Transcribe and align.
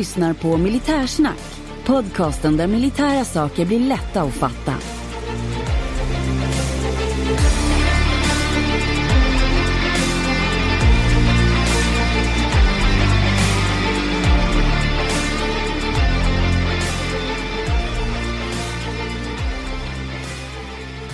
lyssnar 0.00 0.34
på 0.34 0.56
Militärsnack, 0.56 1.38
podcasten 1.86 2.56
där 2.56 2.66
militära 2.66 3.24
saker 3.24 3.66
blir 3.66 3.80
lätta 3.80 4.22
att 4.22 4.34
fatta. 4.34 4.74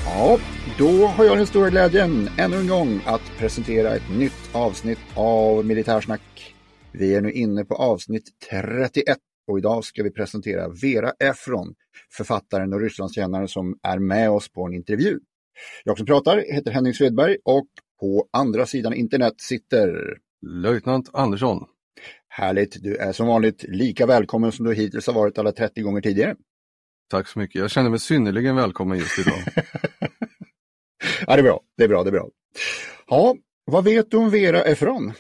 Ja, 0.05 0.39
då 0.79 1.07
har 1.07 1.25
jag 1.25 1.37
den 1.37 1.47
stora 1.47 1.71
glädjen 1.71 2.31
ännu 2.37 2.57
en 2.57 2.69
gång 2.69 3.01
att 3.07 3.23
presentera 3.39 3.97
ett 3.97 4.11
nytt 4.19 4.51
avsnitt 4.53 4.99
av 5.15 5.65
Militärsnack. 5.65 6.56
Vi 6.99 7.15
är 7.15 7.21
nu 7.21 7.33
inne 7.33 7.65
på 7.65 7.75
avsnitt 7.75 8.31
31 8.51 9.19
och 9.47 9.59
idag 9.59 9.85
ska 9.85 10.03
vi 10.03 10.11
presentera 10.11 10.69
Vera 10.83 11.11
Efron, 11.11 11.75
författaren 12.17 12.73
och 12.73 12.81
Rysslandskännaren 12.81 13.49
som 13.49 13.79
är 13.83 13.99
med 13.99 14.31
oss 14.31 14.53
på 14.53 14.67
en 14.67 14.75
intervju. 14.75 15.19
Jag 15.85 15.97
som 15.97 16.07
pratar 16.07 16.37
heter 16.39 16.71
Henning 16.71 16.95
Svedberg 16.95 17.37
och 17.45 17.67
på 18.01 18.29
andra 18.33 18.67
sidan 18.67 18.95
internet 18.95 19.35
sitter 19.39 20.19
Löjtnant 20.47 21.11
Andersson. 21.13 21.65
Härligt, 22.29 22.83
du 22.83 22.97
är 22.97 23.13
som 23.13 23.27
vanligt 23.27 23.63
lika 23.69 24.07
välkommen 24.07 24.53
som 24.53 24.67
du 24.67 24.75
hittills 24.75 25.07
har 25.07 25.15
varit 25.15 25.39
alla 25.39 25.53
30 25.53 25.83
gånger 25.83 26.01
tidigare. 26.01 26.37
Tack 27.11 27.29
så 27.29 27.39
mycket. 27.39 27.61
Jag 27.61 27.71
känner 27.71 27.91
mig 27.91 27.99
synnerligen 27.99 28.57
välkommen 28.57 28.99
just 28.99 29.19
idag. 29.19 29.39
ja, 31.27 31.37
det 31.37 31.41
är 31.41 31.43
bra, 31.43 31.61
det 31.77 31.85
är 31.85 31.89
bra, 31.89 32.05
det 32.05 32.11
är 32.11 32.13
bra. 32.13 32.29
Ja, 33.07 33.37
vad 33.65 33.85
vet 33.85 34.11
du 34.11 34.17
om 34.17 34.31
Vera 34.31 34.63
Efron? 34.63 35.13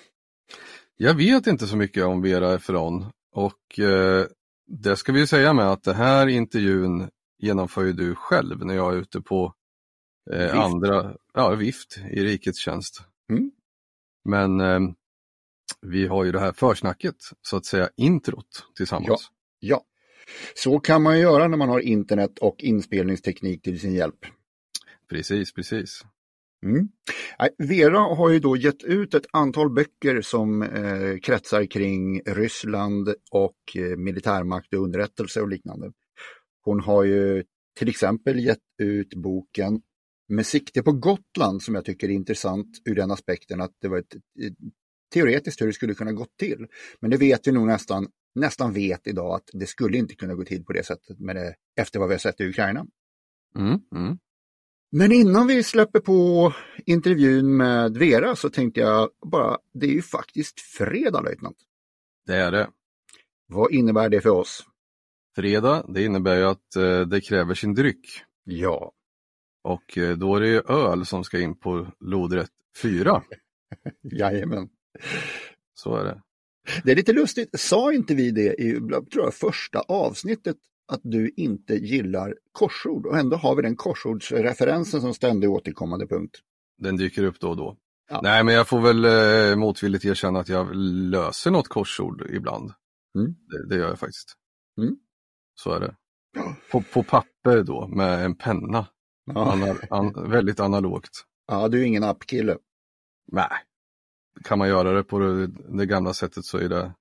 Jag 0.96 1.14
vet 1.14 1.46
inte 1.46 1.66
så 1.66 1.76
mycket 1.76 2.04
om 2.04 2.22
Vera 2.22 2.54
Efron 2.54 3.06
och 3.32 3.78
eh, 3.78 4.26
det 4.66 4.96
ska 4.96 5.12
vi 5.12 5.26
säga 5.26 5.52
med 5.52 5.72
att 5.72 5.82
det 5.82 5.94
här 5.94 6.26
intervjun 6.26 7.10
genomför 7.38 7.84
ju 7.84 7.92
du 7.92 8.14
själv 8.14 8.64
när 8.64 8.74
jag 8.74 8.94
är 8.94 8.98
ute 8.98 9.20
på 9.20 9.54
eh, 10.32 10.38
Vift. 10.38 10.54
andra, 10.54 11.16
ja 11.34 11.50
vift 11.50 11.98
i 12.10 12.24
rikets 12.24 12.58
tjänst. 12.58 13.02
Mm. 13.30 13.50
Men 14.24 14.60
eh, 14.60 14.80
vi 15.80 16.06
har 16.06 16.24
ju 16.24 16.32
det 16.32 16.40
här 16.40 16.52
försnacket, 16.52 17.16
så 17.42 17.56
att 17.56 17.66
säga 17.66 17.88
introt 17.96 18.66
tillsammans. 18.76 19.30
Ja, 19.58 19.84
så 20.54 20.80
kan 20.80 21.02
man 21.02 21.18
göra 21.20 21.48
när 21.48 21.56
man 21.56 21.68
har 21.68 21.80
internet 21.80 22.38
och 22.38 22.64
inspelningsteknik 22.64 23.62
till 23.62 23.80
sin 23.80 23.94
hjälp. 23.94 24.26
Precis, 25.08 25.52
precis. 25.52 26.04
Mm. 26.64 26.88
Vera 27.58 27.98
har 27.98 28.30
ju 28.30 28.38
då 28.38 28.56
gett 28.56 28.84
ut 28.84 29.14
ett 29.14 29.26
antal 29.32 29.70
böcker 29.70 30.20
som 30.20 30.62
eh, 30.62 31.18
kretsar 31.22 31.64
kring 31.64 32.20
Ryssland 32.20 33.14
och 33.30 33.56
eh, 33.74 33.96
militärmakt 33.96 34.74
och 34.74 34.82
underrättelse 34.82 35.40
och 35.40 35.48
liknande. 35.48 35.92
Hon 36.62 36.80
har 36.80 37.04
ju 37.04 37.44
till 37.78 37.88
exempel 37.88 38.40
gett 38.40 38.58
ut 38.82 39.14
boken 39.14 39.82
Med 40.28 40.46
sikte 40.46 40.82
på 40.82 40.92
Gotland 40.92 41.62
som 41.62 41.74
jag 41.74 41.84
tycker 41.84 42.08
är 42.08 42.12
intressant 42.12 42.66
ur 42.84 42.94
den 42.94 43.10
aspekten 43.10 43.60
att 43.60 43.72
det 43.80 43.88
var 43.88 43.98
ett, 43.98 44.14
ett, 44.14 44.54
teoretiskt 45.14 45.60
hur 45.60 45.66
det 45.66 45.72
skulle 45.72 45.94
kunna 45.94 46.12
gå 46.12 46.26
till. 46.38 46.66
Men 47.00 47.10
det 47.10 47.16
vet 47.16 47.46
vi 47.46 47.52
nog 47.52 47.66
nästan, 47.66 48.08
nästan 48.34 48.72
vet 48.72 49.06
idag 49.06 49.34
att 49.34 49.50
det 49.52 49.66
skulle 49.66 49.98
inte 49.98 50.14
kunna 50.14 50.34
gå 50.34 50.44
till 50.44 50.64
på 50.64 50.72
det 50.72 50.86
sättet 50.86 51.18
med 51.18 51.36
det, 51.36 51.54
efter 51.80 51.98
vad 51.98 52.08
vi 52.08 52.14
har 52.14 52.18
sett 52.18 52.40
i 52.40 52.48
Ukraina. 52.48 52.86
Mm, 53.58 53.80
mm. 53.94 54.18
Men 54.90 55.12
innan 55.12 55.46
vi 55.46 55.62
släpper 55.62 56.00
på 56.00 56.52
intervjun 56.86 57.56
med 57.56 57.96
Vera 57.96 58.36
så 58.36 58.50
tänkte 58.50 58.80
jag 58.80 59.10
bara, 59.30 59.58
det 59.74 59.86
är 59.86 59.90
ju 59.90 60.02
faktiskt 60.02 60.60
fredag 60.60 61.20
löjtnant. 61.20 61.56
Det 62.26 62.36
är 62.36 62.52
det. 62.52 62.68
Vad 63.46 63.72
innebär 63.72 64.08
det 64.08 64.20
för 64.20 64.30
oss? 64.30 64.64
Fredag, 65.36 65.86
det 65.88 66.04
innebär 66.04 66.36
ju 66.36 66.44
att 66.44 66.76
eh, 66.76 67.00
det 67.00 67.20
kräver 67.20 67.54
sin 67.54 67.74
dryck. 67.74 68.22
Ja, 68.44 68.92
Och 69.62 69.98
eh, 69.98 70.16
då 70.16 70.36
är 70.36 70.40
det 70.40 70.48
ju 70.48 70.60
öl 70.68 71.06
som 71.06 71.24
ska 71.24 71.40
in 71.40 71.58
på 71.58 71.92
lodrätt 72.00 72.50
4. 72.82 73.22
jajamän. 74.02 74.68
Så 75.74 75.96
är 75.96 76.04
det. 76.04 76.22
Det 76.84 76.92
är 76.92 76.96
lite 76.96 77.12
lustigt, 77.12 77.60
sa 77.60 77.92
inte 77.92 78.14
vi 78.14 78.30
det 78.30 78.54
i 78.54 78.72
tror 79.12 79.24
jag, 79.24 79.34
första 79.34 79.80
avsnittet 79.80 80.56
att 80.88 81.00
du 81.02 81.32
inte 81.36 81.74
gillar 81.74 82.34
korsord 82.52 83.06
och 83.06 83.18
ändå 83.18 83.36
har 83.36 83.56
vi 83.56 83.62
den 83.62 83.76
korsordsreferensen 83.76 85.00
som 85.00 85.14
ständigt 85.14 85.50
återkommande 85.50 86.06
punkt. 86.06 86.40
Den 86.78 86.96
dyker 86.96 87.24
upp 87.24 87.40
då 87.40 87.50
och 87.50 87.56
då. 87.56 87.76
Ja. 88.10 88.20
Nej, 88.22 88.44
men 88.44 88.54
jag 88.54 88.68
får 88.68 88.80
väl 88.80 89.04
eh, 89.04 89.56
motvilligt 89.56 90.04
erkänna 90.04 90.40
att 90.40 90.48
jag 90.48 90.74
löser 90.74 91.50
något 91.50 91.68
korsord 91.68 92.30
ibland. 92.30 92.72
Mm. 93.18 93.34
Det, 93.48 93.68
det 93.68 93.76
gör 93.76 93.88
jag 93.88 93.98
faktiskt. 93.98 94.34
Mm. 94.78 94.96
Så 95.54 95.72
är 95.72 95.80
det. 95.80 95.96
På, 96.70 96.82
på 96.92 97.02
papper 97.02 97.62
då 97.62 97.88
med 97.88 98.24
en 98.24 98.34
penna. 98.34 98.86
Ja. 99.24 99.52
Ana, 99.52 99.74
an, 99.90 100.30
väldigt 100.30 100.60
analogt. 100.60 101.24
ja, 101.46 101.68
du 101.68 101.80
är 101.80 101.84
ingen 101.84 102.04
appkille. 102.04 102.58
Nej, 103.32 103.48
kan 104.44 104.58
man 104.58 104.68
göra 104.68 104.92
det 104.92 105.04
på 105.04 105.18
det, 105.18 105.46
det 105.46 105.86
gamla 105.86 106.14
sättet 106.14 106.44
så 106.44 106.58
är 106.58 106.68
det 106.68 106.94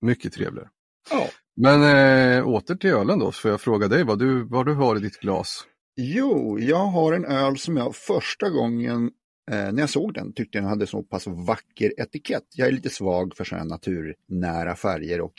mycket 0.00 0.32
trevligare. 0.32 0.70
Ja. 1.10 1.28
Men 1.62 1.82
eh, 1.82 2.48
åter 2.48 2.74
till 2.74 2.90
ölen 2.90 3.18
då, 3.18 3.32
så 3.32 3.40
får 3.40 3.50
jag 3.50 3.60
fråga 3.60 3.88
dig 3.88 4.04
vad 4.04 4.18
du, 4.18 4.44
vad 4.44 4.66
du 4.66 4.74
har 4.74 4.96
i 4.96 5.00
ditt 5.00 5.20
glas. 5.20 5.64
Jo, 5.96 6.58
jag 6.58 6.86
har 6.86 7.12
en 7.12 7.24
öl 7.24 7.58
som 7.58 7.76
jag 7.76 7.96
första 7.96 8.48
gången 8.48 9.10
eh, 9.50 9.72
när 9.72 9.80
jag 9.80 9.90
såg 9.90 10.14
den 10.14 10.32
tyckte 10.32 10.58
den 10.58 10.68
hade 10.68 10.86
så 10.86 11.02
pass 11.02 11.26
vacker 11.26 12.00
etikett. 12.00 12.44
Jag 12.54 12.68
är 12.68 12.72
lite 12.72 12.90
svag 12.90 13.36
för 13.36 13.44
sådana 13.44 13.64
naturnära 13.64 14.76
färger 14.76 15.20
och 15.20 15.34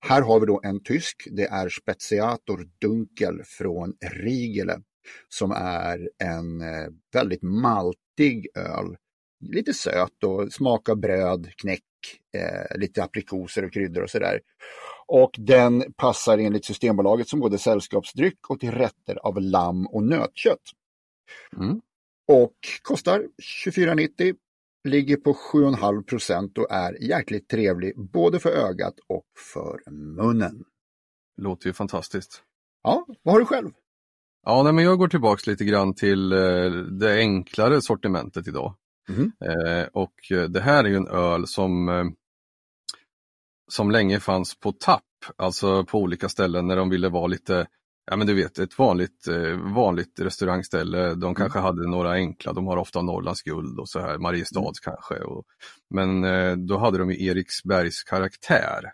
här 0.00 0.22
har 0.22 0.40
vi 0.40 0.46
då 0.46 0.60
en 0.64 0.82
tysk, 0.82 1.28
det 1.30 1.46
är 1.46 1.68
Speziator 1.68 2.68
Dunkel 2.80 3.42
från 3.44 3.94
Rigele 4.12 4.80
som 5.28 5.50
är 5.52 6.10
en 6.18 6.60
eh, 6.60 6.88
väldigt 7.12 7.42
maltig 7.42 8.46
öl. 8.54 8.96
Lite 9.48 9.74
söt 9.74 10.24
och 10.24 10.52
smakar 10.52 10.94
bröd, 10.94 11.50
knäck, 11.56 11.82
eh, 12.36 12.78
lite 12.78 13.02
aprikoser 13.02 13.64
och 13.64 13.72
kryddor 13.72 14.02
och 14.02 14.10
sådär. 14.10 14.40
Och 15.06 15.30
den 15.38 15.92
passar 15.96 16.38
enligt 16.38 16.64
Systembolaget 16.64 17.28
som 17.28 17.40
både 17.40 17.58
sällskapsdryck 17.58 18.50
och 18.50 18.60
till 18.60 18.70
rätter 18.70 19.16
av 19.16 19.40
lamm 19.40 19.86
och 19.86 20.02
nötkött. 20.02 20.62
Mm. 21.56 21.80
Och 22.32 22.54
kostar 22.82 23.24
24,90, 23.66 24.34
ligger 24.88 25.16
på 25.16 25.32
7,5 25.52 26.04
procent 26.04 26.58
och 26.58 26.66
är 26.70 27.02
jäkligt 27.02 27.48
trevlig 27.48 27.98
både 28.10 28.38
för 28.38 28.50
ögat 28.50 28.94
och 29.06 29.26
för 29.54 29.90
munnen. 29.90 30.64
Låter 31.36 31.66
ju 31.66 31.72
fantastiskt. 31.72 32.42
Ja, 32.82 33.06
vad 33.22 33.34
har 33.34 33.40
du 33.40 33.46
själv? 33.46 33.70
Ja, 34.46 34.62
nej, 34.62 34.72
men 34.72 34.84
jag 34.84 34.98
går 34.98 35.08
tillbaks 35.08 35.46
lite 35.46 35.64
grann 35.64 35.94
till 35.94 36.32
eh, 36.32 36.70
det 37.00 37.14
enklare 37.18 37.82
sortimentet 37.82 38.48
idag. 38.48 38.74
Mhm. 39.08 39.32
Eh, 39.44 39.86
och 39.92 40.14
det 40.48 40.60
här 40.60 40.84
är 40.84 40.88
ju 40.88 40.96
en 40.96 41.08
öl 41.08 41.46
som, 41.46 41.88
eh, 41.88 42.04
som 43.70 43.90
länge 43.90 44.20
fanns 44.20 44.60
på 44.60 44.72
tapp, 44.72 45.02
alltså 45.36 45.84
på 45.84 45.98
olika 45.98 46.28
ställen 46.28 46.66
när 46.66 46.76
de 46.76 46.90
ville 46.90 47.08
vara 47.08 47.26
lite, 47.26 47.66
ja 48.10 48.16
men 48.16 48.26
du 48.26 48.34
vet 48.34 48.58
ett 48.58 48.78
vanligt, 48.78 49.28
eh, 49.28 49.74
vanligt 49.74 50.20
restaurangställe. 50.20 51.14
De 51.14 51.34
kanske 51.34 51.58
hade 51.58 51.88
några 51.90 52.12
enkla, 52.12 52.52
de 52.52 52.66
har 52.66 52.76
ofta 52.76 53.02
Norrlands 53.02 53.42
guld 53.42 53.78
och 53.78 53.88
så 53.88 54.00
här, 54.00 54.18
Mariestads 54.18 54.80
kanske. 54.80 55.14
Och, 55.14 55.44
men 55.90 56.24
eh, 56.24 56.56
då 56.56 56.78
hade 56.78 56.98
de 56.98 57.10
ju 57.10 57.26
Eriksbergs 57.26 58.02
karaktär 58.02 58.92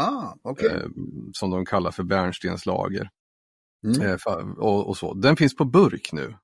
Ah, 0.00 0.34
okej. 0.42 0.70
eh, 0.74 0.88
som 1.32 1.50
de 1.50 1.64
kallar 1.66 1.90
för 1.90 2.02
bärnstenslager. 2.02 3.10
Mm. 3.84 4.02
Eh, 4.06 4.16
och, 4.58 4.88
och 4.88 4.96
så. 4.96 5.14
Den 5.14 5.36
finns 5.36 5.56
på 5.56 5.64
burk 5.64 6.12
nu. 6.12 6.34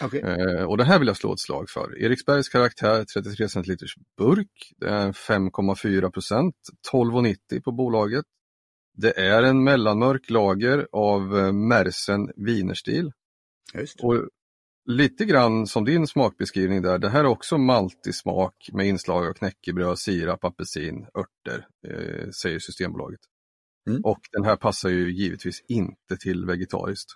Okej. 0.00 0.20
Eh, 0.20 0.64
och 0.64 0.76
det 0.78 0.84
här 0.84 0.98
vill 0.98 1.08
jag 1.08 1.16
slå 1.16 1.32
ett 1.32 1.40
slag 1.40 1.70
för. 1.70 2.02
Eriksbergs 2.02 2.48
karaktär 2.48 3.04
33 3.04 3.48
centiliters 3.48 3.94
burk. 4.18 4.72
Det 4.76 4.88
är 4.88 5.12
5,4 5.12 6.10
procent, 6.10 6.54
12,90 6.92 7.62
på 7.64 7.72
bolaget. 7.72 8.24
Det 8.94 9.18
är 9.18 9.42
en 9.42 9.64
mellanmörk 9.64 10.30
lager 10.30 10.88
av 10.92 11.38
eh, 11.38 11.52
Mersen 11.52 12.30
Wienerstil. 12.36 13.12
Just. 13.74 14.00
Och 14.00 14.28
lite 14.86 15.24
grann 15.24 15.66
som 15.66 15.84
din 15.84 16.06
smakbeskrivning 16.06 16.82
där, 16.82 16.98
det 16.98 17.08
här 17.08 17.20
är 17.20 17.28
också 17.28 17.58
maltig 17.58 18.14
smak 18.14 18.54
med 18.72 18.86
inslag 18.86 19.26
av 19.26 19.32
knäckebröd, 19.32 19.98
sirap, 19.98 20.44
apelsin, 20.44 21.06
örter, 21.18 21.66
eh, 21.88 22.30
säger 22.30 22.58
Systembolaget. 22.58 23.20
Mm. 23.88 24.00
Och 24.04 24.20
den 24.32 24.44
här 24.44 24.56
passar 24.56 24.88
ju 24.88 25.12
givetvis 25.12 25.64
inte 25.68 26.16
till 26.20 26.46
vegetariskt. 26.46 27.10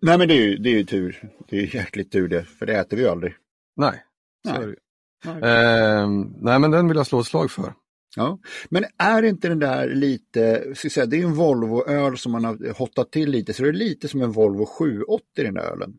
Nej 0.00 0.18
men 0.18 0.28
det 0.28 0.34
är, 0.34 0.42
ju, 0.42 0.56
det 0.56 0.68
är 0.68 0.74
ju 0.74 0.84
tur. 0.84 1.30
Det 1.48 1.58
är 1.58 1.74
jäkligt 1.74 2.12
tur 2.12 2.28
det, 2.28 2.44
för 2.44 2.66
det 2.66 2.78
äter 2.78 2.96
vi 2.96 3.02
ju 3.02 3.08
aldrig. 3.08 3.34
Nej, 3.76 4.04
så 4.46 4.52
Nej. 4.52 4.62
är 4.62 4.66
det. 4.66 4.76
Nej. 5.24 5.40
Ehm, 5.42 6.34
nej 6.40 6.58
men 6.58 6.70
den 6.70 6.88
vill 6.88 6.96
jag 6.96 7.06
slå 7.06 7.20
ett 7.20 7.26
slag 7.26 7.50
för. 7.50 7.74
Ja. 8.16 8.38
Men 8.68 8.84
är 8.98 9.22
inte 9.22 9.48
den 9.48 9.58
där 9.58 9.88
lite, 9.88 10.72
ska 10.74 10.90
säga, 10.90 11.06
det 11.06 11.20
är 11.20 11.24
en 11.24 11.34
Volvo-öl 11.34 12.18
som 12.18 12.32
man 12.32 12.44
har 12.44 12.78
hottat 12.78 13.12
till 13.12 13.30
lite, 13.30 13.52
så 13.52 13.62
det 13.62 13.68
är 13.68 13.72
lite 13.72 14.08
som 14.08 14.22
en 14.22 14.32
Volvo 14.32 14.66
780 14.66 15.24
i 15.38 15.42
den 15.42 15.54
där 15.54 15.62
ölen. 15.62 15.98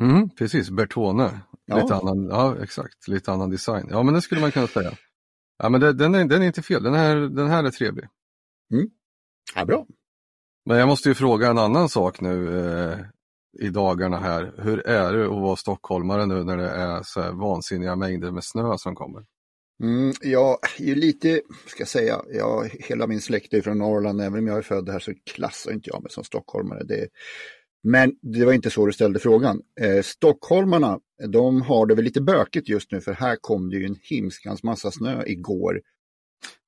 Mm, 0.00 0.30
precis, 0.30 0.70
Bertone. 0.70 1.40
Ja. 1.64 1.82
Lite 1.82 1.94
annan, 1.94 2.24
ja 2.24 2.56
exakt, 2.62 3.08
lite 3.08 3.32
annan 3.32 3.50
design. 3.50 3.86
Ja 3.90 4.02
men 4.02 4.14
det 4.14 4.22
skulle 4.22 4.40
man 4.40 4.52
kunna 4.52 4.66
säga. 4.66 4.92
Ja 5.58 5.68
men 5.68 5.80
det, 5.80 5.92
den, 5.92 6.14
är, 6.14 6.24
den 6.24 6.42
är 6.42 6.46
inte 6.46 6.62
fel, 6.62 6.82
den 6.82 6.94
här, 6.94 7.16
den 7.16 7.48
här 7.48 7.64
är 7.64 7.70
trevlig. 7.70 8.08
Ja, 9.54 9.64
bra. 9.64 9.86
Men 10.66 10.78
jag 10.78 10.88
måste 10.88 11.08
ju 11.08 11.14
fråga 11.14 11.50
en 11.50 11.58
annan 11.58 11.88
sak 11.88 12.20
nu 12.20 12.60
eh, 12.60 12.98
i 13.58 13.68
dagarna 13.68 14.16
här. 14.16 14.52
Hur 14.58 14.86
är 14.86 15.12
det 15.12 15.24
att 15.24 15.30
vara 15.30 15.56
stockholmare 15.56 16.26
nu 16.26 16.44
när 16.44 16.56
det 16.56 16.68
är 16.68 17.02
så 17.02 17.20
här 17.20 17.32
vansinniga 17.32 17.96
mängder 17.96 18.30
med 18.30 18.44
snö 18.44 18.78
som 18.78 18.94
kommer? 18.94 19.24
Mm, 19.82 20.12
jag 20.22 20.58
är 20.78 20.84
ju 20.84 20.94
lite, 20.94 21.40
ska 21.66 21.80
jag 21.80 21.88
säga, 21.88 22.20
jag, 22.32 22.68
hela 22.72 23.06
min 23.06 23.20
släkt 23.20 23.54
är 23.54 23.60
från 23.60 23.78
Norrland, 23.78 24.20
även 24.20 24.38
om 24.38 24.46
jag 24.46 24.58
är 24.58 24.62
född 24.62 24.88
här 24.88 24.98
så 24.98 25.12
klassar 25.34 25.72
inte 25.72 25.90
jag 25.90 26.02
mig 26.02 26.10
som 26.10 26.24
stockholmare. 26.24 26.84
Det, 26.84 27.08
men 27.82 28.12
det 28.22 28.44
var 28.44 28.52
inte 28.52 28.70
så 28.70 28.86
du 28.86 28.92
ställde 28.92 29.18
frågan. 29.18 29.62
Eh, 29.80 30.02
stockholmarna, 30.02 31.00
de 31.28 31.62
har 31.62 31.86
det 31.86 31.94
väl 31.94 32.04
lite 32.04 32.20
bökigt 32.20 32.68
just 32.68 32.92
nu 32.92 33.00
för 33.00 33.12
här 33.12 33.36
kom 33.40 33.70
det 33.70 33.76
ju 33.76 33.86
en 33.86 33.96
himskans 34.02 34.62
massa 34.62 34.90
snö 34.90 35.24
igår. 35.26 35.80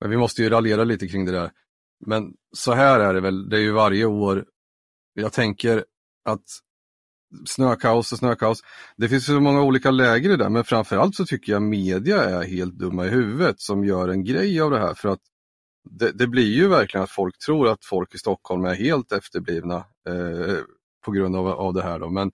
Men 0.00 0.10
vi 0.10 0.16
måste 0.16 0.42
ju 0.42 0.48
raljera 0.48 0.84
lite 0.84 1.08
kring 1.08 1.24
det 1.24 1.32
där. 1.32 1.50
Men 2.06 2.34
så 2.56 2.72
här 2.72 3.00
är 3.00 3.14
det 3.14 3.20
väl, 3.20 3.48
det 3.48 3.56
är 3.56 3.60
ju 3.60 3.72
varje 3.72 4.04
år. 4.04 4.44
Jag 5.14 5.32
tänker 5.32 5.84
att 6.24 6.44
snökaos 7.46 8.12
och 8.12 8.18
snökaos, 8.18 8.62
det 8.96 9.08
finns 9.08 9.26
så 9.26 9.40
många 9.40 9.62
olika 9.62 9.90
läger 9.90 10.30
i 10.30 10.36
det, 10.36 10.50
men 10.50 10.64
framförallt 10.64 11.14
så 11.14 11.24
tycker 11.24 11.52
jag 11.52 11.62
media 11.62 12.24
är 12.24 12.42
helt 12.42 12.74
dumma 12.74 13.06
i 13.06 13.08
huvudet 13.08 13.60
som 13.60 13.84
gör 13.84 14.08
en 14.08 14.24
grej 14.24 14.60
av 14.60 14.70
det 14.70 14.78
här 14.78 14.94
för 14.94 15.08
att 15.08 15.20
det, 15.90 16.12
det 16.12 16.26
blir 16.26 16.52
ju 16.52 16.68
verkligen 16.68 17.04
att 17.04 17.10
folk 17.10 17.38
tror 17.38 17.68
att 17.68 17.84
folk 17.84 18.14
i 18.14 18.18
Stockholm 18.18 18.64
är 18.64 18.74
helt 18.74 19.12
efterblivna 19.12 19.76
eh, 20.08 20.58
på 21.04 21.12
grund 21.12 21.36
av, 21.36 21.46
av 21.46 21.74
det 21.74 21.82
här 21.82 21.98
då. 21.98 22.10
Men 22.10 22.30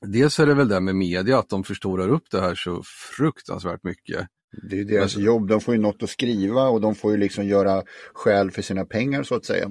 dels 0.00 0.40
är 0.40 0.46
det 0.46 0.54
väl 0.54 0.68
det 0.68 0.80
med 0.80 0.96
media 0.96 1.38
att 1.38 1.48
de 1.48 1.64
förstorar 1.64 2.08
upp 2.08 2.30
det 2.30 2.40
här 2.40 2.54
så 2.54 2.82
fruktansvärt 3.16 3.84
mycket. 3.84 4.26
Det 4.70 4.80
är 4.80 4.84
deras 4.84 5.16
jobb, 5.16 5.48
de 5.48 5.60
får 5.60 5.74
ju 5.74 5.80
något 5.80 6.02
att 6.02 6.10
skriva 6.10 6.68
och 6.68 6.80
de 6.80 6.94
får 6.94 7.12
ju 7.12 7.16
liksom 7.16 7.46
göra 7.46 7.82
skäl 8.14 8.50
för 8.50 8.62
sina 8.62 8.84
pengar 8.84 9.22
så 9.22 9.34
att 9.34 9.44
säga. 9.44 9.70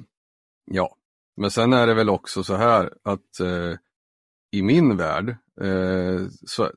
Ja, 0.64 0.96
men 1.36 1.50
sen 1.50 1.72
är 1.72 1.86
det 1.86 1.94
väl 1.94 2.10
också 2.10 2.42
så 2.42 2.54
här 2.54 2.92
att 3.02 3.40
eh, 3.40 3.74
i 4.52 4.62
min 4.62 4.96
värld, 4.96 5.28
eh, 5.60 6.26
så 6.46 6.70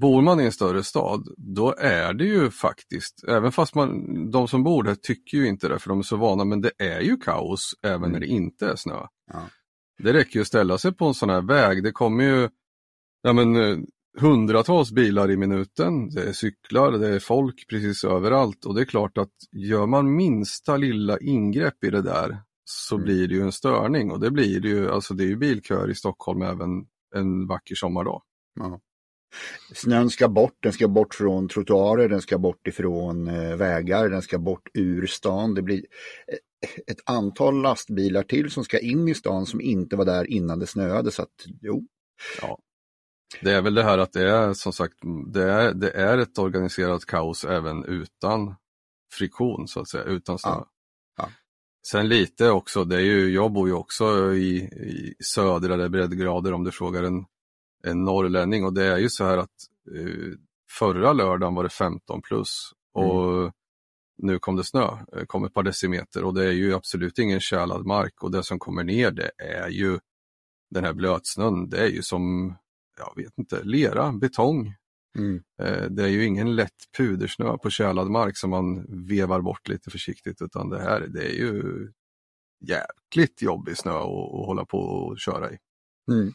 bor 0.00 0.22
man 0.22 0.40
i 0.40 0.44
en 0.44 0.52
större 0.52 0.82
stad, 0.82 1.28
då 1.36 1.74
är 1.78 2.12
det 2.14 2.24
ju 2.24 2.50
faktiskt, 2.50 3.24
även 3.28 3.52
fast 3.52 3.74
man, 3.74 4.30
de 4.30 4.48
som 4.48 4.62
bor 4.64 4.82
där 4.82 4.94
tycker 4.94 5.38
ju 5.38 5.46
inte 5.48 5.68
det 5.68 5.78
för 5.78 5.88
de 5.88 5.98
är 5.98 6.02
så 6.02 6.16
vana, 6.16 6.44
men 6.44 6.60
det 6.60 6.70
är 6.78 7.00
ju 7.00 7.16
kaos 7.16 7.74
även 7.82 8.12
när 8.12 8.20
det 8.20 8.26
inte 8.26 8.66
är 8.66 8.76
snö. 8.76 9.06
Ja. 9.32 9.42
Det 10.02 10.12
räcker 10.12 10.34
ju 10.36 10.40
att 10.40 10.46
ställa 10.46 10.78
sig 10.78 10.92
på 10.92 11.06
en 11.06 11.14
sån 11.14 11.30
här 11.30 11.42
väg, 11.42 11.82
det 11.82 11.92
kommer 11.92 12.24
ju 12.24 12.48
ja, 13.22 13.32
men, 13.32 13.56
eh, 13.56 13.78
hundratals 14.20 14.92
bilar 14.92 15.30
i 15.30 15.36
minuten, 15.36 16.08
det 16.10 16.22
är 16.22 16.32
cyklar, 16.32 16.92
det 16.92 17.08
är 17.08 17.18
folk 17.18 17.66
precis 17.68 18.04
överallt 18.04 18.64
och 18.64 18.74
det 18.74 18.80
är 18.80 18.84
klart 18.84 19.18
att 19.18 19.32
gör 19.52 19.86
man 19.86 20.16
minsta 20.16 20.76
lilla 20.76 21.18
ingrepp 21.18 21.84
i 21.84 21.90
det 21.90 22.02
där 22.02 22.38
så 22.64 22.94
Mm. 22.94 23.04
blir 23.04 23.28
det 23.28 23.34
ju 23.34 23.42
en 23.42 23.52
störning 23.52 24.10
och 24.10 24.20
det 24.20 24.30
blir 24.30 24.60
det 24.60 24.68
ju, 24.68 24.90
alltså 24.90 25.14
det 25.14 25.24
är 25.24 25.28
ju 25.28 25.36
bilköer 25.36 25.90
i 25.90 25.94
Stockholm 25.94 26.42
även 26.42 26.86
en 27.14 27.46
vacker 27.46 27.74
sommardag. 27.74 28.22
Ja. 28.60 28.80
Snön 29.72 30.10
ska 30.10 30.28
bort, 30.28 30.56
den 30.62 30.72
ska 30.72 30.88
bort 30.88 31.14
från 31.14 31.48
trottoarer, 31.48 32.08
den 32.08 32.22
ska 32.22 32.38
bort 32.38 32.66
ifrån 32.66 33.28
eh, 33.28 33.56
vägar, 33.56 34.08
den 34.08 34.22
ska 34.22 34.38
bort 34.38 34.68
ur 34.74 35.06
stan. 35.06 35.54
Det 35.54 35.62
blir 35.62 35.78
eh, 36.28 36.68
ett 36.86 37.00
antal 37.06 37.62
lastbilar 37.62 38.22
till 38.22 38.50
som 38.50 38.64
ska 38.64 38.78
in 38.78 39.08
i 39.08 39.14
stan 39.14 39.46
som 39.46 39.60
inte 39.60 39.96
var 39.96 40.04
där 40.04 40.30
innan 40.30 40.58
det 40.58 40.66
snöade. 40.66 41.10
Så 41.10 41.22
att, 41.22 41.46
jo, 41.60 41.86
Det 43.42 43.52
är 43.52 43.62
väl 43.62 43.74
det 43.74 43.82
här 43.82 43.98
att 43.98 44.12
det 44.12 44.30
är 44.30 44.54
som 44.54 44.72
sagt, 44.72 44.94
det 45.32 45.52
är, 45.52 45.74
det 45.74 45.90
är 45.90 46.18
ett 46.18 46.38
organiserat 46.38 47.04
kaos 47.04 47.44
även 47.44 47.84
utan 47.84 48.54
friktion 49.12 49.68
så 49.68 49.80
att 49.80 49.88
säga, 49.88 50.04
utan 50.04 50.38
snö. 50.38 50.50
Ja. 50.50 50.56
Ja. 50.56 50.73
Sen 51.86 52.08
lite 52.08 52.50
också, 52.50 52.84
det 52.84 52.96
är 52.96 53.00
ju, 53.00 53.34
jag 53.34 53.52
bor 53.52 53.68
ju 53.68 53.74
också 53.74 54.34
i, 54.34 54.56
i 54.64 55.14
södra 55.24 55.88
breddgrader 55.88 56.52
om 56.52 56.64
du 56.64 56.70
frågar 56.70 57.02
en, 57.02 57.26
en 57.84 58.04
norrlänning. 58.04 58.64
Och 58.64 58.72
det 58.72 58.84
är 58.84 58.98
ju 58.98 59.08
så 59.08 59.24
här 59.24 59.38
att 59.38 59.50
eh, 59.96 60.38
förra 60.70 61.12
lördagen 61.12 61.54
var 61.54 61.62
det 61.62 61.68
15 61.68 62.22
plus 62.22 62.70
och 62.92 63.52
nu 64.16 64.38
kom 64.38 64.56
det 64.56 64.64
snö, 64.64 64.98
eh, 65.16 65.24
kom 65.26 65.44
ett 65.44 65.54
par 65.54 65.62
decimeter 65.62 66.24
och 66.24 66.34
det 66.34 66.46
är 66.46 66.52
ju 66.52 66.74
absolut 66.74 67.18
ingen 67.18 67.40
tjälad 67.40 67.86
mark. 67.86 68.22
Och 68.22 68.30
det 68.30 68.42
som 68.42 68.58
kommer 68.58 68.84
ner 68.84 69.10
det 69.10 69.30
är 69.38 69.68
ju 69.68 69.98
den 70.70 70.84
här 70.84 70.92
blötsnön, 70.92 71.68
det 71.68 71.78
är 71.78 71.88
ju 71.88 72.02
som, 72.02 72.54
jag 72.98 73.22
vet 73.22 73.38
inte, 73.38 73.62
lera, 73.64 74.12
betong. 74.12 74.74
Mm. 75.18 75.42
Eh, 75.62 75.90
Det 75.90 76.02
är 76.02 76.08
ju 76.08 76.24
ingen 76.24 76.56
lätt 76.56 76.70
pudersnö 76.98 77.58
på 77.58 77.70
tjälad 77.70 78.10
mark 78.10 78.36
som 78.36 78.50
man 78.50 78.86
vevar 79.08 79.40
bort 79.40 79.68
lite 79.68 79.90
försiktigt 79.90 80.42
utan 80.42 80.68
det 80.68 80.80
här 80.80 81.00
det 81.00 81.24
är 81.26 81.34
ju 81.34 81.62
jäkligt 82.68 83.42
jobbig 83.42 83.76
snö 83.76 83.92
att, 83.92 84.46
hålla 84.46 84.64
på 84.64 84.78
och 84.78 85.18
köra 85.18 85.50
i. 85.50 85.56
Mm. 86.12 86.32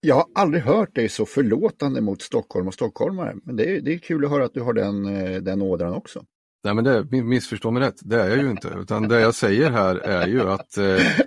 Jag 0.00 0.14
har 0.14 0.26
aldrig 0.34 0.62
hört 0.62 0.94
dig 0.94 1.08
så 1.08 1.26
förlåtande 1.26 2.00
mot 2.00 2.22
Stockholm 2.22 2.68
och 2.68 2.74
stockholmare. 2.74 3.36
Men 3.44 3.56
det 3.56 3.76
är, 3.76 3.80
det 3.80 3.94
är 3.94 3.98
kul 3.98 4.24
att 4.24 4.30
höra 4.30 4.44
att 4.44 4.54
du 4.54 4.60
har 4.60 4.72
den, 4.72 5.06
eh, 5.06 5.42
den 5.42 5.62
ådran 5.62 5.94
också. 5.94 6.24
Nej 6.64 6.74
men 6.74 6.84
det, 6.84 7.22
missförstå 7.22 7.70
mig 7.70 7.82
rätt, 7.82 8.00
det 8.00 8.22
är 8.22 8.28
jag 8.28 8.38
ju 8.38 8.50
inte. 8.50 8.68
Utan 8.68 9.08
det 9.08 9.20
jag 9.20 9.34
säger 9.34 9.70
här 9.70 9.96
är 9.96 10.26
ju 10.26 10.40
att 10.50 10.76
eh, 10.76 11.20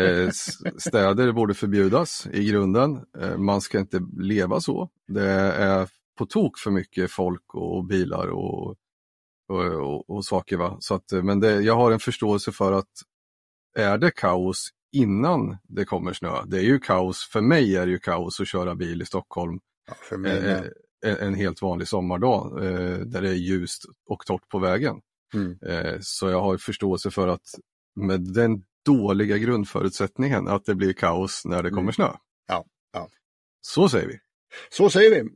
eh, 0.00 0.30
städer 0.78 1.32
borde 1.32 1.54
förbjudas 1.54 2.26
i 2.32 2.44
grunden. 2.44 3.04
Eh, 3.18 3.36
man 3.36 3.60
ska 3.60 3.78
inte 3.78 4.00
leva 4.18 4.60
så. 4.60 4.90
Det 5.08 5.28
är 5.30 5.88
på 6.18 6.26
tok 6.26 6.58
för 6.58 6.70
mycket 6.70 7.10
folk 7.10 7.54
och 7.54 7.84
bilar 7.84 8.28
och, 8.28 8.76
och, 9.48 9.64
och, 9.64 10.10
och 10.10 10.24
saker. 10.24 10.56
Va? 10.56 10.76
Så 10.80 10.94
att, 10.94 11.12
eh, 11.12 11.22
men 11.22 11.40
det, 11.40 11.60
jag 11.60 11.76
har 11.76 11.92
en 11.92 12.00
förståelse 12.00 12.52
för 12.52 12.72
att 12.72 12.90
är 13.76 13.98
det 13.98 14.10
kaos 14.10 14.70
innan 14.92 15.56
det 15.62 15.84
kommer 15.84 16.12
snö, 16.12 16.44
det 16.46 16.58
är 16.58 16.62
ju 16.62 16.78
kaos, 16.78 17.28
för 17.32 17.40
mig 17.40 17.76
är 17.76 17.86
det 17.86 17.92
ju 17.92 17.98
kaos 17.98 18.40
att 18.40 18.48
köra 18.48 18.74
bil 18.74 19.02
i 19.02 19.06
Stockholm 19.06 19.60
Ja, 19.86 19.94
för 19.94 20.16
mig 20.16 20.38
eh, 20.38 20.42
med. 20.42 20.72
En, 21.04 21.16
en 21.16 21.34
helt 21.34 21.62
vanlig 21.62 21.88
sommardag 21.88 22.64
eh, 22.64 22.98
där 22.98 23.22
det 23.22 23.28
är 23.28 23.34
ljust 23.34 23.84
och 24.06 24.26
torrt 24.26 24.48
på 24.48 24.58
vägen. 24.58 25.00
Mm. 25.34 25.58
Eh, 25.66 25.98
så 26.00 26.30
jag 26.30 26.40
har 26.40 26.56
förståelse 26.56 27.10
för 27.10 27.28
att 27.28 27.46
med 27.96 28.20
den 28.34 28.64
dåliga 28.84 29.38
grundförutsättningen 29.38 30.48
att 30.48 30.64
det 30.64 30.74
blir 30.74 30.92
kaos 30.92 31.42
när 31.44 31.62
det 31.62 31.70
kommer 31.70 31.82
Mm. 31.82 31.92
snö. 31.92 32.12
Ja, 32.48 32.64
ja. 32.92 33.08
Så 33.60 33.88
säger 33.88 34.08
vi. 34.08 34.18
Så 34.70 34.90
säger 34.90 35.10
vi. 35.10 35.30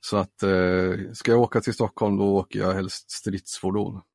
Så 0.00 0.16
att 0.16 0.42
eh, 0.42 1.12
ska 1.12 1.30
jag 1.32 1.40
åka 1.40 1.60
till 1.60 1.74
Stockholm 1.74 2.16
då 2.16 2.36
åker 2.36 2.58
jag 2.58 2.72
helst 2.72 3.10
stridsfordon. 3.10 4.00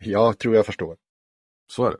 Jag 0.00 0.38
tror 0.38 0.54
jag 0.54 0.66
förstår. 0.66 0.96
Så 1.72 1.86
är 1.86 1.90
det. 1.90 1.98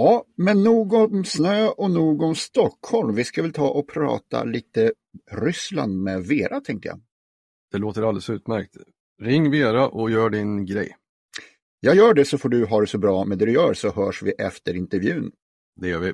Ja, 0.00 0.24
men 0.36 0.62
nog 0.62 0.92
om 0.92 1.24
snö 1.24 1.68
och 1.68 1.90
nog 1.90 2.22
om 2.22 2.34
Stockholm. 2.34 3.14
Vi 3.14 3.24
ska 3.24 3.42
väl 3.42 3.52
ta 3.52 3.68
och 3.68 3.88
prata 3.88 4.44
lite 4.44 4.92
Ryssland 5.30 6.02
med 6.02 6.22
Vera 6.22 6.60
tänkte 6.60 6.88
jag. 6.88 7.00
Det 7.72 7.78
låter 7.78 8.02
alldeles 8.02 8.30
utmärkt. 8.30 8.76
Ring 9.22 9.50
Vera 9.50 9.88
och 9.88 10.10
gör 10.10 10.30
din 10.30 10.66
grej. 10.66 10.96
Jag 11.80 11.96
gör 11.96 12.14
det 12.14 12.24
så 12.24 12.38
får 12.38 12.48
du 12.48 12.66
ha 12.66 12.80
det 12.80 12.86
så 12.86 12.98
bra 12.98 13.24
med 13.24 13.38
det 13.38 13.46
du 13.46 13.52
gör 13.52 13.74
så 13.74 13.90
hörs 13.90 14.22
vi 14.22 14.32
efter 14.32 14.74
intervjun. 14.74 15.32
Det 15.80 15.88
gör 15.88 15.98
vi. 15.98 16.12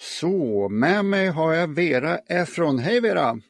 Så, 0.00 0.68
med 0.68 1.04
mig 1.04 1.28
har 1.28 1.52
jag 1.52 1.74
Vera 1.74 2.18
Efron. 2.18 2.78
Hej 2.78 3.00
Vera! 3.00 3.40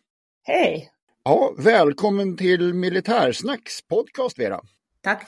Hej! 0.42 0.90
Ja, 1.24 1.54
välkommen 1.58 2.36
till 2.36 2.74
Militärsnacks 2.74 3.82
podcast 3.88 4.38
Vera. 4.38 4.60
Tack. 5.02 5.26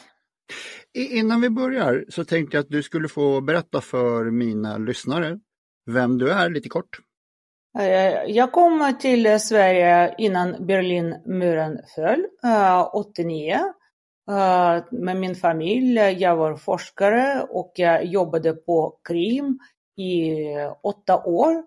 Innan 0.94 1.40
vi 1.40 1.50
börjar 1.50 2.04
så 2.08 2.24
tänkte 2.24 2.56
jag 2.56 2.62
att 2.62 2.70
du 2.70 2.82
skulle 2.82 3.08
få 3.08 3.40
berätta 3.40 3.80
för 3.80 4.30
mina 4.30 4.78
lyssnare 4.78 5.38
vem 5.86 6.18
du 6.18 6.30
är 6.30 6.50
lite 6.50 6.68
kort. 6.68 6.98
Eh, 7.78 8.24
jag 8.26 8.52
kom 8.52 8.94
till 9.00 9.40
Sverige 9.40 10.14
innan 10.18 10.66
Berlinmuren 10.66 11.78
föll, 11.94 12.26
eh, 12.44 12.94
89, 12.94 13.58
eh, 14.30 14.84
med 14.90 15.16
min 15.16 15.34
familj. 15.34 15.98
Jag 15.98 16.36
var 16.36 16.56
forskare 16.56 17.46
och 17.50 17.72
jag 17.74 18.04
jobbade 18.04 18.52
på 18.52 18.98
Krim 19.08 19.58
i 19.96 20.34
åtta 20.82 21.24
år. 21.24 21.64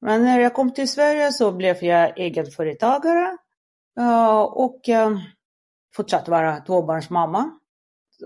Men 0.00 0.22
när 0.22 0.40
jag 0.40 0.54
kom 0.54 0.74
till 0.74 0.88
Sverige 0.88 1.32
så 1.32 1.52
blev 1.52 1.84
jag 1.84 2.18
egenföretagare 2.18 3.36
och 4.48 4.80
fortsatte 5.96 6.30
vara 6.30 6.60
tvåbarnsmamma. 6.60 7.57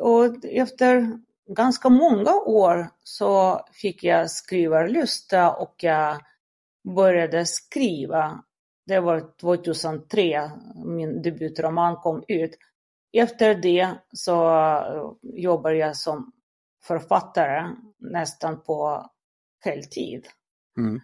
Och 0.01 0.45
efter 0.45 1.19
ganska 1.49 1.89
många 1.89 2.35
år 2.35 2.91
så 3.05 3.61
fick 3.73 4.05
jag 4.05 4.31
skrivarlust 4.31 5.33
och 5.59 5.75
jag 5.77 6.21
började 6.97 7.47
skriva. 7.47 8.45
Det 8.87 9.01
var 9.01 9.33
2003 9.41 10.51
min 10.85 11.23
debutroman 11.23 11.97
kom 11.97 12.25
ut. 12.29 12.59
Efter 13.13 13.55
det 13.55 13.95
så 14.13 14.61
jobbade 15.23 15.77
jag 15.77 15.97
som 15.97 16.33
författare 16.85 17.69
nästan 17.99 18.63
på 18.63 19.11
heltid. 19.65 20.27
Mm. 20.79 21.01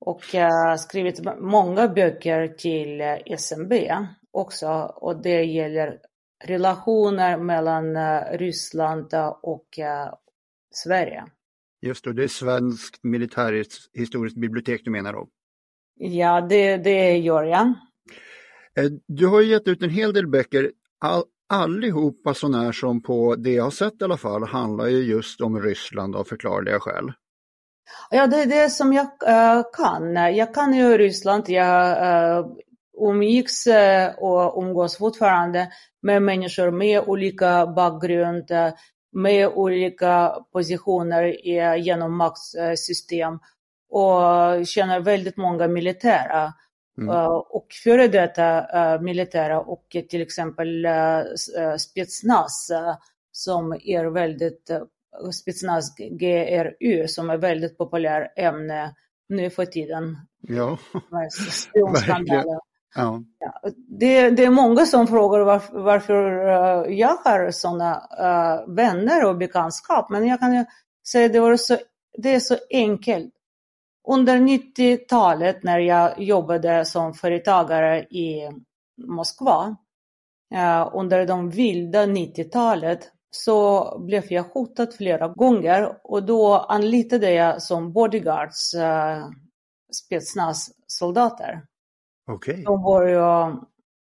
Och 0.00 0.34
jag 0.34 0.50
har 0.50 0.76
skrivit 0.76 1.20
många 1.38 1.88
böcker 1.88 2.48
till 2.48 3.00
SMB 3.38 3.72
också 4.30 4.68
och 4.96 5.22
det 5.22 5.44
gäller 5.44 6.00
relationer 6.44 7.38
mellan 7.38 7.96
eh, 7.96 8.38
Ryssland 8.38 9.14
och 9.42 9.78
eh, 9.78 10.14
Sverige. 10.70 11.24
Just 11.80 12.04
det, 12.04 12.12
det 12.12 12.24
är 12.24 12.28
Svenskt 12.28 13.04
militärhistoriskt 13.04 14.38
bibliotek 14.38 14.80
du 14.84 14.90
menar 14.90 15.12
då? 15.12 15.28
Ja, 15.94 16.40
det, 16.40 16.76
det 16.76 17.16
gör 17.16 17.42
jag. 17.42 17.66
Eh, 18.76 18.90
du 19.06 19.26
har 19.26 19.40
gett 19.40 19.68
ut 19.68 19.82
en 19.82 19.90
hel 19.90 20.12
del 20.12 20.26
böcker. 20.26 20.72
All, 20.98 21.22
allihopa 21.48 22.34
sådana 22.34 22.72
som 22.72 23.02
på 23.02 23.34
det 23.36 23.52
jag 23.52 23.64
har 23.64 23.70
sett 23.70 24.00
i 24.00 24.04
alla 24.04 24.16
fall 24.16 24.44
handlar 24.44 24.86
ju 24.86 25.02
just 25.02 25.40
om 25.40 25.62
Ryssland 25.62 26.16
av 26.16 26.24
förklarliga 26.24 26.80
skäl. 26.80 27.12
Ja, 28.10 28.26
det 28.26 28.36
är 28.36 28.46
det 28.46 28.70
som 28.70 28.92
jag 28.92 29.08
kan. 29.72 30.14
Jag 30.14 30.54
kan 30.54 30.74
ju 30.74 30.98
Ryssland. 30.98 31.44
Jag 31.48 32.56
umgicks 33.00 33.66
och 34.16 34.62
umgås 34.62 34.98
fortfarande 34.98 35.68
med 36.02 36.22
människor 36.22 36.70
med 36.70 37.00
olika 37.06 37.66
bakgrund, 37.66 38.50
med 39.12 39.48
olika 39.48 40.34
positioner 40.52 41.46
genom 41.76 42.16
maktsystem 42.16 43.38
och 43.90 44.66
känner 44.66 45.00
väldigt 45.00 45.36
många 45.36 45.68
militära 45.68 46.52
mm. 46.98 47.14
och 47.50 47.66
före 47.84 48.08
detta 48.08 48.66
militära 49.00 49.60
och 49.60 49.96
till 50.08 50.22
exempel 50.22 50.86
Spetsnaz 51.78 52.70
som 53.32 53.72
är 53.72 54.04
väldigt, 54.04 54.70
Spetsnaz 55.32 55.94
GRU 55.96 57.08
som 57.08 57.30
är 57.30 57.36
väldigt 57.36 57.78
populärt 57.78 58.32
ämne 58.36 58.94
nu 59.28 59.50
för 59.50 59.66
tiden. 59.66 60.16
Ja, 60.40 60.78
verkligen. 61.10 62.44
Ja. 62.94 63.22
Det, 63.88 64.30
det, 64.30 64.44
är 64.44 64.50
många 64.50 64.86
som 64.86 65.06
frågar 65.06 65.40
varför, 65.40 65.78
varför 65.78 66.14
jag 66.90 67.16
har 67.24 67.50
sådana 67.50 68.08
uh, 68.20 68.26
eh, 68.26 68.74
vänner 68.74 69.24
och 69.24 69.36
bekantskap, 69.36 70.10
men 70.10 70.26
jag 70.26 70.40
kan 70.40 70.54
ju 70.54 70.64
säga 71.08 71.26
att 71.26 71.32
det, 71.32 71.58
så, 71.58 71.76
det 72.18 72.34
är 72.34 72.40
så 72.40 72.56
enkelt. 72.70 73.34
Under 74.08 74.36
90-talet 74.36 75.62
när 75.62 75.78
jag 75.78 76.20
jobbade 76.20 76.84
som 76.84 77.14
företagare 77.14 78.00
i 78.02 78.50
Moskva, 79.06 79.76
uh, 80.54 80.90
under 80.94 81.26
de 81.26 81.50
vilda 81.50 82.06
90-talet, 82.06 83.12
så 83.30 83.98
blev 83.98 84.24
jag 84.32 84.42
hotad 84.42 84.94
flera 84.94 85.28
gånger 85.28 85.96
och 86.04 86.22
då 86.22 86.54
anlitade 86.56 87.30
jag 87.30 87.62
som 87.62 87.92
bodyguards 87.92 88.74
uh, 88.74 89.28
soldater 90.86 91.62
Okay. 92.28 92.62
De 92.62 92.82
var 92.82 93.06
ju 93.06 93.18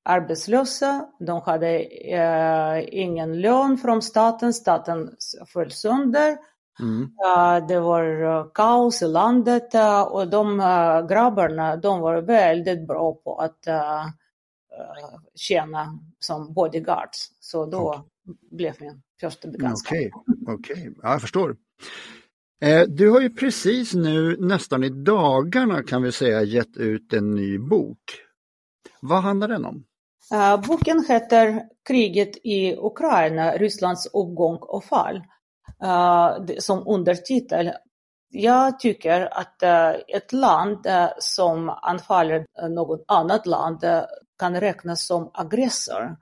arbetslösa, 0.06 1.06
de 1.20 1.42
hade 1.42 1.80
eh, 1.80 2.86
ingen 2.92 3.42
lön 3.42 3.78
från 3.78 4.02
staten, 4.02 4.54
staten 4.54 5.16
föll 5.48 5.72
sönder. 5.72 6.38
Mm. 6.80 7.02
Uh, 7.02 7.68
det 7.68 7.80
var 7.80 8.24
uh, 8.24 8.52
kaos 8.54 9.02
i 9.02 9.08
landet 9.08 9.76
uh, 9.76 10.02
och 10.02 10.30
de 10.30 10.58
grabbarna 11.10 11.76
de 11.76 12.00
var 12.00 12.22
väldigt 12.22 12.88
bra 12.88 13.14
på 13.14 13.36
att 13.36 13.68
tjäna 15.36 16.00
som 16.20 16.54
bodyguards. 16.54 17.32
Så 17.40 17.66
då 17.66 17.90
okay. 17.90 18.02
blev 18.52 18.74
min 18.80 19.02
första 19.22 19.48
bekantskap. 19.48 19.98
Okej, 19.98 20.12
okay. 20.42 20.56
okay. 20.56 20.94
ja, 21.04 21.12
jag 21.12 21.22
förstår. 21.22 21.56
Eh, 22.62 22.82
du 22.82 23.10
har 23.10 23.22
ju 23.22 23.30
precis 23.30 23.94
nu, 23.94 24.38
nästan 24.40 24.84
i 24.84 24.90
dagarna 24.90 25.84
kan 25.84 26.04
vi 26.04 26.12
säga, 26.12 26.44
gett 26.44 26.78
ut 26.78 27.14
en 27.14 27.36
ny 27.36 27.58
bok. 27.58 28.00
Vad 29.02 29.24
handlar 29.24 29.48
den 29.48 29.66
om? 29.66 29.86
Eh, 30.34 30.62
boken 30.68 31.06
heter 31.08 31.64
Kriget 31.88 32.38
i 32.44 32.76
Ukraina, 32.76 33.52
Rysslands 33.52 34.06
uppgång 34.06 34.58
och 34.62 34.84
fall. 34.84 35.16
Eh, 35.84 36.38
som 36.60 36.88
undertitel. 36.88 37.72
Jag 38.32 38.80
tycker 38.80 39.40
att 39.40 39.64
ett 40.08 40.34
land 40.34 40.88
som 41.20 41.70
anfaller 41.70 42.46
något 42.70 43.04
annat 43.08 43.46
land 43.46 43.84
kan 44.40 44.60
räknas 44.60 45.08
som 45.08 45.32
aggressor. 45.34 46.18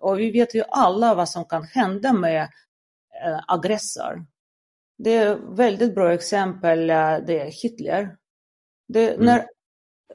Och 0.00 0.18
vi 0.18 0.30
vet 0.30 0.54
ju 0.54 0.62
alla 0.68 1.14
vad 1.14 1.28
som 1.28 1.44
kan 1.44 1.64
hända 1.64 2.12
med 2.12 2.48
aggressor. 3.48 4.26
Det 5.04 5.14
är 5.14 5.34
ett 5.34 5.40
väldigt 5.48 5.94
bra 5.94 6.12
exempel, 6.12 6.86
det 6.86 7.40
är 7.40 7.62
Hitler. 7.62 8.16
Det, 8.88 9.14
mm. 9.14 9.26
När 9.26 9.46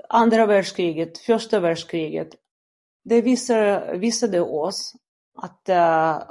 andra 0.09 0.45
världskriget, 0.45 1.17
första 1.17 1.59
världskriget, 1.59 2.29
det 3.03 3.21
visar, 3.21 3.95
visade 3.95 4.41
oss 4.41 4.93
att 5.37 5.69
uh, 5.69 6.23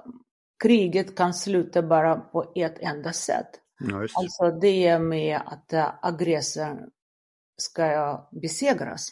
kriget 0.62 1.16
kan 1.16 1.34
sluta 1.34 1.82
bara 1.82 2.16
på 2.16 2.52
ett 2.54 2.78
enda 2.78 3.12
sätt. 3.12 3.50
Nice. 3.80 4.14
Alltså 4.14 4.50
det 4.60 4.86
är 4.86 4.98
med 4.98 5.40
att 5.46 5.72
uh, 5.72 5.94
aggressorn 6.02 6.90
ska 7.56 8.28
besegras. 8.32 9.08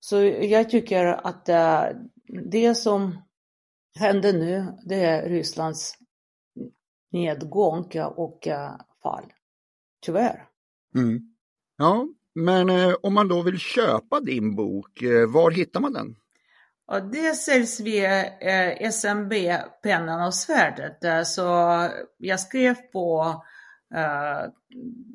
Så 0.00 0.22
jag 0.22 0.70
tycker 0.70 1.04
att 1.06 1.48
uh, 1.48 2.00
det 2.50 2.74
som 2.74 3.22
händer 3.98 4.32
nu, 4.32 4.66
det 4.86 5.04
är 5.04 5.28
Rysslands 5.28 5.98
nedgång 7.14 7.90
och 8.16 8.48
fall. 9.02 9.32
Tyvärr. 10.02 10.44
Mm. 10.94 11.20
Ja, 11.76 12.08
men 12.34 12.70
eh, 12.70 12.94
om 13.02 13.14
man 13.14 13.28
då 13.28 13.42
vill 13.42 13.58
köpa 13.58 14.20
din 14.20 14.56
bok, 14.56 15.02
eh, 15.02 15.30
var 15.30 15.50
hittar 15.50 15.80
man 15.80 15.92
den? 15.92 16.16
Ja, 16.86 17.00
det 17.00 17.34
säljs 17.34 17.80
via 17.80 18.24
eh, 18.24 18.88
SMB 18.88 19.32
Pennan 19.82 20.26
och 20.26 20.34
svärdet. 20.34 21.04
Eh, 21.04 21.22
så 21.22 21.42
jag 22.18 22.40
skrev 22.40 22.74
på 22.74 23.34
Uh, 23.94 24.50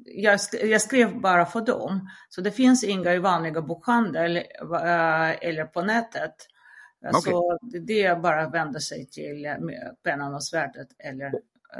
jag, 0.05 0.41
sk 0.41 0.53
jag, 0.53 0.81
skrev 0.81 1.21
bara 1.21 1.45
för 1.45 1.61
dem. 1.61 2.09
Så 2.29 2.41
det 2.41 2.51
finns 2.51 2.83
inga 2.83 3.13
i 3.13 3.19
vanliga 3.19 3.61
bokhandel 3.61 4.37
uh, 4.37 5.45
eller 5.45 5.65
på 5.65 5.81
nätet. 5.81 6.35
Okay. 7.07 7.31
Så 7.31 7.59
det 7.61 8.03
är 8.03 8.15
bara 8.15 8.41
att 8.41 8.53
vända 8.53 8.79
sig 8.79 9.05
till 9.05 9.55
Pennan 10.03 10.33
och 10.33 10.43
svärdet. 10.43 10.87
Eller, 10.99 11.31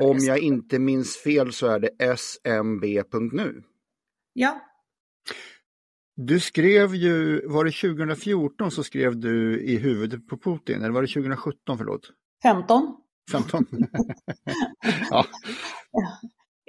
Om 0.01 0.17
jag 0.17 0.39
inte 0.39 0.79
minns 0.79 1.17
fel 1.17 1.53
så 1.53 1.67
är 1.67 1.79
det 1.79 2.17
smb.nu. 2.17 3.63
Ja, 4.34 4.60
du 6.22 6.39
skrev 6.39 6.96
ju, 6.96 7.48
var 7.48 7.65
det 7.65 7.72
2014 7.72 8.72
så 8.72 8.84
skrev 8.84 9.19
du 9.19 9.62
i 9.62 9.77
huvudet 9.77 10.27
på 10.27 10.38
Putin, 10.38 10.81
eller 10.81 10.89
var 10.89 11.01
det 11.01 11.08
2017, 11.08 11.77
förlåt? 11.77 12.01
15. 12.43 12.96
15? 13.31 13.65
ja. 15.10 15.25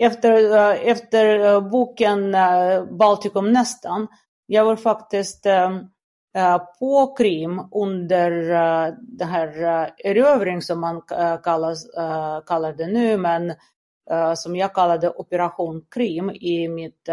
Efter, 0.03 0.57
eh, 0.57 0.89
efter 0.89 1.55
eh, 1.55 1.71
boken 1.71 2.35
eh, 2.35 2.85
Baltikum 2.99 3.53
nästan, 3.53 4.07
jag 4.47 4.65
var 4.65 4.77
faktiskt 4.77 5.47
Eh, 6.35 6.59
på 6.79 7.15
Krim 7.17 7.63
under 7.73 8.51
eh, 8.51 8.95
den 8.99 9.29
här 9.29 9.63
eh, 9.63 10.11
erövring 10.11 10.63
som 10.63 10.81
man 10.81 11.03
kallas, 11.45 11.87
kallar 12.47 12.73
det 12.73 12.87
nu, 12.87 13.17
men 13.17 13.55
som 14.37 14.57
jag 14.57 14.75
kallade 14.75 15.11
Operation 15.11 15.87
Krim 15.95 16.31
i, 16.31 16.69
mitt, 16.69 17.09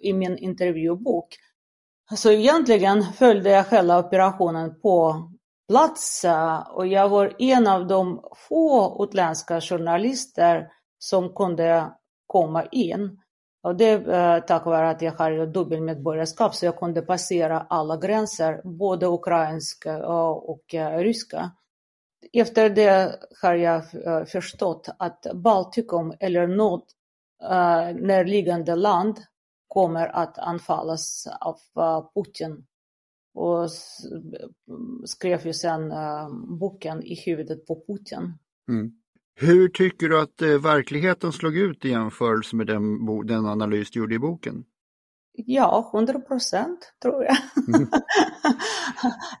i 0.00 0.12
min 0.12 0.38
intervjubok. 0.38 1.36
Så 2.16 2.30
egentligen 2.30 3.02
följde 3.02 3.50
jag 3.50 3.66
själva 3.66 3.98
operationen 3.98 4.80
på 4.80 5.28
plats 5.68 6.24
och 6.70 6.86
jag 6.86 7.08
var 7.08 7.34
en 7.38 7.66
av 7.66 7.86
de 7.86 8.22
få 8.48 8.96
utländska 9.04 9.60
journalister 9.60 10.68
som 10.98 11.34
kunde 11.34 11.90
komma 12.26 12.64
in. 12.64 13.18
Och 13.62 13.76
det 13.76 13.84
är 13.88 14.40
tack 14.40 14.66
vare 14.66 14.90
att 14.90 15.02
jag 15.02 15.12
har 15.12 15.46
dubbelmedborgarskap 15.46 16.54
så 16.54 16.64
jag 16.64 16.78
kunde 16.78 17.02
passera 17.02 17.60
alla 17.60 17.96
gränser, 17.96 18.60
både 18.64 19.06
ukrainska 19.06 19.98
eh, 19.98 20.30
och 20.30 20.74
eh, 20.74 20.98
ryska. 20.98 21.50
Efter 22.32 22.70
det 22.70 23.18
har 23.42 23.54
jag 23.54 23.84
förstått 24.28 24.88
att 24.98 25.26
Baltikum 25.34 26.14
eller 26.20 26.46
något 26.46 26.86
närliggande 28.00 28.76
land 28.76 29.18
kommer 29.68 30.06
att 30.08 30.38
anfallas 30.38 31.28
av 31.80 32.12
Putin 32.14 32.66
och 33.34 33.70
skrev 35.04 35.46
ju 35.46 35.52
sen 35.52 35.92
boken 36.58 37.02
I 37.02 37.14
huvudet 37.14 37.66
på 37.66 37.84
Putin. 37.86 38.38
Mm. 38.68 38.99
Hur 39.34 39.68
tycker 39.68 40.08
du 40.08 40.20
att 40.20 40.42
eh, 40.42 40.48
verkligheten 40.48 41.32
slog 41.32 41.56
ut 41.56 41.84
i 41.84 41.88
jämförelse 41.88 42.56
med 42.56 42.66
den, 42.66 43.06
den 43.26 43.46
analys 43.46 43.90
du 43.90 44.00
gjorde 44.00 44.14
i 44.14 44.18
boken? 44.18 44.64
Ja, 45.32 45.90
100 45.94 46.20
procent 46.20 46.92
tror 47.02 47.24
jag. 47.24 47.36
Mm. 47.68 47.90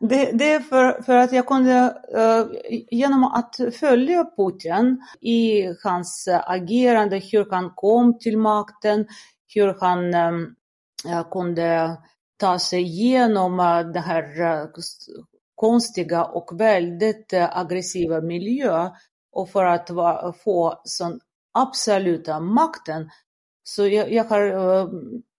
det, 0.00 0.30
det, 0.32 0.52
är 0.52 0.60
för, 0.60 1.02
för 1.02 1.16
att 1.16 1.32
jag 1.32 1.46
kunde, 1.46 1.94
uh, 2.16 2.46
genom 2.90 3.24
att 3.24 3.56
följa 3.80 4.24
Putin 4.36 5.02
i 5.20 5.66
hans 5.84 6.28
agerande, 6.44 7.22
hur 7.32 7.46
han 7.50 7.70
kom 7.74 8.18
till 8.18 8.38
makten, 8.38 9.06
hur 9.54 9.76
han 9.80 10.14
um, 10.14 10.54
kunde 11.30 11.98
ta 12.36 12.58
sig 12.58 12.82
igenom 12.82 13.56
det 13.94 14.00
här 14.00 14.68
konstiga 15.54 16.24
och 16.24 16.60
väldigt 16.60 17.32
aggressiva 17.32 18.20
miljö 18.20 18.90
och 19.32 19.50
för 19.50 19.64
att 19.64 19.90
va, 19.90 20.34
få 20.44 20.80
sån 20.84 21.20
absoluta 21.52 22.40
makten. 22.40 23.10
Så 23.62 23.86
jag, 23.86 24.12
jag 24.12 24.24
har 24.24 24.42
uh, 24.42 24.88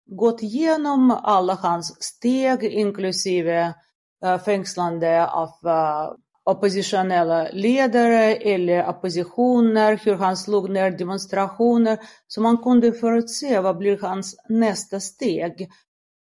gått 0.05 0.41
igenom 0.41 1.11
alla 1.23 1.53
hans 1.53 2.03
steg, 2.03 2.63
inklusive 2.63 3.73
uh, 4.25 4.37
fängslande 4.37 5.27
av 5.27 5.49
uh, 5.65 6.13
oppositionella 6.43 7.47
ledare 7.51 8.35
eller 8.35 8.89
oppositioner, 8.89 9.99
hur 10.03 10.15
han 10.15 10.37
slog 10.37 10.69
ner 10.69 10.91
demonstrationer. 10.91 11.99
Så 12.27 12.41
man 12.41 12.57
kunde 12.57 12.91
förutse 12.91 13.59
vad 13.59 13.77
blir 13.77 13.99
hans 14.01 14.35
nästa 14.49 14.99
steg. 14.99 15.69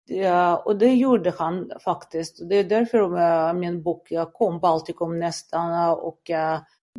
Ja, 0.06 0.58
och 0.65 0.75
det 0.75 0.94
gjorde 0.94 1.34
han 1.38 1.72
faktiskt. 1.84 2.50
Det 2.50 2.56
är 2.56 2.63
därför 2.63 3.53
min 3.53 3.84
bok 3.84 4.08
kom, 4.34 4.60
Baltikum 4.60 5.20
nästan, 5.20 5.89
och 5.89 6.32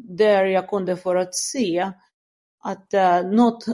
där 0.00 0.44
jag 0.44 0.68
kunde 0.68 0.96
förutse 0.96 1.92
att 2.64 2.94
uh, 2.94 3.30
något 3.30 3.66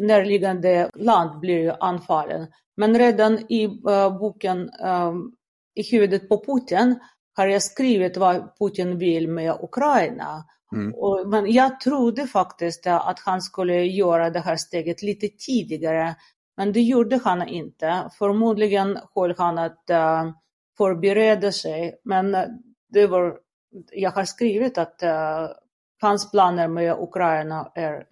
närliggande 0.00 0.90
land 0.94 1.40
blir 1.40 1.76
anfallen. 1.80 2.46
Men 2.76 2.98
redan 2.98 3.38
i 3.38 3.66
uh, 3.66 4.18
boken 4.18 4.70
um, 4.70 5.36
I 5.74 5.82
huvudet 5.90 6.28
på 6.28 6.44
Putin 6.44 6.98
har 7.34 7.46
jag 7.46 7.62
skrivit 7.62 8.16
vad 8.16 8.58
Putin 8.58 8.98
vill 8.98 9.28
med 9.28 9.58
Ukraina. 9.60 10.44
Mm. 10.72 10.94
Och, 10.94 11.28
men 11.28 11.52
jag 11.52 11.80
trodde 11.80 12.26
faktiskt 12.26 12.86
att 12.86 13.18
han 13.18 13.42
skulle 13.42 13.84
göra 13.84 14.30
det 14.30 14.40
här 14.40 14.56
steget 14.56 15.02
lite 15.02 15.28
tidigare. 15.28 16.16
Men 16.56 16.72
det 16.72 16.80
gjorde 16.80 17.20
han 17.24 17.48
inte. 17.48 18.10
Förmodligen 18.18 18.98
höll 19.14 19.34
han 19.38 19.58
att 19.58 19.84
uh, 19.90 20.30
förbereda 20.78 21.52
sig. 21.52 22.00
Men 22.04 22.36
det 22.88 23.06
var, 23.06 23.38
jag 23.92 24.10
har 24.10 24.24
skrivit 24.24 24.78
att 24.78 25.02
uh, 25.02 25.48
hans 26.00 26.30
planer 26.30 26.68
med 26.68 26.96
Ukraina 26.98 27.72
är 27.74 28.06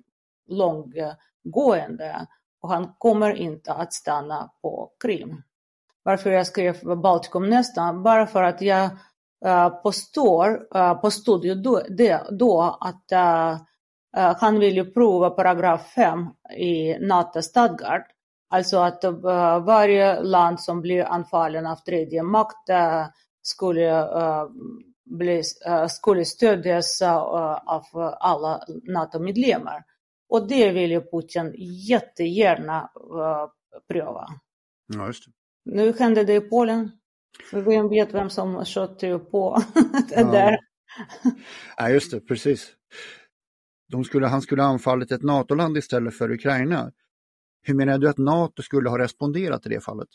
långgående 0.48 2.26
och 2.60 2.70
han 2.70 2.94
kommer 2.98 3.34
inte 3.34 3.72
att 3.72 3.92
stanna 3.92 4.50
på 4.62 4.90
Krim. 5.02 5.42
Varför 6.02 6.30
jag 6.30 6.46
skrev 6.46 6.96
Baltikum 6.96 7.50
nästan? 7.50 8.02
Bara 8.02 8.26
för 8.26 8.42
att 8.42 8.60
jag 8.60 8.90
eh, 9.44 9.68
påstår, 9.68 10.76
eh, 10.76 10.94
påstod 10.94 11.44
ju 11.44 11.54
då, 11.54 11.82
det, 11.88 12.22
då 12.30 12.78
att 12.80 13.12
eh, 13.12 13.58
han 14.40 14.58
vill 14.58 14.76
ju 14.76 14.90
prova 14.90 15.30
paragraf 15.30 15.86
5 15.86 16.28
i 16.58 16.98
NATO-stadgar. 16.98 18.06
Alltså 18.50 18.78
att 18.78 19.04
varje 19.64 20.22
land 20.22 20.60
som 20.60 20.80
blir 20.80 21.04
anfallen 21.04 21.66
av 21.66 21.76
tredje 21.76 22.22
makt 22.22 22.70
skulle 23.42 24.08
skulle 25.88 26.24
stödjas 26.24 27.02
eh, 27.02 27.16
av 27.66 27.84
alla 28.20 28.64
NATO-medlemmar. 28.82 29.84
Och 30.28 30.48
det 30.48 30.72
vill 30.72 30.90
ju 30.90 31.00
Putin 31.00 31.54
jättegärna 31.88 32.90
eh, 32.96 33.50
pröva. 33.88 34.26
Ja, 34.86 35.06
just 35.06 35.24
det. 35.24 35.32
Nu 35.72 35.92
hände 35.92 36.24
det 36.24 36.34
i 36.34 36.40
Polen. 36.40 36.90
Vem 37.52 37.88
vet 37.88 38.14
vem 38.14 38.30
som 38.30 38.64
sköt 38.64 39.00
på 39.30 39.62
det 40.08 40.20
ja. 40.20 40.30
där. 40.30 40.58
Ja, 41.76 41.90
just 41.90 42.10
det, 42.10 42.20
precis. 42.20 42.72
De 43.88 44.04
skulle, 44.04 44.26
han 44.26 44.42
skulle 44.42 44.62
ha 44.62 44.68
anfallit 44.68 45.12
ett 45.12 45.22
NATO-land 45.22 45.76
istället 45.76 46.18
för 46.18 46.30
Ukraina. 46.30 46.92
Hur 47.62 47.74
menar 47.74 47.98
du 47.98 48.08
att 48.08 48.18
NATO 48.18 48.62
skulle 48.62 48.90
ha 48.90 48.98
responderat 48.98 49.66
i 49.66 49.68
det 49.68 49.80
fallet? 49.80 50.08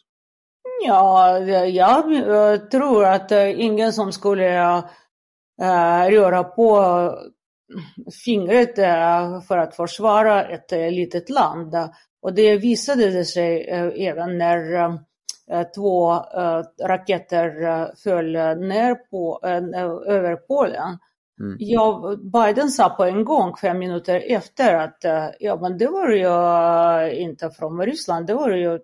Ja, 0.85 1.39
jag 1.65 2.71
tror 2.71 3.05
att 3.05 3.31
ingen 3.31 3.93
som 3.93 4.11
skulle 4.11 4.77
äh, 5.61 6.09
röra 6.09 6.43
på 6.43 6.81
fingret 8.25 8.77
äh, 8.77 9.41
för 9.41 9.57
att 9.57 9.75
försvara 9.75 10.45
ett 10.45 10.71
litet 10.71 11.29
land. 11.29 11.75
Och 12.21 12.33
det 12.33 12.57
visade 12.57 13.25
sig 13.25 13.69
även 14.07 14.37
när 14.37 14.99
två 15.75 16.11
raketer 16.83 17.51
föll 18.03 18.31
ner 18.67 18.95
på, 18.95 19.39
över 20.07 20.35
Polen. 20.35 20.97
Mm. 21.39 21.57
Ja, 21.59 22.15
Biden 22.33 22.69
sa 22.69 22.89
på 22.89 23.03
en 23.03 23.25
gång, 23.25 23.55
fem 23.55 23.79
minuter 23.79 24.23
efter, 24.27 24.73
att 24.73 25.05
ja, 25.39 25.57
men 25.61 25.77
det 25.77 25.87
var 25.87 26.09
ju 26.09 27.21
inte 27.21 27.49
från 27.49 27.81
Ryssland, 27.81 28.27
det 28.27 28.33
var 28.33 28.49
ju 28.49 28.79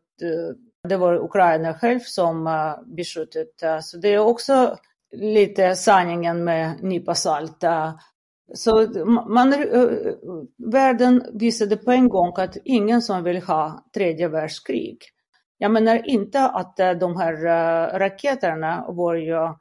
det 0.85 0.97
var 0.97 1.15
Ukraina 1.15 1.73
själv 1.73 1.99
som 1.99 2.47
eh, 2.47 2.95
beskjutit. 2.95 3.63
Eh, 3.63 3.79
så 3.79 3.97
det 3.97 4.13
är 4.13 4.19
också 4.19 4.77
lite 5.11 5.75
sanningen 5.75 6.43
med 6.43 6.83
nypa 6.83 7.15
salt. 7.15 7.63
Eh, 7.63 7.95
så 8.53 8.87
man, 9.05 9.53
världen 10.71 11.25
visade 11.33 11.77
på 11.77 11.91
en 11.91 12.09
gång 12.09 12.33
att 12.37 12.57
ingen 12.63 13.01
som 13.01 13.23
vill 13.23 13.41
ha 13.41 13.85
tredje 13.93 14.27
världskrig. 14.27 14.97
Jag 15.57 15.71
menar 15.71 16.09
inte 16.09 16.41
att 16.41 16.77
de 16.77 17.17
här 17.17 17.33
raketerna 17.99 18.85
var 18.87 19.15
ju 19.15 19.53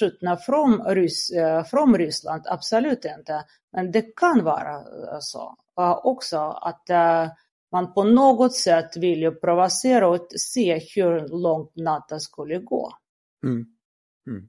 skjutna 0.00 0.36
från, 0.36 0.82
Rys 0.84 1.30
från 1.70 1.98
Ryssland, 1.98 2.42
absolut 2.46 3.04
inte. 3.04 3.44
Men 3.72 3.92
det 3.92 4.16
kan 4.16 4.44
vara 4.44 4.82
så 5.20 5.56
också 6.02 6.38
att 6.38 6.90
man 7.72 7.94
på 7.94 8.04
något 8.04 8.54
sätt 8.54 8.96
vill 8.96 9.22
ju 9.22 9.30
provocera 9.34 10.08
och 10.08 10.26
se 10.36 10.80
hur 10.94 11.28
långt 11.42 11.76
NATO 11.76 12.18
skulle 12.18 12.58
gå. 12.58 12.92
Mm. 13.44 13.66
Mm. 14.26 14.48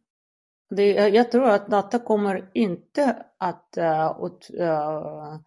Det, 0.75 0.91
jag 0.91 1.31
tror 1.31 1.49
att 1.49 1.67
NATO 1.67 1.99
kommer 1.99 2.49
inte 2.53 3.25
att 3.37 3.77
uh, 3.77 4.23
uh, 4.59 5.39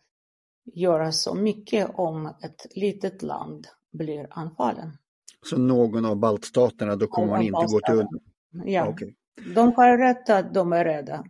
göra 0.75 1.13
så 1.13 1.35
mycket 1.35 1.91
om 1.95 2.27
ett 2.27 2.67
litet 2.75 3.23
land 3.23 3.67
blir 3.93 4.27
anfallen. 4.31 4.93
Så 5.51 5.59
någon 5.59 6.05
av 6.05 6.17
baltstaterna, 6.17 6.97
då 6.97 7.07
kommer 7.07 7.29
man 7.29 7.43
inte 7.43 7.67
gå 7.67 7.81
till... 7.81 8.07
Ja, 8.65 8.89
okay. 8.89 9.15
de 9.55 9.73
har 9.73 9.99
rätt 9.99 10.31
att 10.31 10.55
de 10.55 10.73
är 10.73 10.85
rädda. 10.85 11.25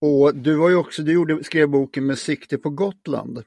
Och 0.00 0.36
du 0.36 0.56
var 0.56 0.68
ju 0.68 0.76
också, 0.76 1.02
du 1.02 1.12
gjorde, 1.12 1.44
skrev 1.44 1.68
boken 1.68 2.06
med 2.06 2.18
sikte 2.18 2.58
på 2.58 2.70
Gotland. 2.70 3.42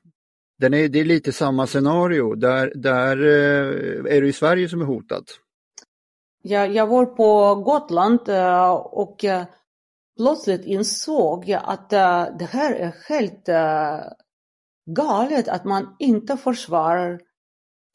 Den 0.59 0.73
är, 0.73 0.89
det 0.89 0.99
är 0.99 1.05
lite 1.05 1.31
samma 1.31 1.67
scenario. 1.67 2.35
Där, 2.35 2.71
där 2.75 3.17
eh, 3.17 4.15
är 4.15 4.21
det 4.21 4.27
i 4.27 4.33
Sverige 4.33 4.69
som 4.69 4.81
är 4.81 4.85
hotat. 4.85 5.23
Ja, 6.41 6.65
jag 6.65 6.87
var 6.87 7.05
på 7.05 7.55
Gotland 7.55 8.29
eh, 8.29 8.71
och 8.73 9.25
eh, 9.25 9.45
plötsligt 10.17 10.65
insåg 10.65 11.49
jag 11.49 11.61
att 11.65 11.89
det 11.89 12.47
här 12.51 12.73
är 12.73 12.95
helt 13.07 13.49
galet 14.85 15.47
att 15.47 15.65
man 15.65 15.95
inte 15.99 16.37
försvarar 16.37 17.21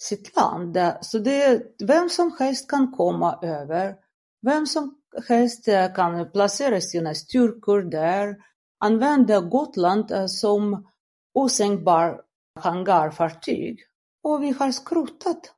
sitt 0.02 0.36
land. 0.36 0.78
Så 1.00 1.18
det, 1.18 1.62
vem 1.84 2.08
som 2.08 2.36
helst 2.38 2.70
kan 2.70 2.92
komma 2.92 3.38
över. 3.42 3.94
Vem 4.42 4.66
som 4.66 4.94
helst 5.28 5.68
kan 5.96 6.30
placera 6.32 6.80
sina 6.80 7.14
styrkor 7.14 7.82
där. 7.82 8.36
Använda 8.78 9.40
Gotland 9.40 10.30
som 10.30 10.86
osänkbar 11.34 12.23
hangarfartyg 12.60 13.80
och 14.22 14.42
vi 14.42 14.50
har 14.50 14.72
skrotat 14.72 15.54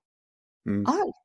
mm. 0.69 0.87
allt. 0.87 1.17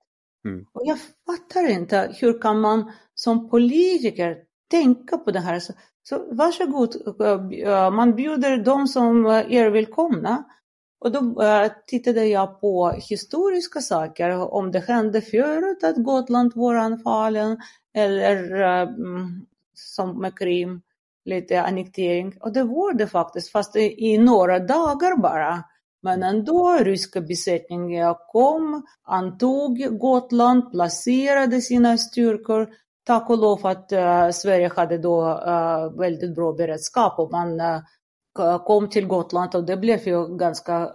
Mm. 0.45 0.65
Och 0.73 0.81
jag 0.85 0.97
fattar 1.25 1.69
inte, 1.69 2.15
hur 2.19 2.41
kan 2.41 2.59
man 2.59 2.91
som 3.13 3.49
politiker 3.49 4.37
tänka 4.71 5.17
på 5.17 5.31
det 5.31 5.39
här. 5.39 5.59
Så, 5.59 5.73
så 6.03 6.27
varsågod, 6.31 6.95
uh, 7.21 7.91
man 7.91 8.15
bjuder 8.15 8.57
de 8.57 8.87
som 8.87 9.25
är 9.25 9.69
välkomna. 9.69 10.43
Och 10.99 11.11
då 11.11 11.35
tittade 11.87 12.25
jag 12.25 12.61
på 12.61 12.89
historiska 12.89 13.81
saker, 13.81 14.53
om 14.53 14.71
det 14.71 14.79
hände 14.79 15.21
förut 15.21 15.83
att 15.83 16.03
Gotland 16.03 16.51
var 16.55 16.75
anfallen 16.75 17.57
eller 17.93 18.61
uh, 18.61 18.89
som 19.73 20.21
med 20.21 20.37
Krim, 20.37 20.81
lite 21.25 21.61
annektering. 21.61 22.37
Och 22.39 22.53
det 22.53 22.63
var 22.63 22.93
det 22.93 23.07
faktiskt, 23.07 23.51
fast 23.51 23.75
i, 23.75 24.17
några 24.17 24.59
dagar 24.59 25.21
bara. 25.21 25.63
Men 26.03 26.23
ändå, 26.23 26.77
ryska 26.81 27.21
besättningen 27.21 28.15
kom, 28.27 28.83
antog 29.03 29.99
Gotland, 29.99 30.71
placerade 30.71 31.61
sina 31.61 31.97
styrkor. 31.97 32.69
Tack 33.05 33.29
och 33.29 33.37
lov 33.37 33.65
att 33.67 33.91
uh, 33.93 34.29
Sverige 34.31 34.71
hade 34.75 34.97
då 34.97 35.21
uh, 35.21 35.99
väldigt 35.99 36.35
bra 36.35 36.53
beredskap 36.53 37.19
och 37.19 37.31
man 37.31 37.59
uh, 38.39 38.63
kom 38.65 38.89
till 38.89 39.07
Gotland 39.07 39.55
och 39.55 39.65
det 39.65 39.77
blev 39.77 40.07
ju 40.07 40.37
ganska 40.37 40.91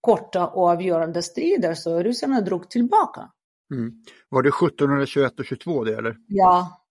korta 0.00 0.46
och 0.46 0.68
avgörande 0.68 1.22
strider 1.22 1.74
så 1.74 1.98
ryssarna 1.98 2.40
drog 2.40 2.70
tillbaka. 2.70 3.30
Mm. 3.74 3.92
Var 4.28 4.42
det 4.42 4.48
1721 4.48 5.38
och 5.38 5.44
22 5.44 5.84
det 5.84 5.94
eller? 5.94 6.16
Ja, 6.28 6.81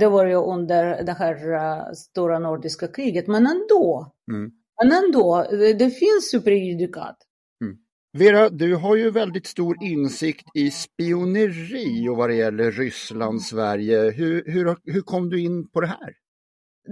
det 0.00 0.08
var 0.08 0.26
ju 0.26 0.34
under 0.34 1.02
det 1.04 1.12
här 1.12 1.94
stora 1.94 2.38
nordiska 2.38 2.88
kriget 2.88 3.26
men 3.26 3.46
ändå. 3.46 4.12
Mm. 4.32 4.50
Men 4.82 5.04
ändå, 5.04 5.46
det 5.78 5.90
finns 5.90 6.34
ju 6.34 6.40
prejudikat. 6.40 7.16
Mm. 7.64 7.76
Vera, 8.18 8.48
du 8.48 8.74
har 8.74 8.96
ju 8.96 9.10
väldigt 9.10 9.46
stor 9.46 9.76
insikt 9.84 10.46
i 10.54 10.70
spioneri 10.70 12.08
och 12.08 12.16
vad 12.16 12.30
det 12.30 12.34
gäller 12.34 12.70
Ryssland, 12.70 13.42
Sverige. 13.42 14.10
Hur, 14.10 14.44
hur, 14.46 14.76
hur 14.84 15.00
kom 15.00 15.30
du 15.30 15.40
in 15.40 15.70
på 15.70 15.80
det 15.80 15.86
här? 15.86 16.14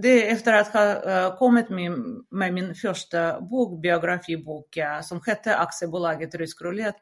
Det 0.02 0.28
är 0.28 0.32
efter 0.32 0.52
att 0.52 0.68
ha 0.68 1.36
kommit 1.36 1.70
med, 1.70 1.92
med 2.30 2.54
min 2.54 2.74
första 2.74 3.40
bok, 3.40 3.82
biografibok, 3.82 4.78
som 5.02 5.20
hette 5.26 5.56
Aktiebolaget 5.56 6.34
Rysk 6.34 6.62
Roulette, 6.62 6.98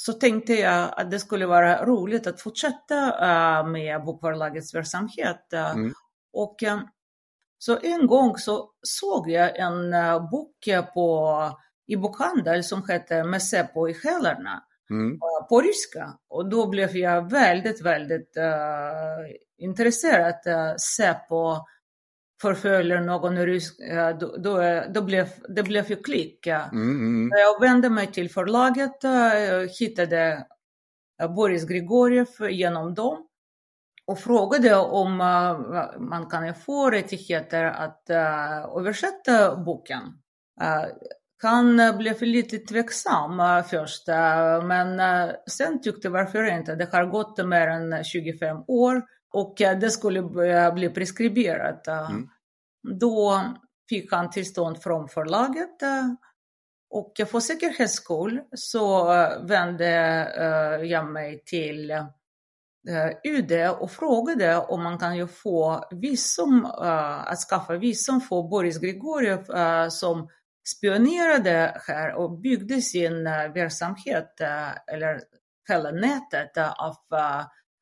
så 0.00 0.12
tänkte 0.12 0.52
jag 0.54 0.94
att 0.96 1.10
det 1.10 1.18
skulle 1.18 1.46
vara 1.46 1.84
roligt 1.84 2.26
att 2.26 2.40
fortsätta 2.40 3.64
med 3.64 4.04
bokförlagets 4.04 4.74
verksamhet. 4.74 5.52
Mm. 5.52 5.92
Och 6.32 6.56
så 7.58 7.78
en 7.82 8.06
gång 8.06 8.36
så 8.36 8.70
såg 8.82 9.30
jag 9.30 9.58
en 9.58 9.94
uh, 9.94 10.30
bok 10.30 10.68
på, 10.94 11.34
i 11.86 11.96
bokhandel 11.96 12.64
som 12.64 12.88
hette 12.88 13.24
Med 13.24 13.42
Säpo 13.42 13.88
i 13.88 13.96
hälarna 14.04 14.62
mm. 14.90 15.18
på 15.48 15.60
ryska. 15.60 16.18
Och 16.28 16.48
då 16.48 16.68
blev 16.68 16.96
jag 16.96 17.30
väldigt, 17.30 17.82
väldigt 17.82 18.36
uh, 18.36 19.34
intresserad. 19.58 20.34
Uh, 20.46 20.76
Säpo 20.76 21.56
förföljer 22.40 23.00
någon 23.00 23.46
rysk, 23.46 23.78
då, 24.20 24.36
då, 24.36 24.82
då, 24.94 25.02
blev, 25.02 25.28
det 25.48 25.62
blev 25.62 25.90
ju 25.90 25.96
klick. 25.96 26.46
Mm, 26.46 26.90
mm. 26.90 27.30
Jag 27.38 27.60
vände 27.60 27.90
mig 27.90 28.06
till 28.06 28.30
förlaget, 28.30 29.04
hittade 29.80 30.46
Boris 31.36 31.64
Grigoriev 31.64 32.26
genom 32.50 32.94
dem 32.94 33.28
och 34.06 34.18
frågade 34.18 34.74
om 34.76 35.20
uh, 35.20 36.00
man 36.00 36.26
kan 36.30 36.54
få 36.54 36.90
rättigheter 36.90 37.64
att 37.64 38.06
uh, 38.10 38.78
översätta 38.78 39.56
boken. 39.56 40.02
Han 41.42 41.76
blev 41.98 42.22
lite 42.22 42.58
tveksam 42.58 43.62
först, 43.70 44.06
men 44.62 45.00
sen 45.46 45.80
tyckte 45.80 46.08
varför 46.08 46.44
inte, 46.44 46.74
det 46.74 46.92
har 46.92 47.06
gått 47.06 47.46
mer 47.46 47.68
än 47.68 48.04
25 48.04 48.56
år 48.66 49.02
och 49.32 49.54
det 49.56 49.90
skulle 49.90 50.22
bli 50.72 50.88
preskriberat. 50.88 51.88
Mm. 51.88 52.28
Då 53.00 53.42
fick 53.88 54.12
han 54.12 54.30
tillstånd 54.30 54.82
från 54.82 55.08
förlaget 55.08 55.82
och 56.90 57.12
för 57.30 57.40
säkerhets 57.40 57.94
skull 57.94 58.40
så 58.54 59.04
vände 59.42 59.90
jag 60.84 61.06
mig 61.06 61.42
till 61.44 61.92
Eh, 62.88 63.10
UD 63.24 63.52
och 63.78 63.90
frågade 63.90 64.56
om 64.56 64.82
man 64.82 64.98
kan 64.98 65.16
ju 65.16 65.26
få 65.26 65.88
visum, 65.90 66.64
att 66.64 67.38
skaffa 67.38 67.76
visum 67.76 68.20
för 68.20 68.42
Boris 68.42 68.78
Grigoriev 68.78 69.44
som 69.90 70.28
spionerade 70.76 71.80
här 71.86 72.14
och 72.14 72.30
byggde 72.30 72.82
sin 72.82 73.24
verksamhet, 73.24 74.40
eller 74.92 75.20
hela 75.68 75.90
nätet 75.90 76.56
av 76.56 76.94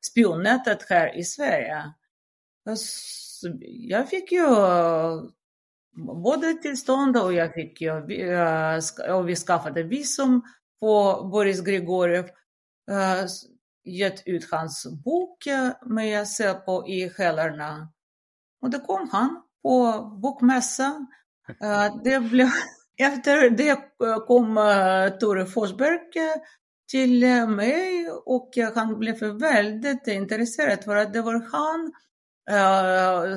spionnätet 0.05 0.89
här 0.89 1.17
i 1.17 1.23
Sverige. 1.23 1.93
Så 2.75 3.57
jag 3.61 4.09
fick 4.09 4.31
ju 4.31 4.45
både 6.23 6.53
tillstånd 6.53 7.17
och 7.17 7.33
jag 7.33 7.53
fick 7.53 7.81
ju, 7.81 7.91
och 9.13 9.29
vi 9.29 9.35
skaffade 9.35 9.83
visum 9.83 10.41
på 10.79 11.23
Boris 11.31 11.61
Grigoriev 11.61 12.25
eh, 12.91 13.25
gett 13.83 14.27
ut 14.27 14.51
hans 14.51 14.87
bok 15.03 15.47
eh, 15.47 15.71
med 15.85 16.27
Säpo 16.27 16.87
i 16.87 17.11
hälarna. 17.17 17.89
Och 18.61 18.69
då 18.69 18.79
kom 18.79 19.09
han 19.11 19.41
på 19.63 20.01
bokmässan. 20.21 21.07
Eh, 21.61 21.95
det 22.03 22.19
blev, 22.19 22.47
efter 22.97 23.49
det 23.49 23.79
kom 24.27 24.55
Tore 25.19 25.45
Forsberg 25.45 25.99
till 26.91 27.47
mig 27.47 28.09
och 28.25 28.49
han 28.75 28.99
blev 28.99 29.19
väldigt 29.19 30.07
intresserad 30.07 30.83
för 30.83 30.95
att 30.95 31.13
det 31.13 31.21
var 31.21 31.33
han 31.51 31.91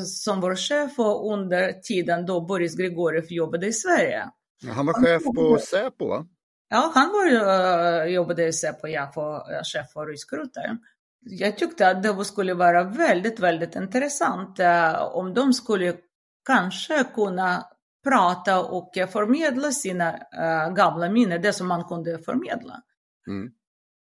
som 0.04 0.40
var 0.40 0.56
chef 0.56 0.98
under 1.32 1.72
tiden 1.72 2.26
då 2.26 2.40
Boris 2.40 2.76
Grigoriev 2.76 3.24
jobbade 3.28 3.66
i 3.66 3.72
Sverige. 3.72 4.30
Han 4.74 4.86
var 4.86 4.94
chef 4.94 5.22
på 5.24 5.58
Säpo 5.58 6.08
va? 6.08 6.26
Ja, 6.68 6.92
han 6.94 7.08
var, 7.08 7.26
uh, 7.26 8.12
jobbade 8.12 8.46
i 8.46 8.52
Säpo, 8.52 8.88
jag 8.88 9.14
för, 9.14 9.34
uh, 9.34 9.62
chef 9.64 9.92
för 9.92 10.06
ryskrutor. 10.06 10.62
Jag 11.20 11.58
tyckte 11.58 11.88
att 11.88 12.02
det 12.02 12.24
skulle 12.24 12.54
vara 12.54 12.84
väldigt, 12.84 13.40
väldigt 13.40 13.76
intressant 13.76 14.60
om 15.12 15.34
de 15.34 15.52
skulle 15.52 15.94
kanske 16.46 17.04
kunna 17.14 17.66
prata 18.04 18.64
och 18.64 18.90
förmedla 19.12 19.72
sina 19.72 20.18
gamla 20.76 21.08
minnen, 21.08 21.42
det 21.42 21.52
som 21.52 21.68
man 21.68 21.84
kunde 21.84 22.18
förmedla. 22.18 22.82
Mm. 23.28 23.52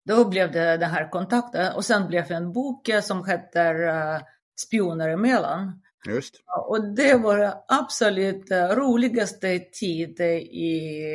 Då 0.09 0.29
blev 0.29 0.53
det 0.53 0.77
den 0.77 0.91
här 0.91 1.11
kontakten 1.11 1.73
och 1.75 1.85
sen 1.85 2.07
blev 2.07 2.29
det 2.29 2.35
en 2.35 2.53
bok 2.53 2.91
som 3.03 3.25
heter 3.25 3.75
uh, 3.75 4.21
Spioner 4.67 5.09
emellan. 5.09 5.83
Just. 6.07 6.35
Och 6.69 6.95
det 6.95 7.15
var 7.15 7.55
absolut 7.69 8.51
roligaste 8.51 9.59
tid 9.59 10.21
i 10.21 11.13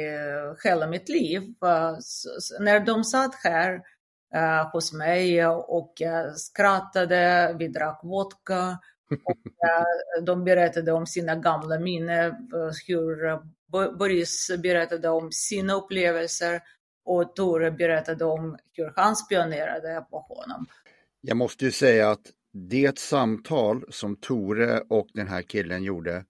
hela 0.64 0.88
mitt 0.88 1.10
liv. 1.10 1.42
När 2.60 2.80
de 2.80 3.04
satt 3.04 3.36
här 3.44 3.82
hos 4.74 4.94
mig 4.94 5.46
och 5.48 5.94
skrattade, 6.36 7.56
vi 7.60 7.68
drack 7.68 8.00
vodka 8.04 8.80
och 9.26 10.24
de 10.24 10.44
berättade 10.44 10.92
om 10.92 11.06
sina 11.06 11.36
gamla 11.36 11.80
minnen, 11.80 12.34
hur 12.88 13.40
Boris 13.98 14.52
berättade 14.64 15.10
om 15.10 15.32
sina 15.32 15.74
upplevelser 15.74 16.62
och 17.06 17.36
Tore 17.36 17.72
berättade 17.72 18.26
om 18.26 18.58
hur 18.72 18.94
han 18.96 19.16
spionerade 19.16 20.06
på 20.10 20.20
honom. 20.20 20.66
Jag 21.22 21.38
måste 21.38 21.66
ju 21.66 21.72
säga 21.72 22.12
att 22.12 22.32
det 22.54 23.00
samtal 23.00 23.86
som 23.90 24.16
Tore 24.16 24.80
och 24.90 25.08
den 25.14 25.28
här 25.28 25.42
killen 25.42 25.84
gjorde 25.84 26.26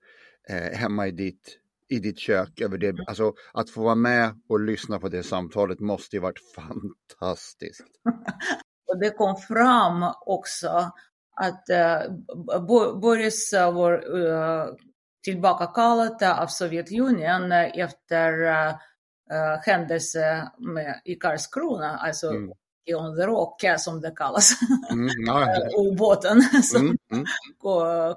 eh, 0.50 0.78
hemma 0.78 1.08
i 1.08 1.12
ditt, 1.12 1.58
i 1.90 2.00
ditt 2.00 2.20
kök, 2.20 2.62
över 2.62 2.78
det, 2.78 2.88
mm. 2.88 3.06
alltså 3.08 3.34
att 3.54 3.70
få 3.70 3.84
vara 3.84 3.96
med 3.96 4.42
och 4.50 4.60
lyssna 4.60 5.00
på 5.00 5.10
det 5.10 5.24
samtalet 5.24 5.80
måste 5.80 6.16
ju 6.16 6.20
varit 6.20 6.40
fantastiskt. 6.56 7.86
och 8.88 9.00
det 9.00 9.10
kom 9.10 9.36
fram 9.36 10.14
också 10.26 10.92
att 11.36 11.66
uh, 11.72 13.00
Boris 13.00 13.54
var 13.54 14.18
uh, 14.18 14.66
tillbakakallad 15.24 16.24
av 16.24 16.48
Sovjetunionen 16.48 17.52
efter 17.52 18.48
uh, 19.34 19.60
händelse 19.66 20.52
med, 20.58 21.02
i 21.06 21.16
Karlskrona, 21.16 21.98
alltså 21.98 22.30
mm 22.30 22.52
on 22.92 23.16
the 23.16 23.26
rock 23.26 23.64
som 23.78 24.02
det 24.02 24.12
kallas, 24.12 24.52
mm, 24.92 25.10
ja. 25.26 25.48
ubåten 25.78 26.42
som 26.64 26.82
mm, 26.82 26.98
mm. 27.12 27.26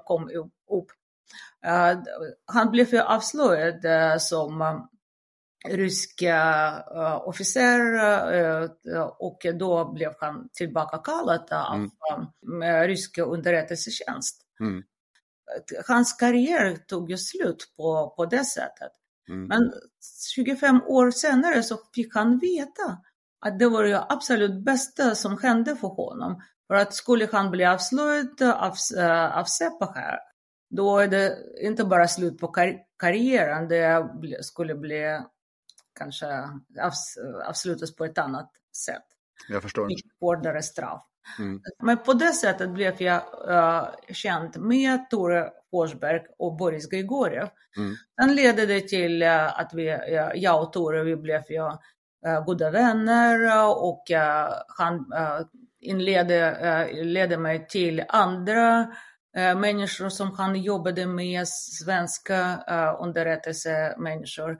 kom 0.05 0.29
upp. 0.71 0.91
Uh, 1.65 2.03
han 2.45 2.71
blev 2.71 2.93
ju 2.93 2.99
avslöjad 2.99 3.85
uh, 3.85 4.17
som 4.17 4.61
uh, 4.61 4.79
rysk 5.67 6.23
officer 7.25 7.79
och 9.19 9.45
då 9.53 9.91
blev 9.93 10.13
han 10.19 10.49
tillbakakallad 10.53 11.51
av 11.51 11.89
mm. 12.47 12.87
rysk 12.87 13.17
underrättelsetjänst. 13.17 14.41
Mm. 14.59 14.83
Hans 15.87 16.13
karriär 16.13 16.75
tog 16.75 17.11
ju 17.11 17.17
slut 17.17 17.73
på, 17.77 18.13
på 18.17 18.25
det 18.25 18.45
sättet. 18.45 18.91
Mm. 19.29 19.47
Men 19.47 19.73
25 20.35 20.81
år 20.81 21.11
senare 21.11 21.63
så 21.63 21.77
fick 21.95 22.15
han 22.15 22.39
veta 22.39 22.97
att 23.39 23.59
det 23.59 23.69
var 23.69 23.83
det 23.83 24.05
absolut 24.09 24.65
bästa 24.65 25.15
som 25.15 25.37
hände 25.37 25.75
för 25.75 25.87
honom. 25.87 26.41
För 26.67 26.75
att 26.75 26.93
skulle 26.93 27.29
han 27.31 27.51
bli 27.51 27.65
avslöjad 27.65 28.41
av, 28.41 28.73
av 29.33 29.43
Säpo 29.43 29.93
här, 29.95 30.19
då 30.69 30.97
är 30.97 31.07
det 31.07 31.37
inte 31.61 31.83
bara 31.85 32.07
slut 32.07 32.37
på 32.37 32.47
kar 32.47 32.77
karriären, 32.99 33.67
det 33.67 34.45
skulle 34.45 34.75
bli 34.75 35.21
kanske 35.95 36.49
avslutas 37.45 37.95
på 37.95 38.05
ett 38.05 38.17
annat 38.17 38.51
sätt. 38.77 39.03
Jag 39.49 39.61
förstår. 39.63 39.89
Hårdare 40.19 40.61
straff. 40.63 41.03
Mm. 41.39 41.61
Men 41.83 41.97
på 41.97 42.13
det 42.13 42.33
sättet 42.33 42.69
blev 42.69 43.01
jag 43.01 43.21
uh, 43.49 44.13
känd 44.13 44.57
med 44.59 45.09
Tore 45.09 45.51
Forsberg 45.71 46.21
och 46.37 46.57
Boris 46.57 46.89
Grigoriev. 46.89 47.49
Mm. 47.77 47.95
Den 48.17 48.35
ledde 48.35 48.65
det 48.65 48.81
till 48.81 49.23
uh, 49.23 49.59
att 49.59 49.73
vi, 49.73 49.91
uh, 49.91 50.31
jag 50.35 50.63
och 50.63 50.73
Tore 50.73 51.03
vi 51.03 51.15
blev 51.15 51.41
uh, 51.51 52.43
goda 52.45 52.71
vänner 52.71 53.67
och 53.83 54.03
han 54.67 55.05
inledde 55.79 56.89
ledde 57.03 57.37
mig 57.37 57.67
till 57.67 58.03
andra 58.07 58.87
människor 59.33 60.09
som 60.09 60.31
han 60.31 60.61
jobbade 60.61 61.05
med, 61.05 61.47
svenska 61.47 62.63
underrättelsemänniskor. 62.99 64.57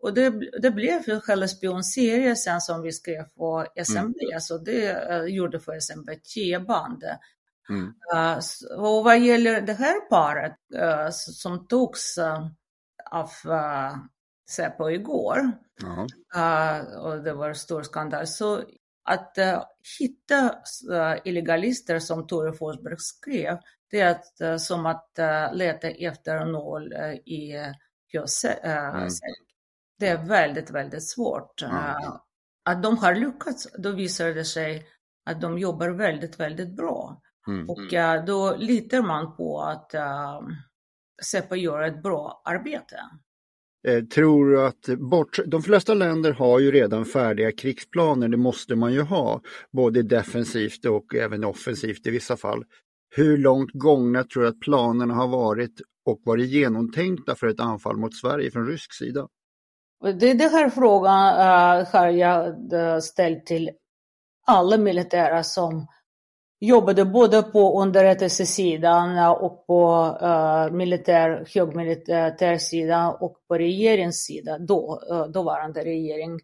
Och 0.00 0.14
det, 0.14 0.30
det 0.62 0.70
blev 0.70 1.08
ju 1.08 1.20
själva 1.20 1.48
spionserien 1.48 2.36
sen 2.36 2.60
som 2.60 2.82
vi 2.82 2.92
skrev 2.92 3.24
på 3.36 3.66
SMB, 3.76 4.16
mm. 4.22 4.40
så 4.40 4.58
det 4.58 5.10
uh, 5.10 5.26
gjorde 5.26 5.60
för 5.60 5.80
SMB 5.80 6.10
10 6.34 6.60
band. 6.60 7.04
Mm. 7.70 7.94
Uh, 8.14 8.38
och 8.78 9.04
vad 9.04 9.20
gäller 9.20 9.60
det 9.60 9.72
här 9.72 10.08
paret 10.08 10.56
uh, 10.74 11.10
som 11.10 11.66
togs 11.66 12.18
av 13.10 13.30
uh, 13.46 13.96
Säpo 14.50 14.90
igår, 14.90 15.52
och 16.98 17.22
det 17.22 17.32
var 17.32 17.54
stor 17.54 17.82
skandal, 17.82 18.26
så 18.26 18.62
att 19.04 19.38
hitta 19.98 20.54
illegalister 21.24 21.98
som 21.98 22.26
Tore 22.26 22.52
Forsberg 22.52 22.98
skrev, 22.98 23.58
det 23.90 24.00
är 24.00 24.10
att, 24.10 24.60
som 24.60 24.86
att 24.86 25.18
leta 25.52 25.88
efter 25.88 26.44
nål 26.44 26.92
i 27.26 27.54
gödsel. 28.12 28.56
Mm 28.62 29.08
det 29.98 30.08
är 30.08 30.24
väldigt, 30.24 30.70
väldigt 30.70 31.08
svårt. 31.08 31.62
Mm. 31.62 31.94
Att 32.64 32.82
de 32.82 32.98
har 32.98 33.14
lyckats, 33.14 33.68
då 33.78 33.92
visar 33.92 34.28
det 34.28 34.44
sig 34.44 34.86
att 35.24 35.40
de 35.40 35.58
jobbar 35.58 35.88
väldigt, 35.88 36.40
väldigt 36.40 36.76
bra. 36.76 37.22
Mm. 37.48 37.70
Och 37.70 37.92
uh, 37.92 38.24
då 38.26 38.56
litar 38.56 39.02
man 39.02 39.36
på 39.36 39.60
att 39.60 39.94
uh, 39.94 40.48
Säpo 41.24 41.54
gör 41.54 41.82
ett 41.82 42.02
bra 42.02 42.42
arbete. 42.44 42.96
Eh, 43.88 44.04
tror 44.04 44.50
du 44.50 44.66
att 44.66 44.98
bort, 44.98 45.38
de 45.46 45.62
flesta 45.62 45.94
länder 45.94 46.32
har 46.32 46.58
ju 46.58 46.70
redan 46.70 47.04
färdiga 47.04 47.52
krigsplaner, 47.52 48.28
det 48.28 48.36
måste 48.36 48.76
man 48.76 48.92
ju 48.92 49.02
ha, 49.02 49.40
både 49.72 50.02
defensivt 50.02 50.84
och 50.84 51.14
även 51.14 51.44
offensivt 51.44 52.06
i 52.06 52.10
vissa 52.10 52.36
fall. 52.36 52.64
Hur 53.16 53.38
långt 53.38 53.70
gångna 53.72 54.24
tror 54.24 54.42
du 54.42 54.48
att 54.48 54.60
planerna 54.60 55.14
har 55.14 55.28
varit 55.28 55.80
och 56.06 56.20
varit 56.24 56.48
genomtänkta 56.48 57.34
för 57.34 57.46
ett 57.46 57.60
anfall 57.60 57.96
mot 57.96 58.14
Sverige 58.16 58.50
från 58.50 58.66
rysk 58.66 58.92
sida? 58.94 59.28
Det, 60.20 60.34
det 60.34 60.48
här 60.48 60.70
frågan 60.70 61.34
uh, 61.34 61.86
har 61.92 62.08
jag 62.08 63.02
ställt 63.02 63.46
till 63.46 63.70
alla 64.46 64.78
militära 64.78 65.42
som 65.42 65.86
jobbade 66.60 67.04
både 67.04 67.42
på 67.42 67.82
underrättelsesidan 67.82 69.18
och 69.28 69.66
på 69.66 70.04
uh, 70.22 70.76
militär, 70.76 71.46
högmilitärsidan 71.54 73.14
och 73.20 73.36
på 73.48 73.58
regeringens 73.58 74.24
sida, 74.24 74.58
då, 74.58 75.02
uh, 75.12 75.26
dåvarande 75.26 75.84
regering. 75.84 76.40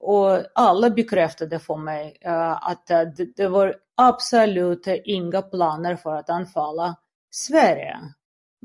Och 0.00 0.38
alla 0.54 0.90
bekräftade 0.90 1.58
för 1.58 1.76
mig 1.76 2.16
uh, 2.26 2.70
att 2.70 2.86
det, 2.86 3.36
det 3.36 3.48
var 3.48 3.76
absolut 3.96 4.86
inga 5.04 5.42
planer 5.42 5.96
för 5.96 6.16
att 6.16 6.30
anfalla 6.30 6.96
Sverige. 7.30 7.96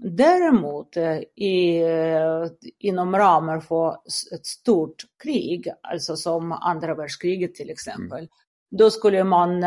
Däremot 0.01 0.97
i, 1.35 1.83
inom 2.79 3.15
ramen 3.15 3.61
för 3.61 3.97
ett 4.33 4.45
stort 4.45 4.95
krig, 5.23 5.71
alltså 5.81 6.15
som 6.15 6.51
andra 6.51 6.95
världskriget 6.95 7.55
till 7.55 7.69
exempel, 7.69 8.17
mm. 8.17 8.29
då 8.71 8.89
skulle 8.89 9.23
man 9.23 9.63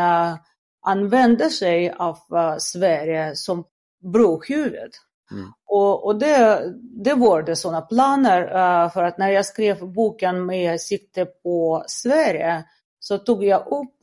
använda 0.81 1.51
sig 1.51 1.91
av 1.91 2.19
uh, 2.33 2.57
Sverige 2.59 3.37
som 3.37 3.65
brohuvud. 4.13 4.93
Mm. 5.31 5.53
Och, 5.67 6.07
och 6.07 6.19
det, 6.19 6.63
det 7.05 7.15
var 7.15 7.43
det 7.43 7.57
sådana 7.57 7.81
planer, 7.81 8.43
uh, 8.43 8.91
för 8.91 9.05
att 9.05 9.19
när 9.19 9.29
jag 9.29 9.47
skrev 9.47 9.93
boken 9.93 10.47
med 10.47 10.81
sikte 10.81 11.25
på 11.25 11.85
Sverige 11.87 12.65
så 13.01 13.19
tog 13.19 13.45
jag 13.45 13.67
upp 13.67 13.99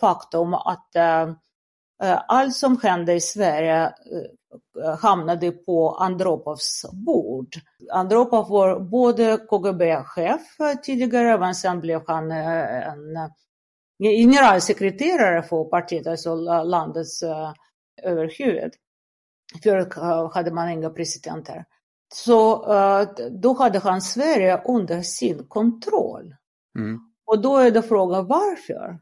faktum 0.00 0.54
att 0.54 0.88
allt 2.28 2.56
som 2.56 2.80
hände 2.82 3.14
i 3.14 3.20
Sverige 3.20 3.92
hamnade 5.00 5.50
på 5.50 5.90
Andropovs 5.90 6.84
bord. 6.92 7.48
Andropov 7.92 8.48
var 8.48 8.80
både 8.80 9.36
KGB-chef 9.36 10.56
tidigare, 10.82 11.38
men 11.38 11.54
sen 11.54 11.80
blev 11.80 12.02
han 12.06 12.30
eh, 12.30 12.88
en 12.88 13.16
eh, 13.16 13.28
generalsekreterare 13.98 15.42
för 15.42 15.64
partiet, 15.64 16.06
alltså 16.06 16.34
landets 16.64 17.22
eh, 17.22 17.52
överhuvud. 18.02 18.72
Förut 19.62 19.94
hade 20.34 20.50
man 20.50 20.68
inga 20.68 20.90
presidenter. 20.90 21.64
Så 22.14 22.64
då 23.30 23.52
hade 23.52 23.78
han 23.78 24.02
Sverige 24.02 24.62
under 24.64 25.02
sin 25.02 25.48
kontroll. 25.48 26.34
Mm. 26.78 26.98
Och 27.26 27.42
då 27.42 27.56
är 27.56 27.70
det 27.70 27.82
frågan 27.82 28.26
varför? 28.26 28.98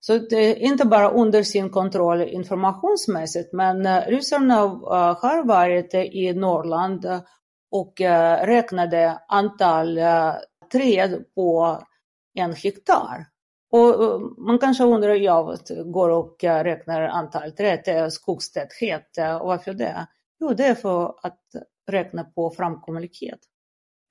Så 0.00 0.18
det 0.18 0.36
är 0.36 0.56
inte 0.56 0.84
bara 0.84 1.10
under 1.10 1.42
sin 1.42 1.70
kontroll 1.70 2.22
informationsmässigt, 2.22 3.52
men 3.52 3.86
uh, 3.86 4.06
ryssarna 4.06 4.54
har 4.54 5.46
varit 5.46 5.94
i 5.94 6.32
Norrland 6.32 7.06
och 7.70 7.94
räknade 8.42 9.18
antal 9.28 9.98
träd 10.72 11.24
på 11.34 11.78
en 12.34 12.52
hektar. 12.52 13.26
Och 13.72 14.20
man 14.38 14.58
kanske 14.58 14.84
undrar, 14.84 15.14
ja, 15.14 15.56
går 15.84 16.08
och 16.08 16.36
räknar 16.44 17.02
antal 17.02 17.52
träd, 17.52 18.12
skogstäthet, 18.12 19.18
och 19.40 19.46
varför 19.46 19.74
det? 19.74 20.06
Jo, 20.40 20.54
det 20.54 20.66
är 20.66 20.74
för 20.74 21.14
att 21.22 21.40
räkna 21.90 22.24
på 22.24 22.50
framkomlighet. 22.50 23.38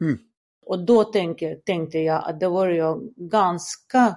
Mm. 0.02 0.17
Och 0.65 0.86
då 0.86 1.04
tänkte, 1.04 1.56
tänkte 1.56 2.00
jag 2.00 2.24
att 2.26 2.39
det 2.39 2.47
var 2.47 2.67
ju 2.67 3.12
ganska 3.15 4.15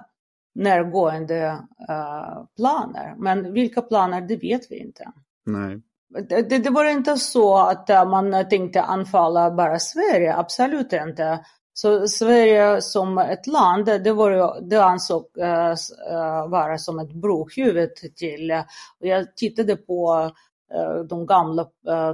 närgående 0.55 1.47
uh, 1.89 2.45
planer. 2.55 3.15
Men 3.17 3.53
vilka 3.53 3.81
planer, 3.81 4.21
det 4.21 4.35
vet 4.35 4.71
vi 4.71 4.79
inte. 4.79 5.11
Nej. 5.45 5.81
Det, 6.29 6.59
det, 6.59 6.69
var 6.69 6.85
inte 6.85 7.17
så 7.17 7.57
att 7.57 7.89
man 7.89 8.49
tänkte 8.49 8.81
anfalla 8.81 9.51
bara 9.51 9.79
Sverige, 9.79 10.35
absolut 10.35 10.93
inte. 10.93 11.45
Så 11.77 12.07
Sverige 12.07 12.81
som 12.81 13.17
ett 13.17 13.47
land, 13.47 13.85
det, 13.85 14.11
var, 14.11 14.61
det 14.61 14.83
ansåg 14.83 15.25
eh, 15.37 15.71
eh, 16.11 16.47
vara 16.47 16.77
som 16.77 16.99
ett 16.99 17.13
brohuvud 17.13 17.95
till, 17.95 18.63
jag 18.99 19.35
tittade 19.35 19.75
på 19.75 20.31
eh, 20.73 21.03
de 21.09 21.25
gamla 21.25 21.67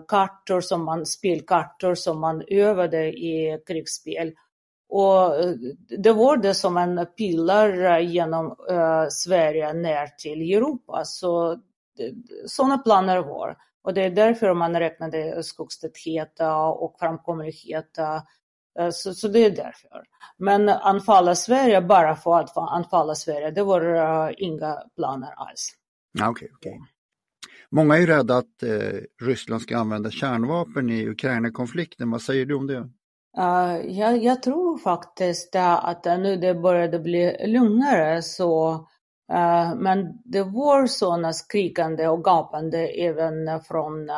kartor 0.08 0.62
som 0.62 0.86
man, 0.86 1.06
spelkartor 1.06 1.96
som 1.96 2.20
man 2.20 2.44
övade 2.48 3.08
i 3.08 3.60
krigsspel 3.68 4.34
och 4.90 5.34
det 5.98 6.12
var 6.12 6.38
det 6.38 6.54
som 6.54 6.78
en 6.78 7.06
pilar 7.18 8.00
genom 8.00 8.56
Sverige 9.10 9.74
ner 9.74 10.08
till 10.08 10.42
Europa. 10.54 11.02
Så 11.06 11.60
sådana 12.46 12.78
planer 12.78 13.18
var. 13.18 13.58
Och 13.84 13.94
det 13.94 14.06
är 14.06 14.10
därför 14.10 14.54
man 14.54 14.80
räknade 14.80 15.44
skogstäthet 15.44 16.40
och 16.78 16.96
framkomlighet. 17.00 17.98
Uh, 18.80 18.90
så, 18.92 19.14
så, 19.14 19.28
det 19.28 19.40
är 19.40 19.50
därför. 19.50 20.04
Men 20.38 20.70
anfalla 20.70 21.36
Sverige 21.36 21.82
bara 21.82 22.16
för 22.16 22.40
att 22.40 22.58
anfalla 22.58 23.16
Sverige, 23.16 23.52
det 23.52 23.64
var 23.64 23.96
uh, 23.96 24.34
inga 24.38 24.78
planer 24.96 25.34
alls. 25.36 25.72
Okay, 26.30 26.50
okay. 26.58 26.80
Många 27.70 27.98
är 27.98 28.08
rädda 28.08 28.38
att 28.38 28.64
Ryssland 29.22 29.62
ska 29.62 29.78
använda 29.78 30.12
kärnvapen 30.12 30.90
i 30.90 31.08
Ukraina-konflikten. 31.08 32.12
Vad 32.12 32.22
säger 32.22 32.46
du 32.46 32.56
om 32.56 32.68
det? 32.68 32.90
Uh, 33.38 33.86
jag, 33.86 34.24
jag, 34.24 34.44
tror 34.44 34.78
faktiskt 34.78 35.56
att 35.56 36.06
nu 36.06 36.36
det 36.36 36.54
började 36.54 37.00
bli 37.00 37.48
lugnare 37.48 38.22
så 38.22 38.74
uh, 39.34 39.76
men 39.76 40.22
det 40.26 40.44
var 40.44 40.88
sådana 40.88 41.34
skrikande 41.34 42.08
och 42.08 42.24
gapande 42.24 42.88
även 42.88 43.62
från 43.62 44.10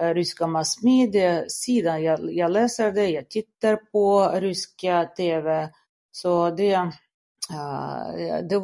Eh, 0.00 0.14
ryska 0.14 0.46
massmediesidan. 0.46 2.02
Jag, 2.02 2.34
jag 2.34 2.50
läser 2.50 2.92
det, 2.92 3.10
jag 3.10 3.30
tittar 3.30 3.76
på 3.76 4.28
ryska 4.40 5.04
tv. 5.16 5.70
Så 6.10 6.50
det, 6.50 6.72
eh, 6.72 8.38
det, 8.48 8.62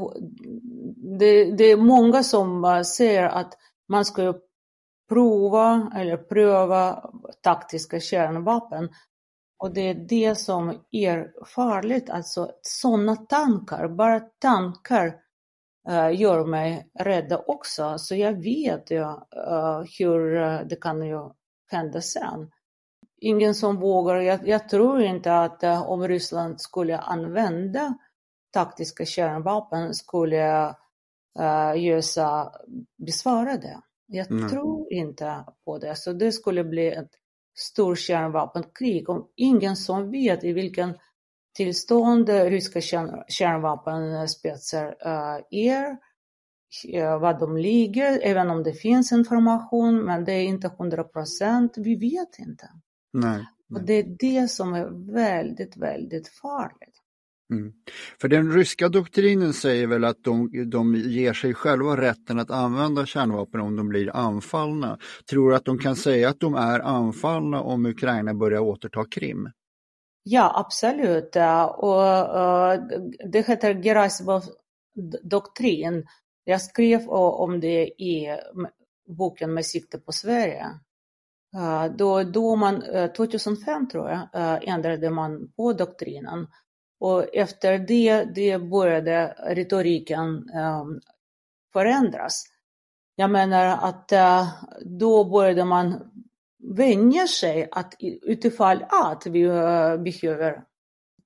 det, 1.18 1.44
det 1.44 1.64
är 1.64 1.76
många 1.76 2.22
som 2.22 2.64
eh, 2.64 2.82
säger 2.82 3.28
att 3.28 3.54
man 3.88 4.04
ska 4.04 4.34
prova 5.08 5.92
eller 5.96 6.16
pröva 6.16 7.10
taktiska 7.42 8.00
kärnvapen 8.00 8.88
och 9.58 9.74
det 9.74 9.80
är 9.80 9.94
det 9.94 10.34
som 10.34 10.80
är 10.90 11.44
farligt, 11.46 12.10
alltså 12.10 12.50
sådana 12.62 13.16
tankar, 13.16 13.88
bara 13.88 14.20
tankar 14.20 15.14
gör 16.12 16.44
mig 16.44 16.90
rädd 16.98 17.40
också. 17.46 17.98
Så 17.98 18.14
jag 18.14 18.42
vet 18.42 18.90
ju 18.90 19.00
uh, 19.00 19.82
hur 19.98 20.30
det 20.64 20.76
kan 20.76 21.06
ju 21.06 21.30
hända 21.70 22.00
sen. 22.00 22.50
Ingen 23.20 23.54
som 23.54 23.76
vågar, 23.76 24.16
jag, 24.16 24.48
jag 24.48 24.68
tror 24.68 25.02
inte 25.02 25.34
att 25.34 25.64
om 25.64 26.08
Ryssland 26.08 26.60
skulle 26.60 26.98
använda 26.98 27.94
taktiska 28.52 29.04
kärnvapen 29.04 29.94
skulle 29.94 30.74
USA 31.76 32.52
besvara 33.06 33.56
det. 33.56 33.80
Jag 34.06 34.30
mm. 34.30 34.48
tror 34.48 34.92
inte 34.92 35.44
på 35.64 35.78
det. 35.78 35.96
Så 35.96 36.12
det 36.12 36.32
skulle 36.32 36.64
bli 36.64 36.86
ett 36.92 37.10
stort 37.58 37.98
kärnvapenkrig 37.98 39.08
om 39.08 39.28
ingen 39.36 39.76
som 39.76 40.10
vet 40.10 40.44
i 40.44 40.52
vilken 40.52 40.98
tillstånd 41.58 42.28
ryska 42.28 42.80
kärnvapenspetsar 43.28 44.86
uh, 44.86 45.44
är, 45.50 45.90
uh, 46.94 47.20
vad 47.20 47.40
de 47.40 47.56
ligger, 47.56 48.20
även 48.22 48.50
om 48.50 48.62
det 48.62 48.72
finns 48.72 49.12
information, 49.12 50.04
men 50.04 50.24
det 50.24 50.32
är 50.32 50.42
inte 50.42 50.70
hundra 50.78 51.04
procent, 51.04 51.72
vi 51.76 51.96
vet 51.96 52.38
inte. 52.38 52.70
Nej, 53.12 53.44
nej. 53.68 53.80
Och 53.80 53.86
det 53.86 53.92
är 53.92 54.16
det 54.18 54.50
som 54.50 54.74
är 54.74 55.12
väldigt, 55.12 55.76
väldigt 55.76 56.28
farligt. 56.28 56.94
Mm. 57.52 57.72
För 58.20 58.28
den 58.28 58.52
ryska 58.52 58.88
doktrinen 58.88 59.52
säger 59.52 59.86
väl 59.86 60.04
att 60.04 60.24
de, 60.24 60.50
de 60.70 60.94
ger 60.94 61.32
sig 61.32 61.54
själva 61.54 61.96
rätten 61.96 62.38
att 62.38 62.50
använda 62.50 63.06
kärnvapen 63.06 63.60
om 63.60 63.76
de 63.76 63.88
blir 63.88 64.16
anfallna. 64.16 64.98
Tror 65.30 65.50
du 65.50 65.56
att 65.56 65.64
de 65.64 65.78
kan 65.78 65.96
säga 65.96 66.28
att 66.28 66.40
de 66.40 66.54
är 66.54 66.80
anfallna 66.80 67.60
om 67.60 67.86
Ukraina 67.86 68.34
börjar 68.34 68.60
återta 68.60 69.04
Krim? 69.10 69.48
Ja, 70.30 70.52
absolut. 70.54 71.36
Och, 71.76 72.04
eh, 72.04 72.80
det 73.30 73.48
heter 73.48 73.82
Gerasimov-doktrin. 73.82 76.06
Jag 76.44 76.62
skrev 76.62 77.08
om 77.08 77.60
det 77.60 78.02
i 78.02 78.38
boken 79.06 79.54
Med 79.54 79.66
sikte 79.66 79.98
på 79.98 80.12
Sverige. 80.12 80.66
Eh, 81.56 81.84
då, 81.84 82.22
då 82.22 82.56
man, 82.56 82.82
eh, 82.82 83.12
2005 83.12 83.88
tror 83.88 84.10
jag, 84.10 84.28
ändrade 84.68 85.10
man 85.10 85.52
på 85.56 85.72
doktrinen 85.72 86.46
och 87.00 87.34
efter 87.34 87.78
det, 87.78 88.24
det 88.24 88.58
började 88.58 89.34
retoriken 89.38 90.48
ehm, 90.54 91.00
förändras. 91.72 92.44
Jag 93.14 93.30
menar 93.30 93.88
att 93.88 94.12
då 94.84 95.24
började 95.24 95.64
man 95.64 96.10
vänja 96.58 97.26
sig 97.26 97.68
att 97.72 97.94
utifall 98.22 98.84
att 98.88 99.26
vi 99.26 99.42
eh, 99.42 99.96
behöver 99.96 100.64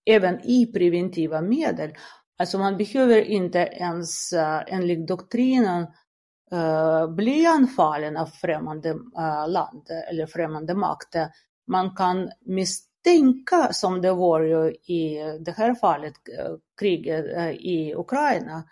även 0.04 0.40
i 0.40 0.66
preventiva 0.66 1.40
medel. 1.40 1.92
Alltså 2.38 2.58
man 2.58 2.76
behöver 2.76 3.20
inte 3.20 3.58
ens 3.58 4.32
eh, 4.32 4.62
enligt 4.66 5.08
doktrinen 5.08 5.86
eh, 6.52 7.10
bli 7.10 7.46
anfallen 7.46 8.16
av 8.16 8.26
främmande 8.26 8.96
land 9.46 9.86
eller 10.10 10.26
främmande 10.26 10.74
makt. 10.74 11.16
Man 11.66 11.96
kan 11.96 12.30
misstänka 12.40 13.72
som 13.72 14.02
det 14.02 14.12
var 14.12 14.40
ju 14.40 14.70
i 14.70 15.22
det 15.40 15.52
här 15.52 15.74
fallet, 15.74 16.14
kriget 16.80 17.24
i 17.60 17.94
Ukraina, 17.94 18.64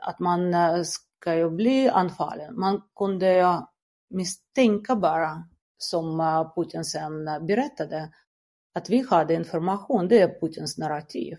att 0.00 0.18
man 0.18 0.54
ska 0.84 1.34
ju 1.34 1.50
bli 1.50 1.88
anfallen. 1.88 2.60
Man 2.60 2.82
kunde 2.96 3.62
misstänka 4.10 4.96
bara, 4.96 5.48
som 5.78 6.20
eh, 6.20 6.52
Putin 6.54 6.84
sen 6.84 7.24
berättade, 7.24 8.12
att 8.74 8.90
vi 8.90 9.06
hade 9.10 9.34
information, 9.34 10.08
det 10.08 10.18
är 10.18 10.40
Putins 10.40 10.78
narrativ. 10.78 11.38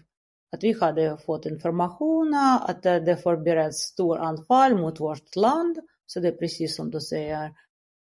Att 0.52 0.64
vi 0.64 0.80
hade 0.80 1.18
fått 1.18 1.46
information 1.46 2.34
eh, 2.34 2.56
att 2.56 2.86
eh, 2.86 2.96
det 2.96 3.18
förbereds 3.18 3.78
stor 3.78 4.18
anfall 4.18 4.78
mot 4.78 5.00
vårt 5.00 5.36
land, 5.36 5.80
så 6.06 6.20
det 6.20 6.28
är 6.28 6.32
precis 6.32 6.76
som 6.76 6.92
du 6.92 7.02
säger, 7.02 7.54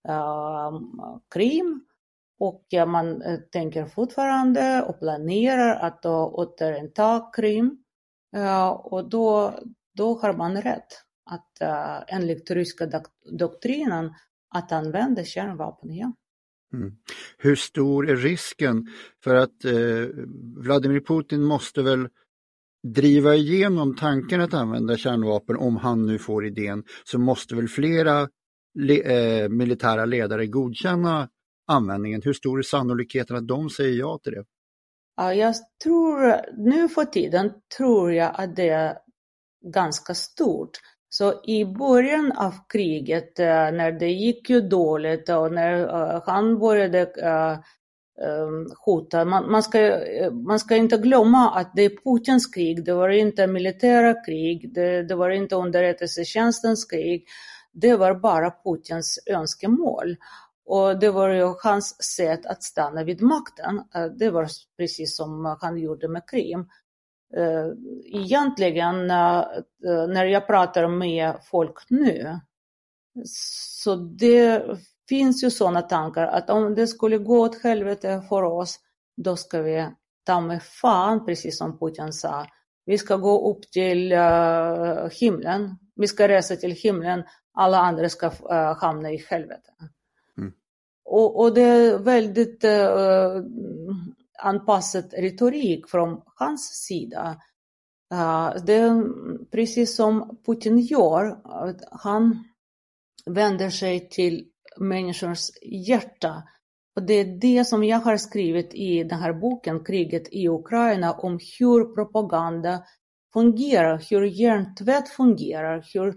ehm, 0.08 1.02
Krim. 1.34 1.86
Och 2.40 2.66
man 2.88 3.24
tänker 3.52 3.86
fortfarande 3.86 4.84
och 4.84 5.00
planerar 5.00 5.76
att 5.76 6.06
återinta 6.06 7.30
Krim. 7.34 7.84
Och 8.84 9.10
då, 9.10 9.54
då 9.94 10.14
har 10.14 10.34
man 10.34 10.62
rätt 10.62 10.88
att 11.32 11.62
enligt 12.08 12.52
ryska 12.52 13.02
doktrinen 13.32 14.14
att 14.52 14.72
använda 14.72 15.24
kärnvapen 15.24 15.92
igen. 15.92 16.14
Mm. 16.74 16.92
Hur 17.38 17.56
stor 17.56 18.10
är 18.10 18.16
risken? 18.16 18.88
För 19.24 19.36
att 19.36 19.66
eh, 19.66 20.08
Vladimir 20.58 21.00
Putin 21.00 21.44
måste 21.44 21.82
väl 21.82 22.10
driva 22.88 23.36
igenom 23.36 23.96
tanken 23.96 24.42
att 24.42 24.54
använda 24.54 24.98
kärnvapen 24.98 25.58
om 25.58 25.78
han 25.78 26.06
nu 26.06 26.20
får 26.20 26.46
idén, 26.46 26.84
så 27.04 27.20
måste 27.20 27.56
väl 27.56 27.68
flera 27.68 28.30
le 28.74 29.02
eh, 29.02 29.50
militära 29.50 30.06
ledare 30.06 30.48
godkänna 30.48 31.30
användningen? 31.68 32.22
Hur 32.22 32.34
stor 32.34 32.60
är 32.60 32.64
sannolikheten 32.64 33.36
att 33.36 33.48
de 33.48 33.70
säger 33.70 34.00
ja 34.00 34.20
till 34.24 34.34
det? 34.34 34.44
Ja, 35.16 35.34
jag 35.34 35.56
tror, 35.84 36.36
nu 36.58 36.90
för 36.90 37.06
tiden 37.06 37.52
tror 37.78 38.14
jag 38.14 38.32
att 38.34 38.56
det 38.56 38.70
är 38.70 38.98
ganska 39.74 40.14
stort. 40.14 40.72
Så 41.14 41.42
i 41.44 41.66
början 41.66 42.32
av 42.32 42.54
kriget, 42.70 43.40
eh, 43.40 43.46
när 43.48 43.92
det 43.92 44.12
gick 44.12 44.50
ju 44.50 44.62
dåligt 44.62 45.30
och 45.30 45.54
när 45.54 45.80
eh, 45.80 46.22
han 46.26 46.60
började 46.60 47.00
eh, 47.02 47.52
ehm, 48.28 48.68
hota, 48.86 49.26
man, 49.26 49.52
man, 49.52 49.64
ska, 49.64 50.00
man 50.32 50.60
ska 50.60 50.76
inte 50.76 50.98
glömma 50.98 51.52
att 51.56 51.72
det 51.76 51.82
är 51.82 51.90
Putins 51.90 52.48
krig, 52.48 52.86
det 52.86 52.94
var 52.94 53.10
inte 53.10 53.48
militära 53.48 54.26
krig, 54.26 54.74
det, 54.74 55.04
det 55.04 55.16
var 55.16 55.30
inte 55.30 55.56
underrättelsetjänstens 55.56 56.86
krig, 56.86 57.26
det 57.72 57.96
var 57.96 58.14
bara 58.16 58.54
Putins 58.64 59.20
önskemål. 59.26 60.16
Och 60.66 61.00
det 61.00 61.10
var 61.10 61.30
ju 61.30 61.54
hans 61.64 62.04
sätt 62.04 62.46
att 62.46 62.64
stanna 62.64 63.04
vid 63.04 63.22
makten. 63.22 63.82
Det 64.20 64.30
var 64.30 64.48
precis 64.78 65.16
som 65.16 65.58
han 65.62 65.78
gjorde 65.78 66.08
med 66.08 66.30
Krim. 66.30 66.66
Eh, 67.38 67.68
egentligen, 68.06 69.12
eh, 69.12 69.46
när 70.08 70.26
jag 70.26 70.48
pratar 70.48 70.88
med 70.88 71.36
folk 71.44 71.90
nu, 71.90 72.40
så 73.26 73.96
det 73.96 74.64
finns 75.10 75.44
ju 75.44 75.50
sådana 75.50 75.82
tankar 75.82 76.28
att 76.28 76.50
om 76.50 76.76
det 76.76 76.88
skulle 76.88 77.18
gå 77.18 77.40
åt 77.40 77.64
helvete 77.64 78.24
för 78.30 78.44
oss, 78.44 78.80
då 79.18 79.36
ska 79.36 79.62
vi 79.62 79.88
ta 80.24 80.42
med 80.42 80.64
fan, 80.64 81.26
precis 81.26 81.58
som 81.58 81.80
Putin 81.80 82.14
sa. 82.14 82.48
Vi 82.86 82.98
ska 82.98 83.18
gå 83.18 83.52
upp 83.52 83.62
till 83.72 84.14
himlen, 85.12 85.78
vi 85.96 86.08
ska 86.08 86.28
resa 86.28 86.56
till 86.56 86.72
himlen, 86.72 87.24
alla 87.54 87.78
andra 87.78 88.10
ska 88.10 88.32
hamna 88.78 89.12
i 89.12 89.26
helvete. 89.30 89.72
Och, 91.12 91.40
och 91.40 91.54
det 91.54 91.62
är 91.62 91.98
väldigt 91.98 92.64
uh, 92.64 93.44
anpassad 94.42 95.14
retorik 95.18 95.88
från 95.88 96.22
hans 96.26 96.86
sida. 96.88 97.42
Uh, 98.14 98.56
det 98.66 98.74
är 98.74 99.04
precis 99.52 99.96
som 99.96 100.38
Putin 100.46 100.78
gör, 100.78 101.38
han 101.92 102.44
vänder 103.26 103.70
sig 103.70 104.10
till 104.10 104.46
människors 104.78 105.50
hjärta. 105.62 106.44
Och 106.96 107.04
det 107.04 107.14
är 107.14 107.26
det 107.26 107.66
som 107.66 107.84
jag 107.84 108.00
har 108.00 108.18
skrivit 108.18 108.74
i 108.74 109.04
den 109.04 109.20
här 109.20 109.34
boken, 109.34 109.84
Kriget 109.84 110.28
i 110.32 110.48
Ukraina, 110.48 111.14
om 111.14 111.40
hur 111.60 111.96
propaganda 111.96 112.84
fungerar, 113.34 114.06
hur 114.10 114.22
hjärntvätt 114.22 115.10
fungerar, 115.10 115.86
hur 115.94 116.16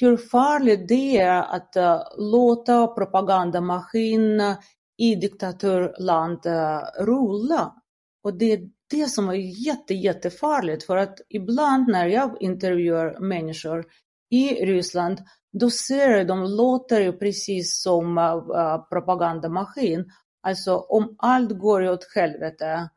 hur 0.00 0.16
farligt 0.16 0.88
det 0.88 1.18
är 1.18 1.42
att 1.42 1.76
uh, 1.76 2.02
låta 2.18 2.86
propagandamaskinen 2.86 4.56
i 5.00 5.14
diktaturland 5.14 6.46
uh, 6.46 7.04
rulla. 7.04 7.74
Och 8.22 8.34
det 8.34 8.52
är 8.52 8.70
det 8.90 9.06
som 9.06 9.28
är 9.28 9.66
jätte, 9.66 9.94
jättefarligt 9.94 10.84
för 10.84 10.96
att 10.96 11.20
ibland 11.28 11.88
när 11.88 12.06
jag 12.06 12.42
intervjuar 12.42 13.20
människor 13.20 13.86
i 14.30 14.64
Ryssland, 14.66 15.18
då 15.52 15.70
ser 15.70 16.24
de 16.24 16.44
låter 16.44 17.00
ju 17.00 17.12
precis 17.12 17.82
som 17.82 18.18
uh, 18.18 18.88
propagandamaskin. 18.88 20.12
Alltså 20.42 20.76
om 20.76 21.14
allt 21.18 21.58
går 21.58 21.88
åt 21.88 22.14
helvete, 22.14 22.88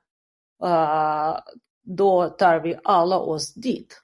uh, 0.64 1.38
då 1.84 2.30
tar 2.30 2.60
vi 2.60 2.80
alla 2.84 3.20
oss 3.20 3.54
dit. 3.54 4.02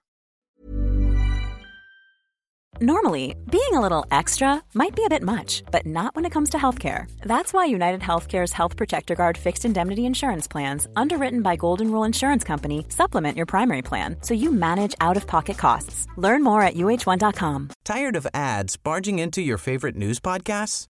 Normally, 2.81 3.35
being 3.51 3.73
a 3.73 3.81
little 3.81 4.05
extra 4.09 4.63
might 4.73 4.95
be 4.95 5.03
a 5.03 5.09
bit 5.09 5.21
much, 5.21 5.63
but 5.69 5.85
not 5.85 6.15
when 6.15 6.23
it 6.23 6.29
comes 6.29 6.49
to 6.51 6.57
healthcare. 6.57 7.11
That's 7.19 7.51
why 7.51 7.65
United 7.65 7.99
Healthcare's 7.99 8.53
Health 8.53 8.77
Protector 8.77 9.15
Guard 9.15 9.37
fixed 9.37 9.65
indemnity 9.65 10.05
insurance 10.05 10.47
plans, 10.47 10.87
underwritten 10.95 11.41
by 11.41 11.57
Golden 11.57 11.91
Rule 11.91 12.05
Insurance 12.05 12.45
Company, 12.45 12.85
supplement 12.87 13.35
your 13.35 13.45
primary 13.45 13.81
plan 13.81 14.15
so 14.21 14.33
you 14.33 14.49
manage 14.49 14.95
out 15.01 15.17
of 15.17 15.27
pocket 15.27 15.57
costs. 15.57 16.07
Learn 16.15 16.41
more 16.41 16.61
at 16.61 16.75
uh1.com. 16.75 17.69
Tired 17.83 18.15
of 18.15 18.25
ads 18.33 18.77
barging 18.77 19.19
into 19.19 19.41
your 19.41 19.57
favorite 19.57 19.97
news 19.97 20.21
podcasts? 20.21 20.85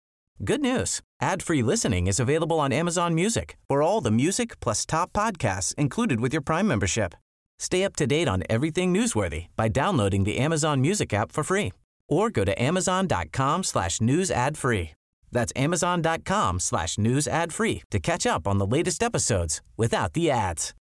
Good 0.44 0.60
news 0.60 1.00
ad 1.22 1.42
free 1.42 1.62
listening 1.62 2.06
is 2.06 2.20
available 2.20 2.60
on 2.60 2.70
Amazon 2.70 3.14
Music 3.14 3.56
for 3.66 3.82
all 3.82 4.02
the 4.02 4.10
music 4.10 4.60
plus 4.60 4.84
top 4.84 5.14
podcasts 5.14 5.74
included 5.76 6.20
with 6.20 6.34
your 6.34 6.42
Prime 6.42 6.68
membership. 6.68 7.14
Stay 7.58 7.84
up 7.84 7.96
to 7.96 8.06
date 8.06 8.28
on 8.28 8.42
everything 8.48 8.94
newsworthy 8.94 9.46
by 9.56 9.68
downloading 9.68 10.24
the 10.24 10.38
Amazon 10.38 10.80
Music 10.80 11.12
app 11.12 11.32
for 11.32 11.44
free 11.44 11.72
or 12.08 12.30
go 12.30 12.44
to 12.44 12.62
amazon.com 12.62 13.64
slash 13.64 14.00
news 14.00 14.30
ad 14.30 14.56
free. 14.56 14.90
That's 15.30 15.52
amazon.com 15.56 16.60
slash 16.60 16.98
news 16.98 17.28
ad 17.28 17.52
free 17.52 17.82
to 17.90 17.98
catch 18.00 18.26
up 18.26 18.46
on 18.46 18.58
the 18.58 18.66
latest 18.66 19.02
episodes 19.02 19.60
without 19.76 20.12
the 20.14 20.30
ads. 20.30 20.74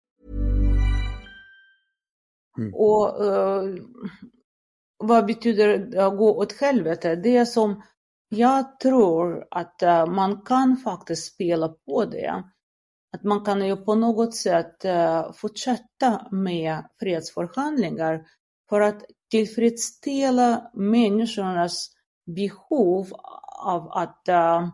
Och 2.72 3.24
eh, 3.24 3.74
vad 4.98 5.26
betyder 5.26 5.98
uh, 5.98 6.14
gå 6.14 6.38
åt 6.38 6.60
helvete? 6.60 7.16
Det 7.16 7.46
som 7.46 7.82
jag 8.28 8.80
tror 8.80 9.46
att 9.50 9.82
uh, 9.82 10.06
man 10.06 10.40
kan 10.40 10.76
faktiskt 10.76 11.34
spela 11.34 11.68
på 11.68 12.04
det. 12.04 12.42
Att 13.16 13.24
man 13.24 13.44
kan 13.44 13.66
ju 13.66 13.76
på 13.76 13.94
något 13.94 14.34
sätt 14.34 14.84
eh, 14.84 15.32
fortsätta 15.32 16.28
med 16.30 16.84
fredsförhandlingar 17.00 18.26
för 18.68 18.80
att 18.80 19.04
tillfredsställa 19.30 20.70
människornas 20.74 21.90
behov 22.26 23.08
av 23.64 23.92
att 23.92 24.28
eh, 24.28 24.68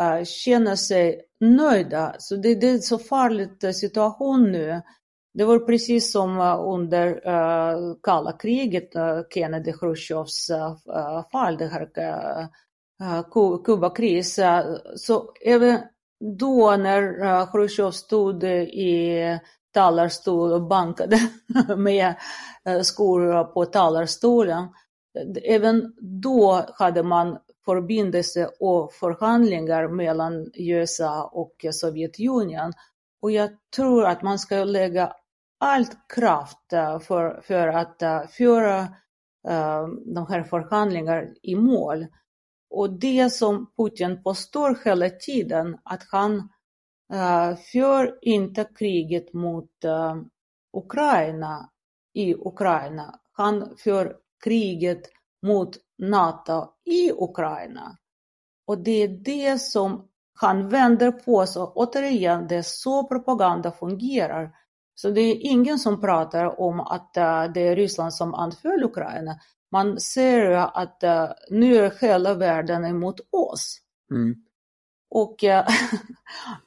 eh, 0.00 0.24
känna 0.24 0.76
sig 0.76 1.20
nöjda. 1.40 2.14
Så 2.18 2.36
det, 2.36 2.54
det 2.54 2.68
är 2.68 2.78
så 2.78 2.98
farlig 2.98 3.74
situation 3.74 4.52
nu 4.52 4.82
det 5.34 5.44
var 5.44 5.58
precis 5.58 6.12
som 6.12 6.40
under 6.68 7.28
äh, 7.28 7.94
kalla 8.02 8.32
kriget, 8.32 8.94
äh, 8.94 9.20
Kennedy 9.30 9.72
Khrushchevs 9.72 10.50
äh, 10.50 11.28
fall, 11.32 11.56
det 11.56 11.66
här 11.66 11.90
äh, 13.00 13.22
Kubakrisen. 13.64 14.78
så 14.96 15.32
även 15.44 15.80
då 16.20 16.76
när 16.76 17.24
eh, 17.24 17.50
Chrusjtjov 17.50 17.90
stod 17.90 18.44
eh, 18.44 18.62
i 18.62 19.38
talarstol 19.72 20.52
och 20.52 20.62
bankade 20.62 21.18
med 21.76 22.14
eh, 22.64 22.80
skor 22.80 23.44
på 23.44 23.64
talarstolen, 23.64 24.68
även 25.42 25.94
då 26.00 26.66
hade 26.74 27.02
man 27.02 27.38
förbindelse 27.64 28.50
och 28.60 28.92
förhandlingar 28.92 29.88
mellan 29.88 30.50
USA 30.54 31.30
och 31.32 31.66
Sovjetunionen. 31.72 32.72
Och 33.22 33.30
jag 33.30 33.50
tror 33.76 34.06
att 34.06 34.22
man 34.22 34.38
ska 34.38 34.64
lägga 34.64 35.12
allt 35.60 35.96
kraft 36.14 36.70
för, 37.06 37.40
för 37.42 37.68
att 37.68 38.02
föra 38.30 38.88
de 40.14 40.26
här 40.28 40.42
förhandlingarna 40.42 41.22
i 41.42 41.56
mål. 41.56 42.06
Och 42.70 42.98
det 42.98 43.30
som 43.30 43.72
Putin 43.76 44.22
påstår 44.22 44.78
hela 44.84 45.10
tiden, 45.10 45.78
att 45.82 46.02
han 46.10 46.36
uh, 47.12 47.56
för 47.72 48.18
inte 48.22 48.64
kriget 48.64 49.32
mot 49.32 49.70
uh, 49.84 50.22
Ukraina 50.76 51.70
i 52.14 52.34
Ukraina. 52.34 53.20
Han 53.32 53.76
för 53.78 54.16
kriget 54.44 55.02
mot 55.42 55.76
NATO 55.98 56.66
i 56.84 57.12
Ukraina. 57.12 57.96
Och 58.66 58.78
det 58.78 59.02
är 59.02 59.08
det 59.08 59.58
som 59.58 60.08
han 60.34 60.68
vänder 60.68 61.12
på. 61.12 61.46
Så 61.46 61.72
återigen, 61.72 62.46
det 62.48 62.56
är 62.56 62.62
så 62.62 63.08
propaganda 63.08 63.72
fungerar. 63.72 64.50
Så 64.94 65.10
det 65.10 65.20
är 65.20 65.36
ingen 65.40 65.78
som 65.78 66.00
pratar 66.00 66.60
om 66.60 66.80
att 66.80 67.16
eh, 67.16 67.44
det 67.44 67.60
är 67.60 67.76
Ryssland 67.76 68.14
som 68.14 68.34
anföll 68.34 68.84
Ukraina. 68.84 69.36
Man 69.74 70.00
ser 70.00 70.50
att 70.50 71.00
uh, 71.04 71.32
nu 71.50 71.76
är 71.76 71.92
hela 72.00 72.34
världen 72.34 72.84
emot 72.84 73.20
oss. 73.30 73.80
Mm. 74.10 74.34
Och 75.10 75.44
uh, 75.44 75.66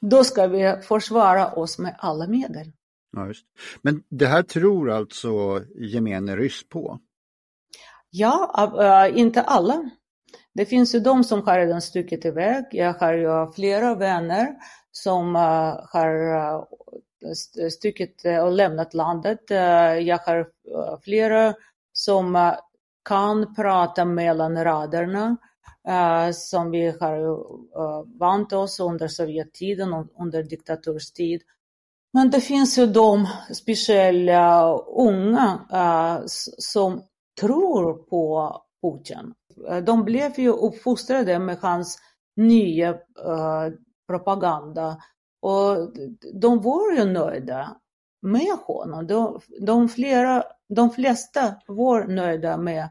då 0.00 0.24
ska 0.24 0.46
vi 0.46 0.76
försvara 0.82 1.52
oss 1.52 1.78
med 1.78 1.96
alla 1.98 2.26
medel. 2.26 2.72
Ja. 3.12 3.32
Men 3.82 4.02
det 4.08 4.26
här 4.26 4.42
tror 4.42 4.90
alltså 4.90 5.62
gemene 5.74 6.36
ryss 6.36 6.68
på? 6.68 7.00
Ja, 8.10 9.08
inte 9.14 9.42
alla. 9.42 9.90
Det 10.54 10.66
finns 10.66 10.94
ju 10.94 11.00
de 11.00 11.24
som 11.24 11.42
har 11.42 11.58
redan 11.58 11.82
stuckit 11.82 12.24
iväg. 12.24 12.64
Jag 12.70 12.94
har 12.94 13.12
ju 13.12 13.52
flera 13.52 13.94
vänner 13.94 14.56
som 14.90 15.34
har 15.92 16.66
stycket 17.70 18.14
och 18.42 18.52
lämnat 18.52 18.94
landet. 18.94 19.40
Jag 20.00 20.18
har 20.18 20.48
flera 21.02 21.54
som 21.92 22.52
kan 23.08 23.54
prata 23.54 24.04
mellan 24.04 24.64
raderna 24.64 25.36
eh, 25.88 26.32
som 26.32 26.70
vi 26.70 26.94
har 27.00 27.18
eh, 27.18 28.04
vant 28.18 28.52
oss 28.52 28.80
under 28.80 29.08
Sovjettiden 29.08 29.92
och 29.92 30.06
under 30.20 30.42
diktaturstid. 30.42 31.42
Men 32.12 32.30
det 32.30 32.40
finns 32.40 32.78
ju 32.78 32.86
de 32.86 33.26
speciella 33.54 34.72
unga 34.78 35.60
eh, 35.72 36.22
som 36.58 37.02
tror 37.40 37.94
på 37.94 38.52
Putin. 38.82 39.34
De 39.86 40.04
blev 40.04 40.40
ju 40.40 40.48
uppfostrade 40.48 41.38
med 41.38 41.58
hans 41.58 41.98
nya 42.36 42.98
propaganda 44.08 44.96
och 45.42 45.92
de 46.34 46.62
var 46.62 46.92
ju 46.92 47.04
nöjda 47.04 47.76
med 48.22 48.58
honom. 48.64 49.06
De, 49.06 49.40
de, 49.60 49.88
flera, 49.88 50.44
de 50.68 50.90
flesta 50.90 51.54
var 51.66 52.04
nöjda 52.04 52.56
med 52.56 52.88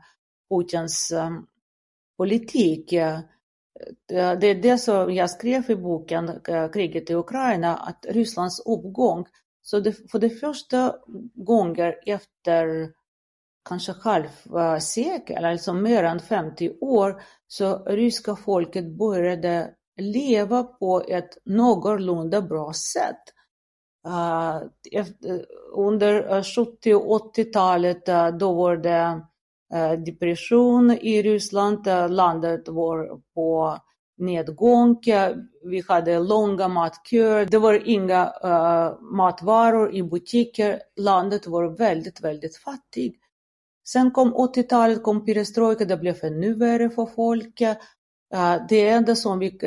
Putins 0.49 1.11
um, 1.11 1.47
politik. 2.17 2.93
Eh, 2.93 3.19
det 4.07 4.47
är 4.47 4.61
det 4.61 4.77
som 4.77 5.13
jag 5.13 5.29
skrev 5.29 5.71
i 5.71 5.75
boken 5.75 6.29
eh, 6.47 6.69
Kriget 6.71 7.09
i 7.09 7.15
Ukraina, 7.15 7.75
att 7.75 8.05
Rysslands 8.09 8.59
uppgång, 8.59 9.25
så 9.61 9.79
det, 9.79 10.11
för 10.11 10.19
det 10.19 10.29
första 10.29 10.95
gången 11.33 11.93
efter 12.05 12.91
kanske 13.69 13.91
halvsekel, 13.91 15.45
alltså 15.45 15.73
mer 15.73 16.03
än 16.03 16.19
50 16.19 16.77
år, 16.81 17.21
så 17.47 17.85
ryska 17.85 18.35
folket 18.35 18.85
började 18.85 19.73
leva 19.97 20.63
på 20.63 21.01
ett 21.01 21.37
någorlunda 21.45 22.41
bra 22.41 22.73
sätt. 22.73 23.23
Eh, 24.07 24.61
under 25.73 26.35
eh, 26.37 26.43
70 26.43 26.93
och 26.93 27.35
80-talet 27.37 28.09
eh, 28.09 28.27
då 28.27 28.53
var 28.53 28.77
det 28.77 29.21
depression 30.05 30.91
i 30.91 31.21
Ryssland, 31.21 31.85
landet 32.09 32.67
var 32.67 33.21
på 33.33 33.77
nedgång, 34.17 35.01
vi 35.63 35.83
hade 35.87 36.19
långa 36.19 36.67
matköer, 36.67 37.45
det 37.45 37.57
var 37.57 37.87
inga 37.87 38.33
matvaror 39.01 39.95
i 39.95 40.03
butiker, 40.03 40.81
landet 40.95 41.47
var 41.47 41.77
väldigt, 41.77 42.23
väldigt 42.23 42.57
fattigt. 42.57 43.23
Sen 43.87 44.11
kom 44.11 44.33
80-talet, 44.33 45.03
kom 45.03 45.25
perestrojka, 45.25 45.85
det 45.85 45.97
blev 45.97 46.15
ännu 46.23 46.53
värre 46.53 46.89
för 46.89 47.05
folk. 47.05 47.61
Det 48.69 48.89
enda 48.89 49.15
som 49.15 49.39
vi 49.39 49.57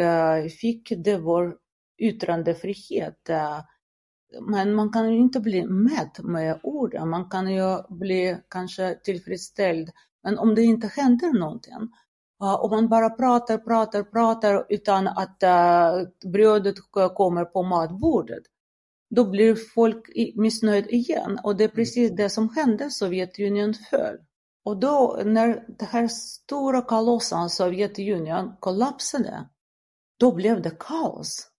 fick 0.61 0.93
det 1.05 1.16
var 1.16 1.57
yttrandefrihet. 1.99 3.30
Men 4.41 4.74
man 4.74 4.93
kan 4.93 5.12
ju 5.12 5.18
inte 5.18 5.41
bli 5.41 5.66
mätt 5.66 6.18
med 6.22 6.61
orden, 6.62 7.09
man 7.09 7.28
kan 7.28 7.55
ju 7.55 7.83
bli 7.89 8.37
kanske 8.49 8.95
tillfredsställd. 8.95 9.91
Men 10.22 10.39
om 10.39 10.55
det 10.55 10.62
inte 10.62 10.87
händer 10.87 11.39
någonting, 11.39 11.74
om 12.39 12.70
man 12.70 12.89
bara 12.89 13.11
pratar, 13.11 13.59
pratar, 13.59 14.03
pratar 14.03 14.66
utan 14.68 15.09
att 15.09 15.39
brödet 16.33 16.74
kommer 17.14 17.45
på 17.45 17.62
matbordet, 17.62 18.43
då 19.14 19.31
blir 19.31 19.57
folk 19.74 20.11
missnöjda 20.35 20.89
igen. 20.89 21.39
Och 21.45 21.57
det 21.57 21.64
är 21.64 21.68
precis 21.68 22.11
det 22.16 22.31
som 22.31 22.49
hände, 22.49 22.91
Sovjetunionen 22.91 23.74
föll. 23.91 24.18
Och 24.64 24.81
då 24.81 25.20
när 25.24 25.64
det 25.78 25.85
här 25.85 26.09
stora 26.09 26.83
kolossen 26.83 27.51
Sovjetunionen 27.51 28.53
kollapsade, 28.61 29.49
då 30.18 30.35
blev 30.35 30.62
det 30.62 30.78
kaos. 30.78 31.49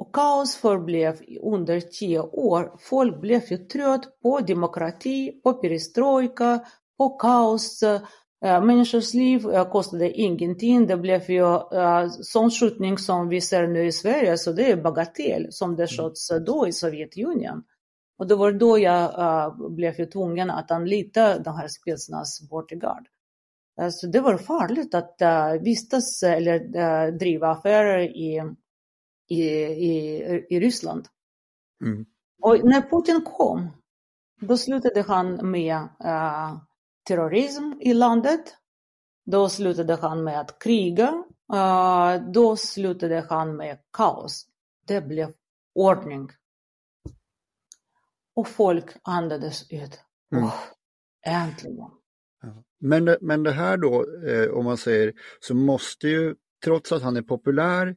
Och 0.00 0.14
kaos 0.14 0.56
förblev 0.56 1.20
under 1.42 1.80
tio 1.80 2.20
år. 2.20 2.76
Folk 2.78 3.20
blev 3.20 3.42
ju 3.50 3.56
trött 3.56 4.20
på 4.22 4.40
demokrati, 4.40 5.40
på 5.42 5.52
perestrojka, 5.52 6.60
på 6.98 7.08
kaos. 7.08 7.82
Eh, 7.82 8.64
människors 8.64 9.14
liv 9.14 9.50
eh, 9.50 9.70
kostade 9.70 10.10
ingenting. 10.10 10.86
Det 10.86 10.96
blev 10.96 11.30
ju 11.30 11.54
eh, 11.54 12.08
sån 12.08 12.50
skjutning 12.50 12.98
som 12.98 13.28
vi 13.28 13.40
ser 13.40 13.66
nu 13.66 13.86
i 13.86 13.92
Sverige, 13.92 14.38
så 14.38 14.52
det 14.52 14.70
är 14.70 14.76
bagatell 14.76 15.46
som 15.50 15.76
det 15.76 15.86
sköts 15.86 16.30
då 16.46 16.68
i 16.68 16.72
Sovjetunionen. 16.72 17.62
Och 18.18 18.26
det 18.26 18.34
var 18.34 18.52
då 18.52 18.78
jag 18.78 19.18
uh, 19.18 19.70
blev 19.70 20.00
ju 20.00 20.06
tvungen 20.06 20.50
att 20.50 20.70
anlita 20.70 21.38
den 21.38 21.54
här 21.54 21.68
spetsnas 21.68 22.48
Bodyguard. 22.50 23.08
Uh, 23.80 23.88
så 23.90 24.06
det 24.06 24.20
var 24.20 24.36
farligt 24.36 24.94
att 24.94 25.16
uh, 25.22 25.62
vistas 25.62 26.22
eller 26.22 26.60
uh, 26.60 27.14
driva 27.16 27.48
affärer 27.48 27.98
i, 27.98 28.42
i, 29.30 29.42
i, 29.42 30.46
i 30.50 30.60
Ryssland. 30.60 31.08
Mm. 31.84 32.06
Och 32.42 32.64
när 32.64 32.90
Putin 32.90 33.24
kom, 33.24 33.70
då 34.40 34.56
slutade 34.56 35.02
han 35.02 35.50
med 35.50 35.88
terrorism 37.08 37.72
i 37.80 37.94
landet. 37.94 38.56
Då 39.26 39.48
slutade 39.48 39.96
han 39.96 40.24
med 40.24 40.40
att 40.40 40.58
kriga. 40.58 41.24
då 42.32 42.56
slutade 42.56 43.26
han 43.28 43.56
med 43.56 43.78
kaos. 43.92 44.46
Det 44.86 45.00
blev 45.00 45.32
ordning 45.74 46.30
och 48.40 48.48
folk 48.48 48.86
andades 49.02 49.70
ut. 49.70 50.00
Mm. 50.32 50.44
Oh, 50.44 50.54
äntligen. 51.26 51.90
Men, 52.78 53.16
men 53.20 53.42
det 53.42 53.52
här 53.52 53.76
då, 53.76 54.06
eh, 54.28 54.50
om 54.50 54.64
man 54.64 54.76
säger, 54.76 55.12
så 55.40 55.54
måste 55.54 56.08
ju, 56.08 56.34
trots 56.64 56.92
att 56.92 57.02
han 57.02 57.16
är 57.16 57.22
populär 57.22 57.96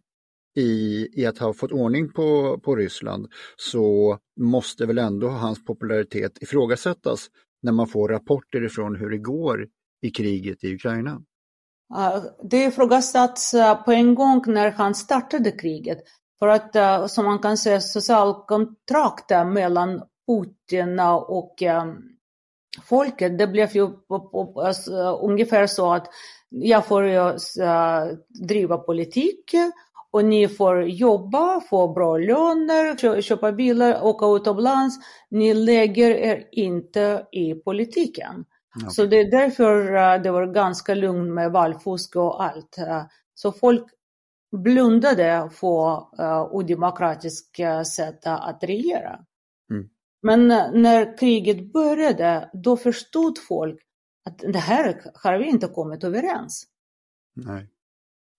i, 0.56 1.08
i 1.22 1.26
att 1.26 1.38
ha 1.38 1.54
fått 1.54 1.72
ordning 1.72 2.14
på, 2.14 2.60
på 2.64 2.76
Ryssland, 2.76 3.28
så 3.56 4.18
måste 4.40 4.86
väl 4.86 4.98
ändå 4.98 5.28
hans 5.28 5.66
popularitet 5.66 6.44
ifrågasättas 6.44 7.28
när 7.62 7.72
man 7.72 7.88
får 7.88 8.10
rapporter 8.10 8.66
ifrån 8.66 8.96
hur 8.96 9.10
det 9.10 9.18
går 9.18 9.68
i 10.02 10.10
kriget 10.10 10.64
i 10.64 10.74
Ukraina. 10.74 11.22
Det 12.44 12.64
ifrågasattes 12.64 13.54
eh, 13.54 13.84
på 13.84 13.92
en 13.92 14.16
gång 14.16 14.44
när 14.48 14.72
han 14.72 14.96
startade 14.96 15.52
kriget. 15.52 15.98
För 16.40 16.48
att, 16.48 16.76
eh, 16.76 17.06
som 17.06 17.26
man 17.26 17.40
kan 17.40 17.58
säga, 17.58 17.82
socialkontraktet 17.82 19.48
mellan 19.48 20.02
Putin 20.28 21.00
och 21.28 21.64
eh, 21.64 21.86
folket, 22.84 23.38
det 23.38 23.48
blev 23.48 23.76
ju 23.76 23.90
alltså, 24.56 24.92
ungefär 25.22 25.68
så 25.68 25.94
att 25.94 26.08
jag 26.50 26.86
får 26.86 27.06
ju 27.06 27.38
driva 28.48 28.78
politik 28.78 29.56
och 30.14 30.26
ni 30.26 30.48
får 30.48 30.84
jobba, 30.84 31.62
få 31.62 31.94
bra 31.94 32.18
löner, 32.18 32.98
kö- 32.98 33.22
köpa 33.22 33.52
bilar, 33.52 34.04
åka 34.04 34.26
utomlands. 34.26 34.96
Ni 35.30 35.54
lägger 35.54 36.10
er 36.12 36.48
inte 36.52 37.28
i 37.32 37.54
politiken. 37.56 38.46
Ja. 38.84 38.90
Så 38.90 39.06
det 39.06 39.20
är 39.20 39.32
därför 39.32 39.96
eh, 39.96 40.22
det 40.22 40.32
var 40.32 40.46
ganska 40.46 40.96
lugnt 40.96 41.34
med 41.34 41.52
valfusk 41.52 42.16
och 42.16 42.44
allt. 42.44 42.78
Eh, 42.78 43.04
Så 43.36 43.52
folk 43.52 43.86
blundade 44.64 45.50
för 45.54 45.98
uh, 46.22 46.44
odemokratiska 46.52 47.86
sätt 47.86 48.20
att 48.24 48.64
regera. 48.64 49.20
Mm. 49.72 49.90
Men 50.22 50.48
när 50.82 51.18
kriget 51.18 51.74
började, 51.74 52.50
då 52.54 52.78
förstod 52.78 53.38
folk 53.48 53.80
att 54.26 54.38
det 54.40 54.60
här 54.60 55.02
har 55.24 55.38
vi 55.38 55.46
inte 55.46 55.68
kommit 55.68 56.04
överens. 56.04 56.64
Nej. 57.36 57.70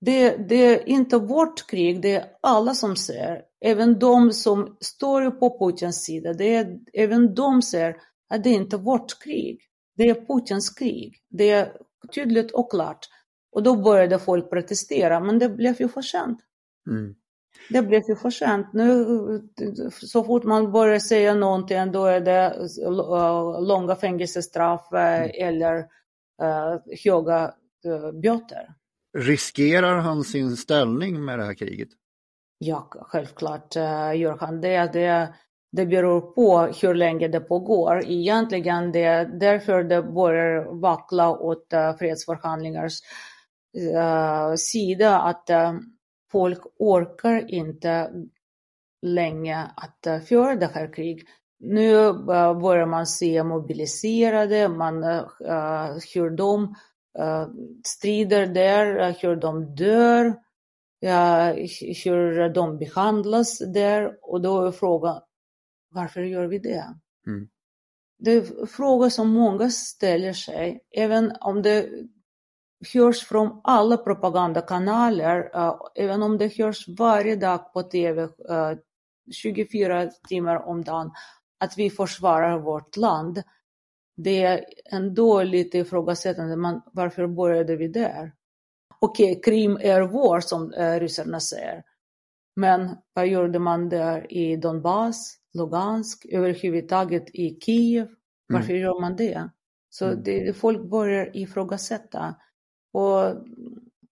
Det, 0.04 0.36
det 0.48 0.54
är 0.54 0.88
inte 0.88 1.18
vårt 1.18 1.66
krig, 1.66 2.00
det 2.02 2.14
är 2.14 2.24
alla 2.40 2.74
som 2.74 2.96
ser. 2.96 3.42
Även 3.60 3.98
de 3.98 4.32
som 4.32 4.76
står 4.80 5.30
på 5.30 5.58
Putins 5.58 6.04
sida, 6.04 6.32
det 6.32 6.54
är, 6.54 6.78
även 6.92 7.34
de 7.34 7.62
ser 7.62 7.96
att 8.28 8.44
det 8.44 8.50
är 8.50 8.54
inte 8.54 8.76
vårt 8.76 9.22
krig. 9.22 9.60
Det 9.96 10.02
är 10.02 10.14
Putins 10.14 10.70
krig. 10.70 11.14
Det 11.30 11.50
är 11.50 11.72
tydligt 12.14 12.50
och 12.50 12.70
klart. 12.70 13.08
Och 13.52 13.62
då 13.62 13.76
började 13.76 14.18
folk 14.18 14.50
protestera, 14.50 15.20
men 15.20 15.38
det 15.38 15.48
blev 15.48 15.80
ju 15.80 15.88
för 15.88 16.02
sent. 16.02 16.38
Mm. 16.90 17.14
Det 17.70 17.82
blev 17.82 18.02
ju 18.08 18.16
för 18.16 18.30
sent. 18.30 18.72
Nu, 18.72 19.06
så 19.90 20.24
fort 20.24 20.44
man 20.44 20.72
börjar 20.72 20.98
säga 20.98 21.34
någonting, 21.34 21.92
då 21.92 22.04
är 22.04 22.20
det 22.20 22.68
eh, 22.82 23.60
långa 23.60 23.96
fängelsestraff 23.96 24.92
eh, 24.92 25.46
eller 25.48 25.76
eh, 26.42 26.78
höga 27.04 27.54
uh, 27.86 28.12
böter. 28.12 28.74
Riskerar 29.14 29.98
han 29.98 30.24
sin 30.24 30.56
ställning 30.56 31.24
med 31.24 31.38
det 31.38 31.44
här 31.44 31.54
kriget? 31.54 31.88
Ja, 32.58 32.88
självklart 32.90 33.76
eh, 33.76 34.16
gör 34.16 34.36
han 34.40 34.60
det. 34.60 34.92
det. 34.92 35.34
Det 35.72 35.86
beror 35.86 36.20
på 36.20 36.60
hur 36.82 36.94
länge 36.94 37.28
det 37.28 37.40
pågår. 37.40 38.04
Egentligen 38.06 38.92
det 38.92 39.02
är 39.02 39.24
därför 39.24 39.84
det 39.84 40.02
börjar 40.02 40.80
vackla 40.80 41.30
åt 41.30 41.72
eh, 41.72 41.96
fredsförhandlingars 41.96 43.00
eh, 43.94 44.54
sida 44.54 45.20
att 45.20 45.50
folk 46.32 46.60
orkar 46.78 47.50
inte 47.50 48.10
länge 49.02 49.70
att 49.76 50.26
föra 50.28 50.56
det 50.56 50.70
här 50.74 50.92
kriget. 50.92 51.26
Nu 51.58 52.12
börjar 52.60 52.86
man 52.86 53.06
se 53.06 53.44
mobiliserade, 53.44 54.68
man, 54.68 55.02
hur 56.14 56.30
de 56.30 56.62
uh, 56.62 56.70
strider 57.84 58.46
där, 58.46 59.08
uh, 59.08 59.16
hur 59.20 59.36
de 59.36 59.74
dör, 59.74 60.36
hur 62.04 62.48
de 62.48 62.78
behandlas 62.78 63.58
där. 63.58 64.18
Och 64.22 64.40
då 64.40 64.66
är 64.66 64.72
frågan, 64.72 65.20
varför 65.90 66.20
gör 66.20 66.46
vi 66.46 66.58
det? 66.58 66.84
Mm. 67.26 67.48
Det 68.18 68.32
är 68.32 68.66
frågor 68.66 69.08
som 69.08 69.28
många 69.28 69.70
ställer 69.70 70.32
sig, 70.32 70.80
även 70.90 71.32
om 71.40 71.62
det 71.62 71.88
hörs 72.94 73.24
från 73.24 73.60
alla 73.64 73.96
propagandakanaler, 73.96 75.56
uh, 75.56 75.80
även 75.94 76.22
om 76.22 76.38
det 76.38 76.58
hörs 76.58 76.88
varje 76.88 77.36
dag 77.36 77.72
på 77.72 77.82
tv, 77.82 78.22
uh, 78.22 78.78
24 79.32 80.10
timmar 80.28 80.68
om 80.68 80.84
dagen, 80.84 81.10
att 81.60 81.78
vi 81.78 81.90
försvarar 81.90 82.58
vårt 82.58 82.96
land. 82.96 83.42
Det 84.16 84.42
är 84.42 84.64
ändå 84.90 85.42
lite 85.42 85.78
ifrågasättande, 85.78 86.56
men 86.56 86.80
varför 86.92 87.26
började 87.26 87.76
vi 87.76 87.88
där? 87.88 88.32
Okej, 88.98 89.30
okay, 89.30 89.42
Krim 89.42 89.78
är 89.80 90.00
vår, 90.00 90.40
som 90.40 90.72
uh, 90.72 91.00
ryssarna 91.00 91.40
säger. 91.40 91.82
Men 92.56 92.96
vad 93.12 93.26
gjorde 93.26 93.58
man 93.58 93.88
där 93.88 94.32
i 94.32 94.56
Donbass, 94.56 95.36
Lugansk, 95.54 96.26
överhuvudtaget 96.30 97.30
i 97.34 97.58
Kiev? 97.60 98.08
Varför 98.48 98.70
mm. 98.70 98.82
gör 98.82 99.00
man 99.00 99.16
det? 99.16 99.50
Så 99.90 100.04
mm. 100.04 100.22
det, 100.22 100.56
folk 100.56 100.90
börjar 100.90 101.36
ifrågasätta. 101.36 102.34
Och 102.92 103.34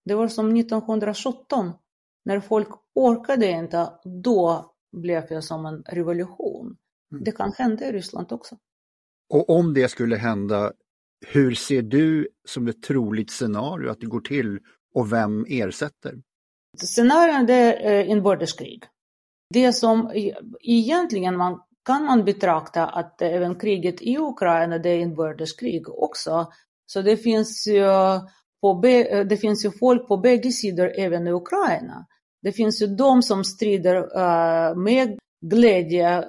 det 0.05 0.15
var 0.15 0.27
som 0.27 0.55
1917, 0.55 1.71
när 2.25 2.39
folk 2.39 2.67
orkade 2.95 3.47
inte, 3.51 3.89
då 4.23 4.73
blev 4.91 5.27
det 5.27 5.41
som 5.41 5.65
en 5.65 5.83
revolution. 5.87 6.77
Mm. 7.11 7.23
Det 7.23 7.31
kan 7.31 7.51
hända 7.51 7.85
i 7.85 7.91
Ryssland 7.91 8.31
också. 8.31 8.57
Och 9.31 9.49
om 9.49 9.73
det 9.73 9.89
skulle 9.91 10.15
hända, 10.15 10.71
hur 11.27 11.55
ser 11.55 11.81
du 11.81 12.27
som 12.47 12.67
ett 12.67 12.83
troligt 12.83 13.31
scenario 13.31 13.89
att 13.89 13.99
det 13.99 14.05
går 14.05 14.21
till 14.21 14.59
och 14.93 15.13
vem 15.13 15.45
ersätter? 15.49 16.15
Scenarion 16.77 17.49
är 17.49 17.91
eh, 17.91 18.09
inbördeskrig. 18.09 18.83
Det 19.53 19.73
som 19.73 20.11
e-, 20.13 20.33
egentligen 20.61 21.37
man 21.37 21.59
kan 21.85 22.05
man 22.05 22.23
betrakta 22.23 22.87
att 22.87 23.21
även 23.21 23.55
kriget 23.55 24.01
i 24.01 24.17
Ukraina 24.17 24.77
det 24.77 24.89
är 24.89 24.99
inbördeskrig 24.99 25.89
också. 25.89 26.51
Så 26.85 27.01
det 27.01 27.17
finns 27.17 27.67
ju, 27.67 27.85
på 28.61 28.87
eh, 28.87 29.25
det 29.25 29.37
finns 29.37 29.65
ju 29.65 29.71
folk 29.71 30.07
på 30.07 30.17
bägge 30.17 30.51
sidor 30.51 30.91
även 30.97 31.27
i 31.27 31.31
Ukraina. 31.31 32.05
Det 32.41 32.51
finns 32.51 32.81
ju 32.81 32.87
de 32.87 33.21
som 33.21 33.43
strider 33.43 33.95
eh, 33.95 34.75
med 34.75 35.19
glädje 35.45 36.23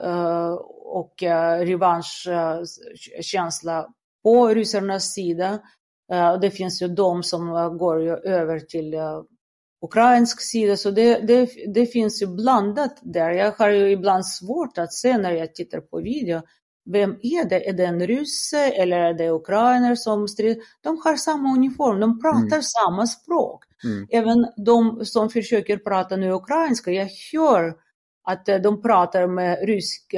och 0.92 1.22
uh, 1.22 1.58
revanschkänsla 1.66 3.88
på 4.22 4.48
ryssarnas 4.48 5.12
sida. 5.12 5.58
det 6.40 6.50
finns 6.50 6.82
ju 6.82 6.88
de 6.88 7.22
som 7.22 7.46
går 7.78 8.26
över 8.26 8.60
till 8.60 8.94
ukrainsk 9.84 10.40
sida, 10.40 10.76
så 10.76 10.90
det, 10.90 11.18
det, 11.18 11.50
det 11.74 11.86
finns 11.86 12.22
ju 12.22 12.26
blandat 12.26 12.98
där. 13.02 13.30
Jag 13.30 13.52
har 13.52 13.68
ju 13.68 13.90
ibland 13.90 14.26
svårt 14.26 14.78
att 14.78 14.92
se 14.92 15.18
när 15.18 15.32
jag 15.32 15.54
tittar 15.54 15.80
på 15.80 16.00
video, 16.00 16.42
vem 16.90 17.10
är 17.22 17.48
det? 17.48 17.68
Är 17.68 17.72
det 17.72 17.84
en 17.84 18.06
rysse 18.06 18.70
eller 18.70 18.98
är 18.98 19.14
det 19.14 19.30
ukrainer 19.30 19.94
som 19.94 20.28
strider? 20.28 20.62
De 20.80 21.00
har 21.04 21.16
samma 21.16 21.54
uniform, 21.54 22.00
de 22.00 22.20
pratar 22.20 22.56
mm. 22.56 22.62
samma 22.62 23.06
språk. 23.06 23.64
Mm. 23.84 24.06
Även 24.10 24.46
de 24.64 25.04
som 25.04 25.30
försöker 25.30 25.76
prata 25.76 26.16
nu 26.16 26.30
ukrainska, 26.30 26.90
jag 26.90 27.08
hör 27.32 27.74
att 28.24 28.46
de 28.46 28.82
pratar 28.82 29.26
med 29.26 29.58
rysk, 29.66 30.14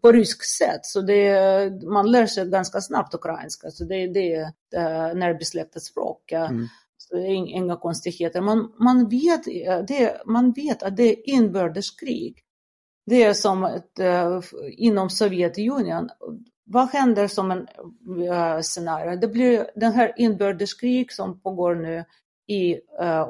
på 0.00 0.12
rysk 0.12 0.44
sätt, 0.44 0.80
så 0.82 1.00
det, 1.00 1.82
man 1.82 2.10
lär 2.10 2.26
sig 2.26 2.50
ganska 2.50 2.80
snabbt 2.80 3.14
ukrainska, 3.14 3.70
så 3.70 3.84
det, 3.84 4.06
det 4.06 4.34
är 4.34 4.42
ett 4.42 5.16
närbesläktat 5.16 5.82
språk. 5.82 6.32
Mm 6.32 6.68
inga 7.14 7.76
konstigheter. 7.76 8.40
Man, 8.40 8.72
man, 8.78 9.08
vet, 9.08 9.44
det, 9.88 10.22
man 10.26 10.52
vet 10.52 10.82
att 10.82 10.96
det 10.96 11.02
är 11.02 11.28
inbördeskrig. 11.28 12.42
Det 13.06 13.22
är 13.22 13.32
som 13.32 13.64
ett, 13.64 14.00
inom 14.70 15.10
Sovjetunionen. 15.10 16.08
Vad 16.64 16.88
händer 16.88 17.28
som 17.28 17.50
en 17.50 17.66
scenario? 18.62 19.16
Det 19.16 19.28
blir 19.28 19.70
den 19.74 19.92
här 19.92 20.12
inbördeskrig 20.16 21.12
som 21.12 21.40
pågår 21.40 21.74
nu 21.74 22.04
i 22.46 22.76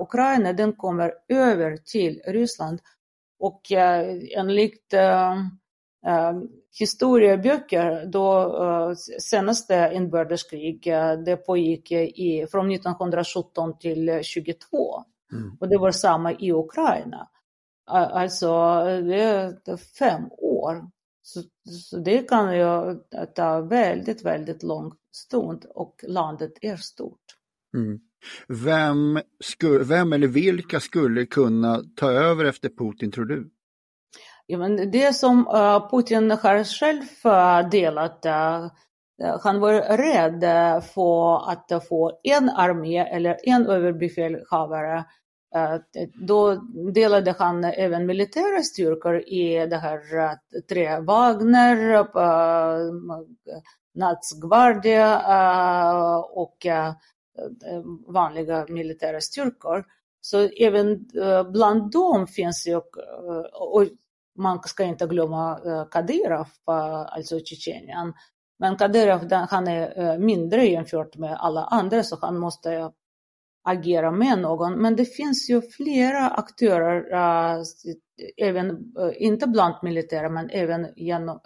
Ukraina, 0.01 0.53
den 0.53 0.73
kommer 0.73 1.13
över 1.29 1.77
till 1.77 2.23
Ryssland. 2.27 2.81
Och 3.39 3.61
uh, 3.73 4.39
enligt 4.39 4.95
Uh, 6.07 6.43
historieböcker, 6.79 8.07
då 8.07 8.95
senaste 9.21 9.91
inbördeskrig, 9.95 10.83
det 11.25 11.37
pågick 11.37 11.93
i, 11.93 12.47
från 12.51 12.71
1917 12.71 13.79
till 13.79 14.21
22. 14.23 15.05
Mm. 15.33 15.57
Och 15.61 15.69
det 15.69 15.79
var 15.79 15.91
samma 15.91 16.33
i 16.33 16.53
Ukraina. 16.53 17.29
Alltså, 17.87 18.85
det 18.85 19.23
är 19.23 19.77
fem 19.77 20.23
år. 20.39 20.91
Så, 21.23 21.43
så 21.71 21.99
det 21.99 22.29
kan 22.29 22.57
ju 22.57 22.99
ta 23.35 23.61
väldigt, 23.61 24.25
väldigt 24.25 24.63
lång 24.63 24.93
stund 25.13 25.65
och 25.75 26.05
landet 26.09 26.53
är 26.61 26.77
stort. 26.77 27.25
Mm. 27.77 28.01
Vem, 28.49 29.21
sku, 29.41 29.79
vem 29.79 30.13
eller 30.13 30.27
vilka 30.27 30.81
skulle 30.81 31.27
kunna 31.27 31.83
ta 31.97 32.11
över 32.11 32.45
efter 32.45 32.69
Putin 32.69 33.13
tror 33.13 33.25
du? 33.25 33.51
Ja, 34.51 34.59
men 34.59 34.91
det 34.91 35.13
som 35.13 35.47
eh, 35.55 35.91
Putin 35.91 36.31
har 36.31 36.65
själv 36.65 37.03
eh, 37.25 37.69
delat, 37.71 38.27
eh, 38.27 38.69
han 39.43 39.61
var 39.61 39.73
rädd 39.97 40.41
för 40.83 41.51
att 41.51 41.89
få 41.89 42.21
en 42.23 42.51
armé 42.51 42.99
eller 42.99 43.37
en 43.43 43.67
överbefälhavare 43.67 45.05
då 46.27 46.55
delade 46.95 47.35
han 47.39 47.65
även 47.65 48.07
militära 48.07 48.63
styrkor 48.63 49.19
i 49.19 49.67
det 49.67 49.77
här 49.77 50.01
tre 50.69 51.01
Wagner, 51.01 52.07
Natsgvardia 53.95 55.19
och 56.19 56.67
Eh, 57.39 57.83
vanliga 58.07 58.67
militära 58.69 59.21
styrkor. 59.21 59.85
Så 60.21 60.39
även 60.39 61.07
eh, 61.23 61.51
bland 61.51 61.91
dem 61.91 62.27
finns 62.27 62.67
ju, 62.67 62.73
eh, 62.73 62.81
och 63.53 63.85
man 64.39 64.63
ska 64.63 64.85
inte 64.85 65.07
glömma 65.07 65.61
Kadyrov, 65.91 66.47
alltså 66.65 67.41
Tjetjenien. 67.41 68.13
Men 68.59 68.77
Kadyrov 68.77 69.33
han 69.33 69.69
är 69.69 70.19
mindre 70.19 70.67
jämfört 70.67 71.17
med 71.17 71.37
alla 71.41 71.65
andra 71.65 72.03
så 72.03 72.19
han 72.21 72.39
måste 72.39 72.93
agera 73.65 74.11
med 74.11 74.39
någon. 74.39 74.83
Men 74.83 74.97
det 74.97 75.05
finns 75.05 75.51
ju 75.51 75.63
flera 75.63 76.31
aktörer, 76.31 77.05
även, 78.37 78.95
inte 79.15 79.47
bland 79.47 79.75
militära 79.83 80.29
men 80.29 80.51
även 80.51 80.87
genom 80.97 81.41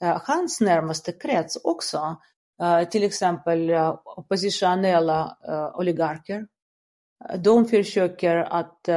hans 0.00 0.60
närmaste 0.60 1.12
krets 1.12 1.56
också. 1.64 2.16
Eh, 2.62 2.88
till 2.88 3.04
exempel 3.04 3.70
eh, 3.70 4.00
oppositionella 4.04 5.36
eh, 5.48 5.78
oligarker. 5.78 6.46
De 7.44 7.64
försöker 7.64 8.36
att, 8.36 8.88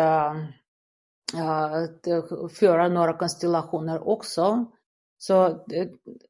att 1.31 2.53
föra 2.53 2.87
några 2.87 3.13
konstellationer 3.13 4.07
också. 4.07 4.65
Så 5.17 5.65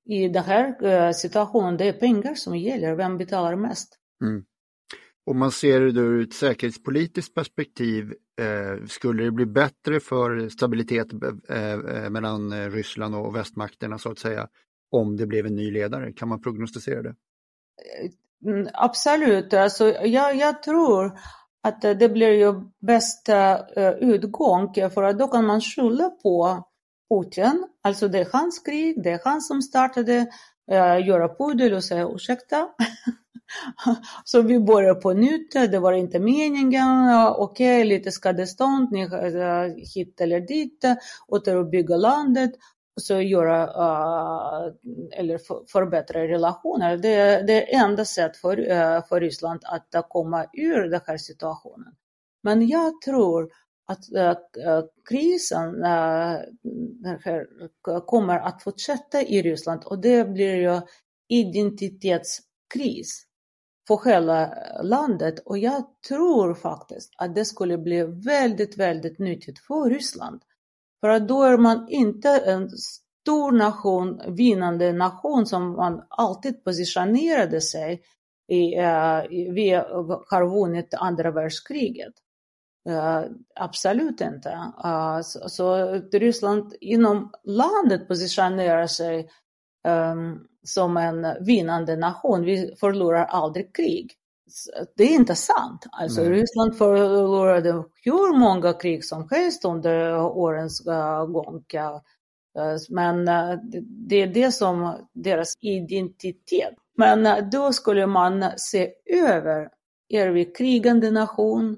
i 0.06 0.28
den 0.28 0.44
här 0.44 1.14
situationen, 1.14 1.78
det 1.78 1.88
är 1.88 1.94
pengar 1.94 2.36
som 2.36 2.58
gäller. 2.58 2.96
Vem 2.96 3.18
betalar 3.18 3.56
mest? 3.56 3.98
Mm. 4.24 4.46
Om 5.26 5.40
man 5.40 5.52
ser 5.52 5.82
det 5.82 6.02
ur 6.02 6.22
ett 6.22 6.34
säkerhetspolitiskt 6.34 7.36
perspektiv, 7.36 8.14
eh, 8.42 8.86
skulle 8.86 9.24
det 9.24 9.32
bli 9.32 9.46
bättre 9.46 10.00
för 10.00 10.50
stabilitet 10.50 11.08
eh, 11.50 12.10
mellan 12.10 12.72
Ryssland 12.72 13.16
och 13.16 13.36
västmakterna 13.36 13.98
så 13.98 14.12
att 14.12 14.20
säga, 14.20 14.48
om 14.92 15.18
det 15.18 15.28
blev 15.28 15.46
en 15.46 15.56
ny 15.56 15.72
ledare? 15.72 16.14
Kan 16.14 16.30
man 16.30 16.42
prognostisera 16.42 17.02
det? 17.02 17.10
Eh, 17.10 18.52
mm, 18.52 18.68
absolut, 18.74 19.54
alltså, 19.54 19.88
jag, 20.06 20.36
jag 20.36 20.64
tror 20.64 21.20
att 21.64 21.84
eh, 21.84 21.92
det 21.92 22.10
blir 22.10 22.32
ju 22.32 22.54
bästa 22.80 23.60
eh, 23.76 23.92
utgång 23.92 24.74
för 24.94 25.04
att 25.04 25.20
då 25.20 25.28
kan 25.28 25.46
man 25.46 25.62
skylla 25.62 26.10
på 26.10 26.68
Putin, 27.10 27.68
alltså 27.82 28.08
det 28.08 28.20
är 28.20 28.28
hans 28.32 28.60
krig, 28.60 29.04
det 29.04 29.12
är 29.12 29.20
han 29.24 29.42
som 29.42 29.62
startade, 29.62 30.28
göra 31.06 31.36
pudel 31.36 31.74
och 31.74 31.84
säga 31.84 32.10
ursäkta. 32.10 32.70
Så 34.24 34.42
vi 34.42 34.60
börjar 34.60 34.96
på 34.96 35.14
nytt, 35.14 35.52
det 35.52 35.80
var 35.80 35.94
inte 35.94 36.20
meningen, 36.20 37.26
okej, 37.38 37.78
okay, 37.78 37.84
lite 37.84 38.12
skadestånd, 38.12 38.92
ni 38.92 39.10
hit 39.96 40.22
eller 40.22 40.40
dit, 40.40 40.86
återuppbygga 41.28 41.96
landet 41.96 42.52
så 43.02 43.22
göra 43.22 43.64
uh, 43.64 44.74
eller 45.12 45.38
för, 45.38 45.64
förbättra 45.68 46.28
relationer. 46.28 46.98
Det, 46.98 47.48
det 47.48 47.74
är 47.74 47.84
enda 47.84 48.06
sätt 48.06 48.38
för, 48.38 48.60
uh, 48.60 49.04
för 49.10 49.20
Ryssland 49.20 49.62
att 49.64 50.10
komma 50.10 50.46
ur 50.54 50.90
den 50.90 51.02
här 51.06 51.18
situationen. 51.18 51.94
Men 52.44 52.68
jag 52.68 53.02
tror 53.02 53.52
att 53.86 54.00
uh, 54.16 54.84
krisen 55.10 55.84
här, 55.84 57.48
kommer 58.06 58.40
att 58.40 58.64
fortsätta 58.64 59.22
i 59.22 59.42
Ryssland 59.42 59.84
och 59.86 60.02
det 60.02 60.30
blir 60.30 60.56
ju 60.56 60.82
identitetskris 61.28 63.26
för 63.88 64.10
hela 64.10 64.54
landet 64.84 65.40
och 65.40 65.58
jag 65.58 65.84
tror 66.08 66.54
faktiskt 66.54 67.14
att 67.18 67.36
det 67.36 67.46
skulle 67.46 67.78
bli 67.78 68.04
väldigt, 68.04 68.78
väldigt 68.78 69.20
nyttigt 69.20 69.60
för 69.60 69.90
Ryssland 69.90 70.42
för 71.02 71.10
att 71.10 71.28
då 71.28 71.44
är 71.44 71.58
man 71.58 71.90
inte 71.90 72.30
en 72.30 72.70
stor 72.70 73.52
nation, 73.52 74.22
vinnande 74.28 74.94
nation 74.94 75.46
som 75.46 75.72
man 75.76 76.04
alltid 76.10 76.64
positionerade 76.64 77.62
sig 77.62 78.02
i. 78.48 78.76
Eh, 78.76 78.84
uh, 78.84 79.24
vi 79.30 79.72
har 80.30 80.60
vunnit 80.60 80.94
andra 80.94 81.32
världskriget. 81.32 82.14
Uh, 82.90 83.24
absolut 83.56 84.22
inte. 84.22 84.50
Uh, 84.86 85.22
så, 85.22 85.50
så 85.50 85.96
Ryssland 86.14 86.74
inom 86.82 87.32
landet 87.44 88.08
positionerar 88.08 88.88
sig 88.88 89.30
um, 89.88 90.48
som 90.64 90.98
en 90.98 91.44
vinnande 91.46 91.96
nation. 91.96 92.46
Vi 92.46 92.76
förlorar 92.80 93.26
aldrig 93.26 93.76
krig 93.76 94.12
det 94.96 95.04
är 95.04 95.16
inte 95.16 95.36
sant. 95.36 95.86
Alltså, 95.92 96.22
Ryssland 96.24 96.78
förlorade 96.78 97.84
hur 98.04 98.40
många 98.40 98.74
krig 98.74 99.06
som 99.06 99.28
helst 99.32 99.66
under 99.66 100.18
årens 100.22 100.86
gång. 101.28 101.64
Men 102.90 103.26
det 103.84 104.16
är 104.16 104.28
det 104.28 104.52
som 104.52 104.98
deras 105.14 105.54
identitet. 105.62 106.74
Men 106.98 107.50
då 107.50 107.74
skulle 107.74 108.08
man 108.08 108.46
se 108.58 108.92
över, 109.06 109.70
är 110.10 110.30
vi 110.30 110.46
krigande 110.46 111.12
nation? 111.12 111.78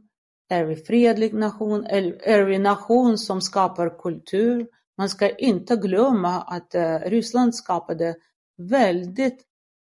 Är 0.50 0.64
vi 0.64 0.76
fredlig 0.76 1.34
nation? 1.34 1.86
Är 1.86 2.44
vi 2.44 2.60
nation 2.60 3.18
som 3.18 3.42
skapar 3.42 4.00
kultur? 4.00 4.68
Man 4.98 5.10
ska 5.10 5.30
inte 5.30 5.76
glömma 5.76 6.42
att 6.42 6.76
Ryssland 7.06 7.56
skapade 7.56 8.16
väldigt 8.58 9.44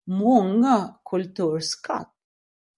många 0.07 0.95
kulturskatt 1.09 2.13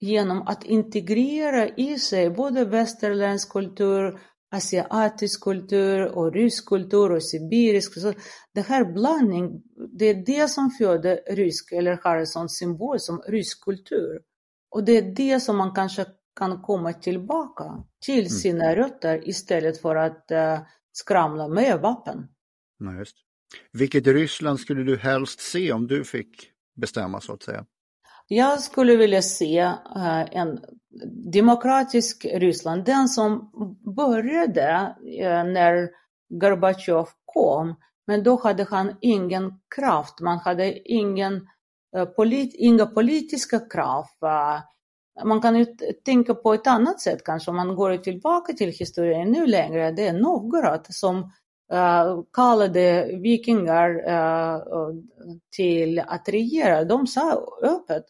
genom 0.02 0.42
att 0.42 0.64
integrera 0.64 1.68
i 1.68 2.00
sig 2.00 2.30
både 2.30 2.66
västerländsk 2.66 3.50
kultur, 3.50 4.20
asiatisk 4.52 5.44
kultur 5.44 6.06
och 6.06 6.34
rysk 6.34 6.66
kultur 6.66 7.12
och 7.12 7.24
sibirisk. 7.24 7.94
Så 7.94 8.14
det 8.54 8.62
här 8.62 8.94
blandning, 8.94 9.62
det 10.00 10.06
är 10.06 10.26
det 10.26 10.48
som 10.48 10.72
föder 10.72 11.20
rysk 11.36 11.72
eller 11.72 12.00
har 12.04 12.18
en 12.18 12.28
sån 12.28 12.50
symbol 12.50 13.00
som 13.00 13.22
rysk 13.28 13.64
kultur. 13.64 14.22
Och 14.70 14.84
det 14.84 14.98
är 14.98 15.16
det 15.16 15.40
som 15.40 15.58
man 15.58 15.76
kanske 15.76 16.06
kan 16.36 16.62
komma 16.62 16.94
tillbaka 16.94 17.84
till 18.06 18.20
mm. 18.20 18.30
sina 18.30 18.66
mm. 18.66 18.76
rötter 18.76 19.30
istället 19.30 19.82
för 19.82 19.96
att 19.96 20.26
uh, 20.32 20.66
skramla 20.92 21.48
med 21.48 21.80
vapen. 21.80 22.28
Ja, 22.80 22.94
just. 22.94 23.16
Vilket 23.72 24.08
Ryssland 24.08 24.60
skulle 24.60 24.84
du 24.84 24.98
helst 24.98 25.40
se 25.40 25.72
om 25.72 25.88
du 25.88 26.04
fick 26.04 26.52
bestämma 26.76 27.22
så 27.22 27.34
att 27.34 27.44
säga? 27.44 27.66
Jag 28.34 28.60
skulle 28.60 28.96
vilja 28.96 29.22
se 29.22 29.60
eh, 29.60 30.22
en 30.32 30.60
demokratisk 31.34 32.26
Ryssland, 32.26 32.86
den 32.86 33.08
som 33.08 33.52
började 33.96 34.96
eh, 35.20 35.44
när 35.44 35.90
Gorbatjov 36.30 37.10
kom, 37.26 37.76
men 38.08 38.24
då 38.24 38.36
hade 38.44 38.64
han 38.64 38.96
ingen 39.02 39.54
kraft, 39.76 40.20
man 40.20 40.38
hade 40.38 40.92
ingen, 40.92 41.48
eh, 41.98 42.06
polit, 42.06 42.56
inga 42.56 42.86
politiska 42.86 43.60
krav. 43.60 44.06
Man 45.26 45.42
kan 45.42 45.56
ju 45.56 45.66
tänka 46.06 46.36
på 46.36 46.54
ett 46.54 46.68
annat 46.68 47.02
sätt 47.02 47.24
kanske, 47.26 47.52
om 47.52 47.58
man 47.58 47.76
går 47.76 47.98
tillbaka 47.98 48.54
till 48.54 48.70
historien 48.70 49.32
nu 49.32 49.46
längre, 49.48 49.92
det 49.92 50.08
är 50.08 50.14
Novgorod 50.14 50.86
som 50.90 51.32
kallade 52.34 53.10
vikingar 53.24 54.02
till 55.56 56.00
att 56.00 56.30
regera. 56.30 56.84
De 56.84 57.08
sa 57.08 57.48
öppet 57.64 58.06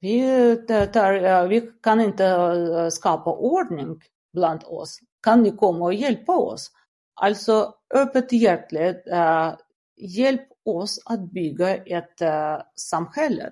vi, 0.00 0.20
eh, 0.68 0.84
tar, 0.84 1.46
vi 1.46 1.70
kan 1.82 2.00
inte 2.00 2.24
eh, 2.24 2.88
skapa 2.88 3.30
ordning 3.30 4.00
bland 4.32 4.64
oss. 4.64 4.98
Kan 5.22 5.42
ni 5.42 5.50
komma 5.50 5.84
och 5.84 5.94
hjälpa 5.94 6.36
oss? 6.36 6.70
Alltså 7.20 7.74
öppet 7.94 8.32
hjärtligt, 8.32 9.06
eh, 9.06 9.54
hjälp 9.96 10.48
oss 10.64 11.02
att 11.06 11.20
bygga 11.32 11.76
ett 11.76 12.22
samhälle. 12.76 13.50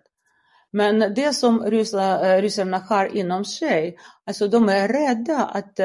Men 0.71 1.15
det 1.15 1.33
som 1.33 1.63
ryssarna 1.65 2.79
har 2.79 3.17
inom 3.17 3.45
sig, 3.45 3.97
alltså 4.27 4.49
de 4.49 4.69
är 4.69 4.89
rädda 4.89 5.45
att 5.45 5.81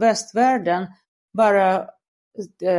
västvärlden 0.00 0.86
bara 1.32 1.86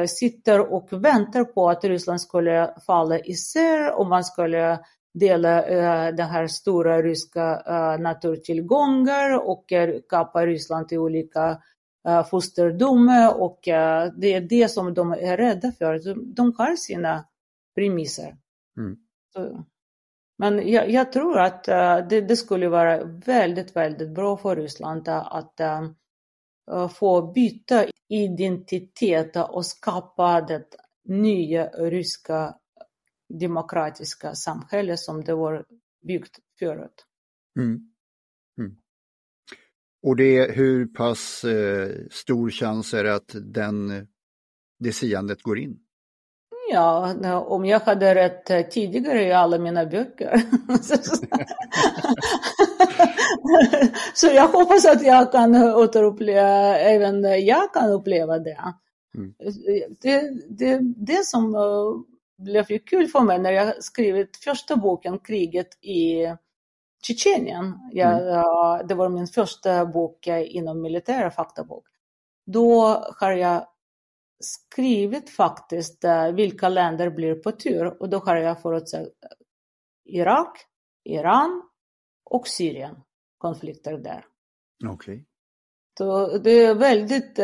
sitter 0.08 0.74
och 0.74 0.88
väntar 0.92 1.44
på 1.44 1.70
att 1.70 1.84
Ryssland 1.84 2.22
skulle 2.22 2.74
falla 2.86 3.20
isär 3.20 4.00
och 4.00 4.08
man 4.08 4.24
skulle 4.24 4.80
dela 5.14 5.62
uh, 5.62 6.16
den 6.16 6.30
här 6.30 6.47
stora 6.47 7.01
ryska 7.01 7.64
uh, 7.70 8.01
naturtillgångar 8.01 9.47
och 9.49 9.72
uh, 9.72 9.99
kapa 10.09 10.45
Ryssland 10.45 10.91
i 10.91 10.97
olika 10.97 11.62
uh, 12.07 12.24
fosterdomar 12.24 13.41
och 13.41 13.68
uh, 13.68 14.14
det 14.18 14.34
är 14.34 14.41
det 14.41 14.72
som 14.72 14.93
de 14.93 15.12
är 15.12 15.38
rädda 15.38 15.72
för. 15.72 15.99
De, 15.99 16.34
de 16.34 16.53
har 16.57 16.76
sina 16.76 17.26
premisser. 17.76 18.38
Mm. 18.78 18.97
Så, 19.34 19.66
men 20.38 20.70
jag, 20.70 20.89
jag, 20.89 21.12
tror 21.12 21.39
att 21.39 21.70
uh, 21.70 22.07
det, 22.09 22.22
det, 22.22 22.36
skulle 22.36 22.70
vara 22.70 23.03
väldigt, 23.03 23.76
väldigt 23.76 24.09
bra 24.09 24.38
för 24.38 24.55
Ryssland 24.55 25.07
att 25.07 25.62
få 26.93 27.32
byta 27.32 27.86
identitet 28.09 29.36
och 29.36 29.66
skapa 29.66 30.41
det 30.41 30.66
nya 31.03 31.68
ryska 31.68 32.55
demokratiska 33.40 34.36
samhälle 34.36 34.98
som 34.98 35.24
det 35.24 35.34
var 35.34 35.66
byggt 36.08 36.40
förut. 36.60 37.06
Mm. 37.60 37.92
Mm. 38.58 38.76
Och 40.04 40.16
det, 40.16 40.52
hur 40.52 40.86
pass 40.88 41.44
eh, 41.44 41.90
stor 42.12 42.50
chans 42.50 42.94
är 42.94 43.04
det 43.04 43.16
att 43.16 43.36
den, 43.42 44.08
det 44.80 44.94
siandet 44.94 45.42
går 45.42 45.60
in? 45.60 45.80
Ja, 46.72 47.14
om 47.40 47.66
jag 47.66 47.80
hade 47.80 48.16
rätt 48.16 48.72
tidigare 48.72 49.24
i 49.24 49.32
alla 49.32 49.58
mina 49.58 49.86
böcker. 49.86 50.42
så 54.14 54.28
jag 54.28 54.48
hoppas 54.48 54.86
att 54.86 55.06
jag 55.06 55.32
kan 55.32 55.56
återuppleva, 55.56 56.78
även 56.78 57.46
jag 57.46 57.74
kan 57.74 57.90
uppleva 57.90 58.40
det. 58.40 58.74
Mm. 59.18 59.34
Det, 60.02 60.32
det, 60.50 60.80
det 60.96 61.26
som 61.26 61.56
blev 62.44 62.72
ju 62.72 62.80
kul 62.80 63.08
för 63.08 63.22
mig 63.22 63.39
när 63.39 63.52
jag 63.52 63.84
skrivit 63.84 64.38
första 64.38 64.76
boken, 64.76 65.20
Kriget 65.20 65.84
i 65.84 66.36
Tjetjenien. 67.04 67.66
Mm. 67.94 68.88
Det 68.88 68.96
var 68.96 69.10
min 69.10 69.28
första 69.28 69.86
bok 69.86 70.28
inom 70.28 70.82
militära 70.82 71.32
faktabok. 71.32 71.88
Då 72.46 72.84
har 73.20 73.32
jag 73.32 73.68
skrivit 74.39 75.30
faktiskt 75.30 76.06
vilka 76.34 76.70
länder 76.70 77.10
blir 77.10 77.36
på 77.36 77.52
tur 77.52 78.02
och 78.02 78.10
då 78.10 78.18
har 78.18 78.36
jag 78.36 78.62
förutsett 78.62 79.08
Irak, 80.06 80.58
Iran 81.04 81.64
och 82.26 82.48
Syrien, 82.48 82.96
konflikter 83.38 83.98
där. 83.98 84.26
Okej. 84.86 85.14
Okay. 85.14 85.26
Så 85.98 86.38
det 86.38 86.52
är 86.52 86.76
väldigt, 86.76 87.38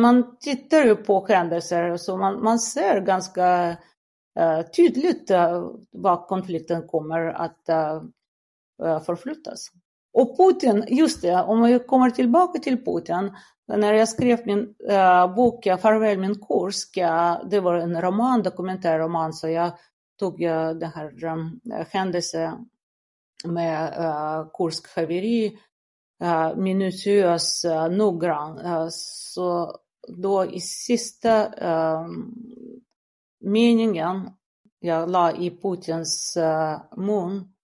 man 0.00 0.36
tittar 0.38 0.84
ju 0.84 0.96
på 0.96 1.26
händelser 1.26 1.96
så 1.96 2.16
man, 2.16 2.42
man 2.42 2.58
ser 2.58 3.00
ganska 3.00 3.76
Eh, 3.76 3.89
Eh, 4.38 4.62
tydligt 4.62 5.30
eh, 5.30 5.70
var 5.90 6.26
konflikten 6.26 6.88
kommer 6.88 7.20
att 7.26 7.68
eh, 7.68 8.02
förflyttas. 9.06 9.66
Och 10.12 10.36
Putin, 10.36 10.84
just 10.88 11.22
det, 11.22 11.42
om 11.42 11.62
vi 11.62 11.78
kommer 11.78 12.10
tillbaka 12.10 12.58
till 12.58 12.84
Putin, 12.84 13.36
när 13.66 13.92
jag 13.92 14.08
skrev 14.08 14.46
min 14.46 14.74
bok 15.36 15.64
Farväl 15.64 16.18
min 16.18 16.34
Kursk, 16.34 16.94
det 17.50 17.60
var 17.60 17.74
en 17.74 18.02
roman, 18.02 18.42
dokumentärroman, 18.42 19.32
så 19.32 19.48
jag 19.48 19.72
tog 20.18 20.40
den 20.40 20.90
här 20.94 21.86
händelsen 21.90 22.68
med 23.44 23.94
Kursk 24.54 24.96
haveri 24.96 25.58
äh, 26.22 26.56
minutiös, 26.56 27.64
noggrann. 27.90 28.90
Så 28.90 29.76
då 30.08 30.44
i 30.44 30.60
sista 30.60 31.46
meningen 33.40 34.30
jag 34.80 35.10
la 35.10 35.36
i 35.36 35.50
Putins 35.50 36.36
uh, 36.36 36.82
mun 36.96 37.54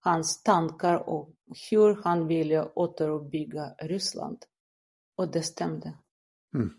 hans 0.00 0.42
tankar 0.42 1.08
och 1.08 1.30
hur 1.70 2.02
han 2.04 2.26
ville 2.26 2.64
återuppbygga 2.74 3.74
Ryssland. 3.78 4.38
Och 5.16 5.30
det 5.30 5.42
stämde. 5.42 5.92
Mm. 6.54 6.70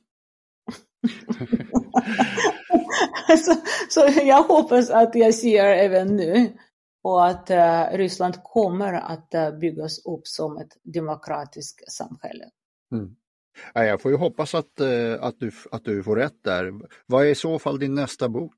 så, 3.46 3.56
så, 3.90 4.00
jag 4.22 4.44
hoppas 4.44 4.90
att 4.90 5.16
jag 5.16 5.34
ser 5.34 5.66
även 5.66 6.16
nu 6.16 6.58
och 7.02 7.28
att 7.28 7.52
uh, 7.52 7.98
Ryssland 7.98 8.44
kommer 8.44 8.94
att 8.94 9.34
uh, 9.36 9.60
byggas 9.60 10.06
upp 10.06 10.28
som 10.28 10.58
ett 10.58 10.78
demokratiskt 10.84 11.92
samhälle. 11.92 12.50
Mm. 12.92 13.16
Ja, 13.74 13.84
jag 13.84 14.02
får 14.02 14.12
ju 14.12 14.18
hoppas 14.18 14.56
att, 14.56 14.80
eh, 14.80 15.14
att, 15.20 15.40
du, 15.40 15.52
att 15.72 15.86
du 15.86 16.04
får 16.04 16.16
rätt 16.16 16.44
där. 16.44 16.74
Vad 17.06 17.26
är 17.26 17.30
i 17.30 17.36
så 17.36 17.60
fall 17.60 17.80
din 17.80 17.94
nästa 17.94 18.30
bok? 18.30 18.54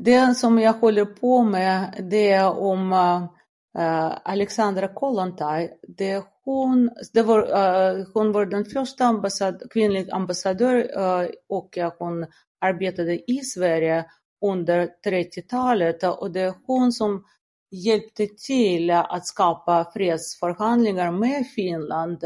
Det 0.00 0.34
som 0.34 0.58
jag 0.58 0.72
håller 0.72 1.04
på 1.04 1.42
med 1.42 2.06
det 2.10 2.30
är 2.30 2.58
om 2.58 2.92
uh, 2.92 4.18
Alexandra 4.24 4.88
Kollontaj. 4.88 5.78
Det 5.96 6.24
hon, 6.44 6.90
det 7.12 7.22
var, 7.22 7.42
uh, 7.42 8.06
hon 8.14 8.32
var 8.32 8.46
den 8.46 8.64
första 8.64 9.04
ambassad, 9.04 9.62
kvinnliga 9.70 10.14
ambassadör 10.14 10.76
uh, 10.76 11.30
och 11.48 11.78
hon 11.98 12.26
arbetade 12.60 13.30
i 13.30 13.36
Sverige 13.36 14.04
under 14.44 14.88
30-talet 15.06 16.02
och 16.02 16.32
det 16.32 16.40
är 16.40 16.54
hon 16.66 16.92
som 16.92 17.24
hjälpte 17.70 18.26
till 18.46 18.90
att 18.90 19.26
skapa 19.26 19.90
fredsförhandlingar 19.94 21.12
med 21.12 21.46
Finland. 21.46 22.24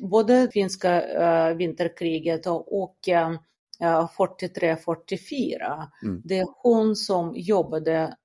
Både 0.00 0.48
finska 0.52 1.02
vinterkriget 1.54 2.46
och 2.46 2.98
43-44. 3.80 5.86
Mm. 6.02 6.22
Det 6.24 6.38
är 6.38 6.46
hon 6.62 6.96
som 6.96 7.32
jobbade 7.36 8.16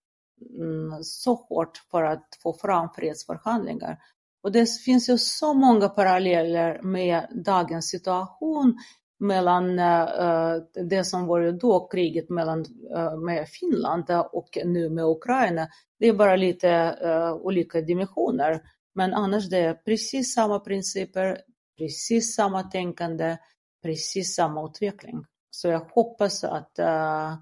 mm, 0.60 1.04
så 1.04 1.34
hårt 1.34 1.78
för 1.92 2.04
att 2.04 2.28
få 2.44 2.54
fram 2.54 2.90
fredsförhandlingar. 2.96 3.98
Och 4.44 4.52
det 4.52 4.70
finns 4.86 5.10
ju 5.10 5.18
så 5.18 5.54
många 5.54 5.90
paralleller 5.90 6.82
med 6.82 7.28
dagens 7.46 7.90
situation 7.90 8.78
mellan 9.20 9.80
uh, 9.80 10.64
det 10.90 11.04
som 11.04 11.28
var 11.28 11.52
då 11.52 11.88
kriget 11.88 12.30
mellan, 12.30 12.66
uh, 12.96 13.18
med 13.18 13.48
Finland 13.50 14.04
och 14.32 14.58
nu 14.66 14.90
med 14.90 15.06
Ukraina. 15.06 15.68
Det 16.00 16.08
är 16.08 16.14
bara 16.14 16.36
lite 16.36 16.98
uh, 17.06 17.34
olika 17.34 17.82
dimensioner. 17.82 18.62
Men 18.96 19.14
annars 19.14 19.50
det 19.50 19.58
är 19.58 19.74
precis 19.74 20.34
samma 20.34 20.60
principer, 20.60 21.38
precis 21.78 22.36
samma 22.36 22.64
tänkande, 22.64 23.38
precis 23.84 24.36
samma 24.36 24.66
utveckling. 24.66 25.26
Så 25.50 25.68
jag 25.68 25.80
hoppas 25.80 26.44
att 26.44 26.80
uh, 26.80 27.36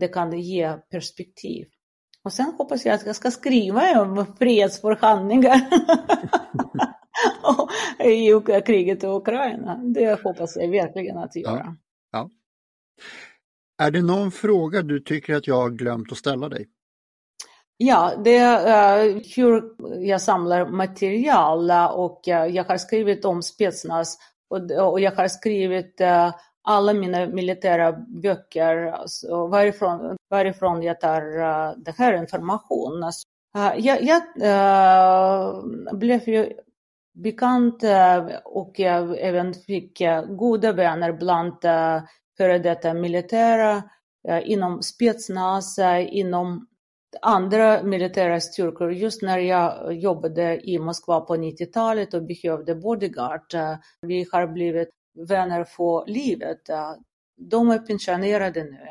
det 0.00 0.08
kan 0.08 0.40
ge 0.40 0.72
perspektiv. 0.90 1.66
Och 2.22 2.32
sen 2.32 2.54
hoppas 2.58 2.84
jag 2.84 2.94
att 2.94 3.06
jag 3.06 3.16
ska 3.16 3.30
skriva 3.30 4.02
om 4.02 4.26
fredsförhandlingar 4.38 5.60
i 8.04 8.60
kriget 8.66 9.04
i 9.04 9.06
Ukraina. 9.06 9.76
Det 9.76 10.22
hoppas 10.22 10.56
jag 10.56 10.68
verkligen 10.68 11.18
att 11.18 11.36
göra. 11.36 11.56
Ja. 11.56 11.76
ja. 12.12 12.30
Är 13.78 13.90
det 13.90 14.02
någon 14.02 14.30
fråga 14.30 14.82
du 14.82 15.00
tycker 15.00 15.34
att 15.34 15.46
jag 15.46 15.56
har 15.56 15.70
glömt 15.70 16.12
att 16.12 16.18
ställa 16.18 16.48
dig? 16.48 16.68
Ja, 17.78 18.12
det 18.24 18.36
är 18.36 19.06
uh, 19.06 19.22
hur 19.36 19.62
jag 20.00 20.20
samlar 20.20 20.66
material 20.66 21.70
eh, 21.70 21.86
och 21.86 22.28
uh, 22.28 22.46
jag 22.46 22.64
har 22.64 22.76
skrivit 22.76 23.24
om 23.24 23.42
Spetsnaz 23.42 24.18
och, 24.50 24.90
och 24.90 25.00
jag 25.00 25.12
har 25.12 25.28
skrivit 25.28 26.00
uh, 26.00 26.34
alla 26.62 26.92
mina 26.92 27.26
militära 27.26 27.92
böcker, 27.92 28.76
alltså 28.86 29.46
varifrån, 29.46 30.16
varifrån 30.30 30.82
jag 30.82 31.00
tar 31.00 31.38
uh, 31.38 31.72
den 31.76 31.94
här 31.98 32.12
informationen. 32.12 33.02
Alltså, 33.02 33.26
uh, 33.58 33.72
jag, 33.78 34.02
jag 34.02 34.22
uh, 34.42 35.96
blev 35.98 36.28
ju 36.28 36.52
bekant 37.14 37.84
och 38.44 38.72
jag 38.78 39.18
även 39.18 39.54
fick 39.54 40.02
goda 40.28 40.72
vänner 40.72 41.12
bland 41.12 41.54
före 42.36 42.58
detta 42.58 42.94
militära 42.94 43.82
inom 44.44 44.82
spetsnaz, 44.82 45.78
inom 46.08 46.66
andra 47.22 47.82
militära 47.82 48.40
styrkor. 48.40 48.92
Just 48.92 49.22
när 49.22 49.38
jag 49.38 49.94
jobbade 49.94 50.70
i 50.70 50.78
Moskva 50.78 51.20
på 51.20 51.36
90-talet 51.36 52.14
och 52.14 52.22
behövde 52.22 52.74
bodyguard. 52.74 53.54
Eh, 53.54 53.76
vi 54.00 54.26
har 54.32 54.46
blivit 54.46 54.88
vänner 55.28 55.64
för 55.64 56.06
livet. 56.06 56.68
Eh, 56.68 56.92
de 57.36 57.70
är 57.70 57.78
pensionerade 57.78 58.64
nu. 58.64 58.86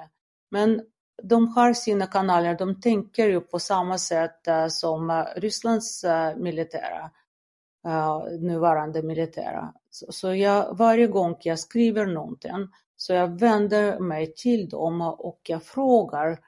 Men 0.52 0.82
de 1.24 1.48
har 1.48 1.74
sina 1.74 2.08
kanaler, 2.08 2.58
de 2.58 2.82
tänker 2.82 3.28
ju 3.28 3.42
på 3.42 3.60
samma 3.60 3.98
sätt 3.98 4.48
eh, 4.48 4.68
som 4.68 5.26
Rysslands 5.36 6.06
militära, 6.38 7.12
nuvarande 8.40 9.04
militära. 9.04 9.74
Så 9.90 10.36
jag, 10.36 10.78
varje 10.78 11.08
gång 11.08 11.36
jag 11.40 11.60
skriver 11.60 12.06
någonting 12.06 12.68
så 12.96 13.14
jag 13.14 13.40
vänder 13.40 14.00
mig 14.00 14.34
till 14.34 14.70
dem 14.70 15.02
och 15.02 15.40
jag 15.44 15.64
frågar 15.64 16.40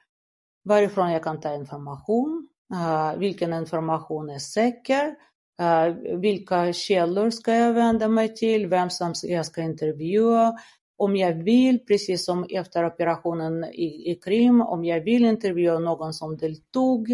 varifrån 0.68 1.12
jag 1.12 1.22
kan 1.22 1.40
ta 1.40 1.54
information, 1.54 2.48
eh, 2.74 3.18
vilken 3.18 3.52
information 3.52 4.30
är 4.30 4.38
säker, 4.38 5.14
eh, 5.60 5.94
vilka 6.20 6.72
källor 6.72 7.30
ska 7.30 7.54
jag 7.54 7.72
vända 7.72 8.08
mig 8.08 8.34
till? 8.34 8.66
Vem 8.66 8.90
som 8.90 9.14
jag 9.22 9.46
ska 9.46 9.62
intervjua? 9.62 10.54
Om 10.96 11.16
jag 11.16 11.34
vill, 11.34 11.86
precis 11.86 12.24
som 12.24 12.46
efter 12.50 12.86
operationen 12.86 13.64
i, 13.64 14.10
i 14.10 14.20
Krim, 14.24 14.60
om 14.60 14.84
jag 14.84 15.00
vill 15.00 15.24
intervjua 15.24 15.78
någon 15.78 16.14
som 16.14 16.36
deltog 16.36 17.10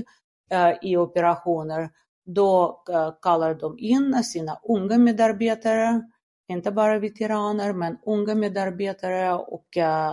eh, 0.50 0.72
i 0.82 0.96
operationer, 0.96 1.90
då 2.26 2.82
kallar 3.22 3.54
de 3.54 3.78
in 3.78 4.24
sina 4.24 4.60
unga 4.68 4.98
medarbetare, 4.98 6.02
inte 6.48 6.72
bara 6.72 6.98
veteraner, 6.98 7.72
men 7.72 7.98
unga 8.06 8.34
medarbetare 8.34 9.34
och 9.34 9.66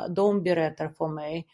de 0.10 0.44
berättar 0.44 0.90
för 0.90 1.08
mig 1.08 1.48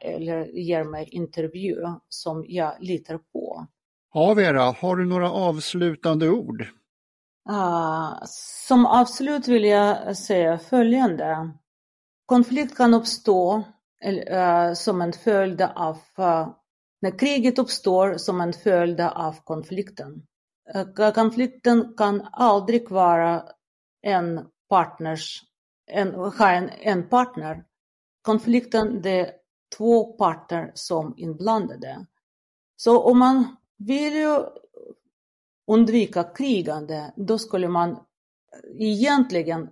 eller 0.00 0.44
ger 0.44 0.84
mig 0.84 1.08
intervju 1.12 1.76
som 2.08 2.44
jag 2.48 2.74
litar 2.80 3.18
på. 3.18 3.66
Ja, 4.14 4.34
Vera, 4.34 4.62
har 4.62 4.96
du 4.96 5.04
några 5.04 5.30
avslutande 5.30 6.30
ord? 6.30 6.66
Uh, 7.50 8.18
som 8.68 8.86
avslut 8.86 9.48
vill 9.48 9.64
jag 9.64 10.16
säga 10.16 10.58
följande. 10.58 11.50
Konflikt 12.26 12.76
kan 12.76 12.94
uppstå 12.94 13.56
uh, 13.56 14.72
som 14.74 15.00
en 15.00 15.12
följd 15.12 15.62
av, 15.62 15.96
uh, 16.18 16.48
när 17.00 17.18
kriget 17.18 17.58
uppstår 17.58 18.16
som 18.16 18.40
en 18.40 18.52
följd 18.52 19.00
av 19.00 19.36
konflikten. 19.44 20.22
konflikten 21.14 21.94
kan 21.96 22.28
aldrig 22.32 22.90
vara 22.90 23.42
en 24.02 24.40
partners, 24.68 25.42
en, 25.90 26.14
ha 26.14 26.50
en, 26.50 26.70
en 26.80 27.08
partner. 27.08 27.64
Konflikten 28.22 29.02
det 29.02 29.32
två 29.76 30.12
parter 30.12 30.72
som 30.74 31.14
inblandade. 31.16 32.06
Så 32.76 33.02
om 33.02 33.18
man 33.18 33.56
vill 33.76 34.14
ju 34.14 34.40
undvika 35.66 36.24
krigande, 36.24 37.12
då 37.16 37.38
skulle 37.38 37.68
man 37.68 37.98
egentligen 38.78 39.70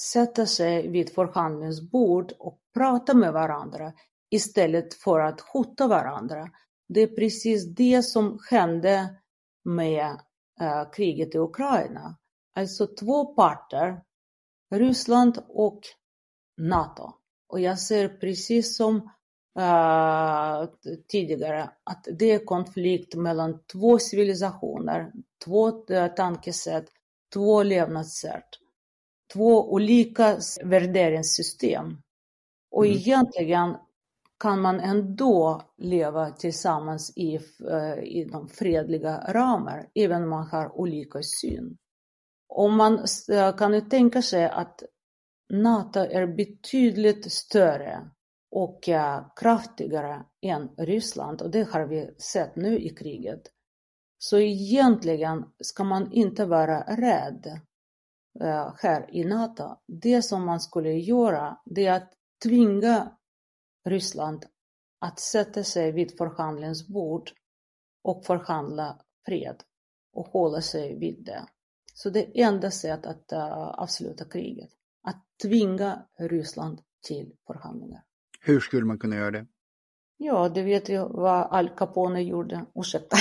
sätta 0.00 0.46
sig 0.46 0.88
vid 0.88 1.14
förhandlingsbord 1.14 2.32
och 2.38 2.60
prata 2.74 3.14
med 3.14 3.32
varandra 3.32 3.92
istället 4.30 4.94
för 4.94 5.20
att 5.20 5.40
hota 5.40 5.88
varandra. 5.88 6.50
Det 6.88 7.00
är 7.00 7.06
precis 7.06 7.74
det 7.74 8.02
som 8.02 8.38
hände 8.50 9.14
med 9.64 10.20
äh, 10.60 10.90
kriget 10.90 11.34
i 11.34 11.38
Ukraina. 11.38 12.16
Alltså 12.54 12.86
två 12.86 13.34
parter, 13.34 14.02
Ryssland 14.70 15.38
och 15.48 15.80
NATO. 16.56 17.12
Och 17.48 17.60
jag 17.60 17.78
ser 17.78 18.08
precis 18.08 18.76
som 18.76 19.10
uh, 19.58 20.68
tidigare 21.08 21.70
att 21.84 22.08
det 22.18 22.30
är 22.32 22.44
konflikt 22.44 23.14
mellan 23.14 23.58
två 23.72 23.98
civilisationer, 23.98 25.12
två 25.44 25.84
uh, 25.90 26.06
tankesätt, 26.06 26.86
två 27.34 27.62
levnadssätt, 27.62 28.48
två 29.32 29.72
olika 29.72 30.36
värderingssystem. 30.64 32.02
Och 32.70 32.86
mm. 32.86 32.98
egentligen 32.98 33.76
kan 34.38 34.60
man 34.60 34.80
ändå 34.80 35.62
leva 35.76 36.30
tillsammans 36.30 37.12
i, 37.16 37.38
uh, 37.38 37.98
inom 38.02 38.48
fredliga 38.48 39.24
ramar, 39.28 39.88
även 39.94 40.22
om 40.22 40.28
man 40.28 40.46
har 40.46 40.78
olika 40.78 41.22
syn. 41.22 41.76
Och 42.48 42.70
man 42.70 43.06
kan 43.58 43.74
ju 43.74 43.80
tänka 43.80 44.22
sig 44.22 44.44
att 44.44 44.82
NATO 45.52 46.00
är 46.00 46.26
betydligt 46.26 47.32
större 47.32 48.10
och 48.50 48.88
eh, 48.88 49.26
kraftigare 49.36 50.24
än 50.40 50.68
Ryssland 50.76 51.42
och 51.42 51.50
det 51.50 51.68
har 51.72 51.86
vi 51.86 52.14
sett 52.18 52.56
nu 52.56 52.78
i 52.78 52.88
kriget. 52.88 53.42
Så 54.18 54.38
egentligen 54.38 55.44
ska 55.60 55.84
man 55.84 56.12
inte 56.12 56.46
vara 56.46 56.82
rädd 56.82 57.60
eh, 58.40 58.74
här 58.78 59.14
i 59.14 59.24
NATO. 59.24 59.76
Det 59.86 60.22
som 60.22 60.44
man 60.44 60.60
skulle 60.60 60.92
göra 60.92 61.60
det 61.64 61.86
är 61.86 61.92
att 61.92 62.12
tvinga 62.42 63.16
Ryssland 63.84 64.46
att 65.00 65.20
sätta 65.20 65.64
sig 65.64 65.92
vid 65.92 66.18
förhandlingsbord 66.18 67.30
och 68.02 68.24
förhandla 68.24 69.00
fred 69.26 69.62
och 70.12 70.26
hålla 70.26 70.60
sig 70.60 70.98
vid 70.98 71.24
det. 71.24 71.46
Så 71.94 72.10
det 72.10 72.40
är 72.40 72.46
enda 72.46 72.70
sättet 72.70 73.06
att 73.06 73.32
eh, 73.32 73.68
avsluta 73.68 74.24
kriget. 74.24 74.70
Att 75.02 75.24
tvinga 75.42 76.06
Ryssland 76.18 76.80
till 77.06 77.36
förhandlingar. 77.46 78.04
Hur 78.40 78.60
skulle 78.60 78.86
man 78.86 78.98
kunna 78.98 79.16
göra 79.16 79.30
det? 79.30 79.46
Ja, 80.16 80.48
det 80.48 80.62
vet 80.62 80.88
jag 80.88 81.08
vad 81.08 81.46
Al 81.50 81.68
Capone 81.68 82.22
gjorde. 82.22 82.64
Ursäkta. 82.74 83.16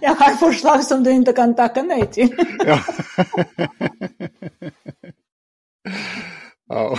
jag 0.00 0.14
har 0.14 0.34
förslag 0.34 0.84
som 0.84 1.04
du 1.04 1.10
inte 1.10 1.32
kan 1.32 1.54
tacka 1.54 1.82
nej 1.82 2.06
till. 2.06 2.36
ja. 2.58 2.80
ja. 6.66 6.98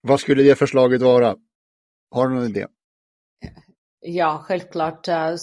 Vad 0.00 0.20
skulle 0.20 0.42
det 0.42 0.54
förslaget 0.54 1.02
vara? 1.02 1.36
Har 2.10 2.28
du 2.28 2.34
någon 2.34 2.44
idé? 2.44 2.66
Ja, 4.00 4.42
självklart. 4.44 5.08
Eh, 5.08 5.34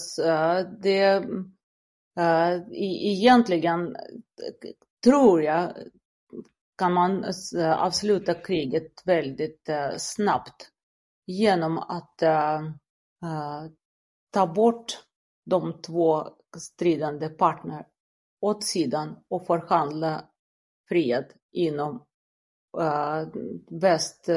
det, 0.82 1.18
uh, 2.20 2.62
egentligen 2.72 3.96
tror 5.04 5.42
jag 5.42 5.72
kan 6.76 6.92
man 6.92 7.24
eh, 7.58 7.82
avsluta 7.82 8.34
kriget 8.34 9.02
väldigt 9.04 9.68
eh, 9.68 9.96
snabbt 9.96 10.70
genom 11.26 11.78
att 11.78 12.22
eh, 12.22 12.60
ta 14.30 14.46
bort 14.46 15.00
de 15.44 15.82
två 15.82 16.28
stridande 16.58 17.28
partner 17.28 17.86
åt 18.40 18.64
sidan 18.64 19.16
och 19.28 19.46
förhandla 19.46 20.24
fred 20.88 21.32
inom 21.52 22.02
väst, 23.70 24.28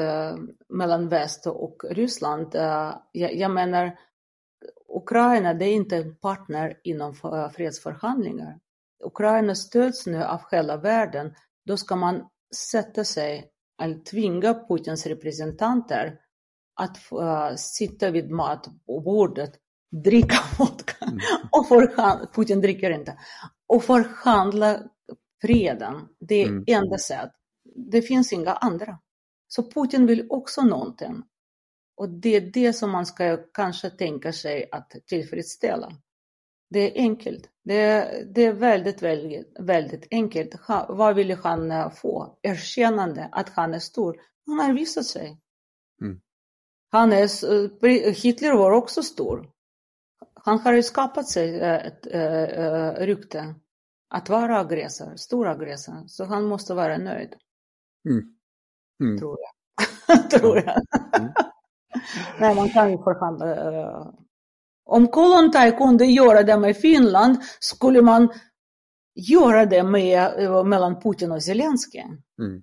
mellan 0.68 1.08
väst 1.08 1.46
och 1.46 1.84
Ryssland. 1.90 2.54
Jag, 3.12 3.34
jag, 3.34 3.50
menar, 3.50 3.98
Ukraina 4.88 5.54
det 5.54 5.64
är 5.64 5.74
inte 5.74 5.96
en 5.96 6.16
partner 6.16 6.80
inom 6.84 7.14
fredsförhandlingar. 7.54 8.60
Ukraina 9.04 9.54
stöds 9.54 10.06
nu 10.06 10.24
av 10.24 10.40
hela 10.50 10.76
världen 10.76 11.34
då 11.70 11.76
ska 11.76 11.96
man 11.96 12.28
sätta 12.70 13.04
sig, 13.04 13.50
eller 13.82 13.98
tvinga 13.98 14.54
Putins 14.68 15.06
representanter 15.06 16.18
att 16.80 16.98
uh, 17.12 17.56
sitta 17.56 18.10
vid 18.10 18.30
matbordet, 18.30 19.52
dricka 20.04 20.36
vodka 20.58 21.04
mm. 21.04 21.18
och 21.52 21.68
förhandla, 21.68 22.28
Putin 22.34 22.60
dricker 22.60 22.90
inte, 22.90 23.18
och 23.66 23.84
förhandla 23.84 24.82
freden. 25.42 26.08
Det 26.20 26.42
är 26.42 26.48
mm. 26.48 26.64
enda 26.66 26.98
sätt. 26.98 27.30
Det 27.90 28.02
finns 28.02 28.32
inga 28.32 28.52
andra. 28.52 28.98
Så 29.48 29.70
Putin 29.70 30.06
vill 30.06 30.26
också 30.30 30.62
någonting. 30.62 31.22
Och 31.96 32.08
det 32.08 32.36
är 32.36 32.40
det 32.40 32.72
som 32.72 32.90
man 32.90 33.06
ska 33.06 33.36
kanske 33.36 33.90
tänka 33.90 34.32
sig 34.32 34.68
att 34.72 34.90
tillfredsställa. 35.06 35.92
Det 36.70 36.78
är 36.78 37.02
enkelt. 37.02 37.50
Det, 37.64 38.24
det 38.34 38.44
är 38.44 38.52
väldigt, 38.52 39.02
väldigt, 39.02 39.56
väldigt 39.58 40.06
enkelt. 40.10 40.54
Ha, 40.54 40.86
vad 40.88 41.14
vill 41.14 41.30
han 41.32 41.70
eh, 41.70 41.90
få? 41.90 42.38
Erkännande 42.42 43.28
att 43.32 43.48
han 43.48 43.74
är 43.74 43.78
stor. 43.78 44.20
Han 44.46 44.58
har 44.58 44.72
visat 44.72 45.06
sig. 45.06 45.40
Mm. 46.02 46.20
Han 46.90 47.12
är, 47.12 47.44
eh, 47.84 48.14
Hitler 48.14 48.54
var 48.54 48.70
också 48.70 49.02
stor. 49.02 49.50
Han 50.34 50.58
har 50.58 50.72
ju 50.72 50.82
skapat 50.82 51.28
sig 51.28 51.60
eh, 51.60 51.86
ett, 51.86 52.06
ett, 52.06 52.50
ett 52.50 52.98
rykte 52.98 53.54
att 54.08 54.28
vara 54.28 54.58
aggressor, 54.58 55.16
stor 55.16 55.48
aggressor. 55.48 56.06
Så 56.06 56.24
han 56.24 56.44
måste 56.44 56.74
vara 56.74 56.98
nöjd. 56.98 57.34
Mm. 58.08 58.34
Mm. 59.02 59.18
Tror 59.18 59.38
jag. 59.40 60.30
Tror 60.30 60.56
jag. 60.56 60.82
Mm. 61.20 61.32
Nej, 62.40 62.54
man 62.54 62.68
kan 62.68 62.90
ju 62.90 62.98
förhandla 62.98 63.46
om 64.90 65.08
Kollontaj 65.08 65.76
kunde 65.76 66.04
göra 66.04 66.42
det 66.42 66.58
med 66.58 66.76
Finland 66.76 67.38
skulle 67.60 68.02
man 68.02 68.28
göra 69.14 69.66
det 69.66 69.82
med, 69.82 70.44
eh, 70.44 70.64
mellan 70.64 71.00
Putin 71.00 71.32
och 71.32 71.42
Zelensky. 71.42 71.98
Mm. 71.98 72.62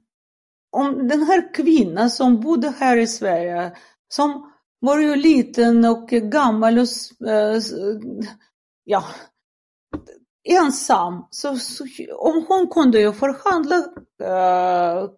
Om 0.72 1.08
den 1.08 1.24
här 1.24 1.54
kvinnan 1.54 2.10
som 2.10 2.40
bodde 2.40 2.74
här 2.80 2.98
i 2.98 3.08
Sverige, 3.08 3.76
som 4.08 4.52
var 4.80 5.00
ju 5.00 5.16
liten 5.16 5.86
och 5.86 6.10
gammal 6.10 6.80
och 6.80 7.28
äh, 7.28 7.62
ja, 8.84 9.04
ensam. 10.50 11.28
Så, 11.30 11.56
så, 11.56 11.86
om 12.18 12.46
hon 12.48 12.68
kunde 12.68 13.00
ju 13.00 13.14
förhandla 13.14 13.76
äh, 14.24 15.10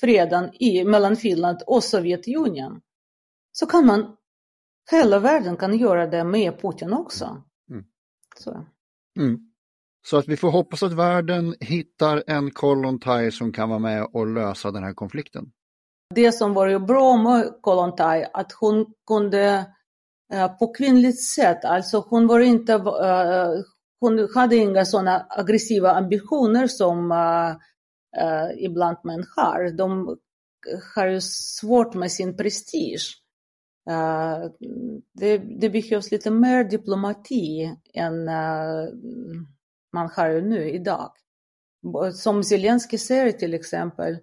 freden 0.00 0.50
i, 0.54 0.84
mellan 0.84 1.16
Finland 1.16 1.62
och 1.66 1.84
Sovjetunionen 1.84 2.80
så 3.52 3.66
kan 3.66 3.86
man 3.86 4.16
hela 4.90 5.18
världen 5.18 5.56
kan 5.56 5.78
göra 5.78 6.06
det 6.06 6.24
med 6.24 6.60
Putin 6.60 6.92
också. 6.92 7.42
Mm. 7.70 7.84
Så. 8.36 8.66
Mm. 9.18 9.38
Så 10.06 10.16
att 10.16 10.28
vi 10.28 10.36
får 10.36 10.50
hoppas 10.50 10.82
att 10.82 10.92
världen 10.92 11.54
hittar 11.60 12.24
en 12.26 12.50
Kollontaj 12.50 13.32
som 13.32 13.52
kan 13.52 13.68
vara 13.68 13.78
med 13.78 14.06
och 14.12 14.26
lösa 14.26 14.70
den 14.70 14.82
här 14.82 14.92
konflikten. 14.92 15.52
Det 16.14 16.32
som 16.32 16.54
var 16.54 16.66
ju 16.66 16.78
bra 16.78 17.16
med 17.16 17.52
Kollontaj, 17.60 18.30
att 18.32 18.52
hon 18.52 18.86
kunde 19.06 19.66
uh, 20.34 20.58
på 20.58 20.74
kvinnligt 20.74 21.24
sätt, 21.24 21.64
alltså 21.64 22.04
hon 22.08 22.26
var 22.26 22.40
inte, 22.40 22.74
uh, 22.74 23.64
hon 24.00 24.28
hade 24.34 24.56
inga 24.56 24.84
sådana 24.84 25.26
aggressiva 25.28 25.90
ambitioner 25.92 26.66
som 26.66 27.12
uh, 27.12 28.64
ibland 28.64 28.96
män 29.04 29.24
har. 29.36 29.70
De 29.76 30.16
har 30.94 31.06
ju 31.06 31.20
svårt 31.20 31.94
med 31.94 32.12
sin 32.12 32.36
prestige. 32.36 33.22
Eh, 33.88 34.50
det, 35.14 35.38
det 35.38 35.70
behövs 35.70 36.10
lite 36.10 36.30
mer 36.30 36.64
diplomati 36.64 37.76
än 37.94 38.28
eh, 38.28 38.88
man 39.92 40.10
har 40.16 40.40
nu 40.40 40.70
idag. 40.70 41.12
Som 42.14 42.44
Zelensky 42.44 42.98
säger 42.98 43.32
till 43.32 43.54
exempel, 43.54 44.18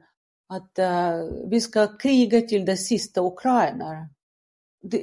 att 0.48 0.80
uh, 0.80 1.50
vi 1.50 1.62
ska 1.62 1.98
kriga 1.98 2.42
till 2.42 2.66
det 2.66 2.78
sista 2.78 3.22
Ukraina. 3.22 4.10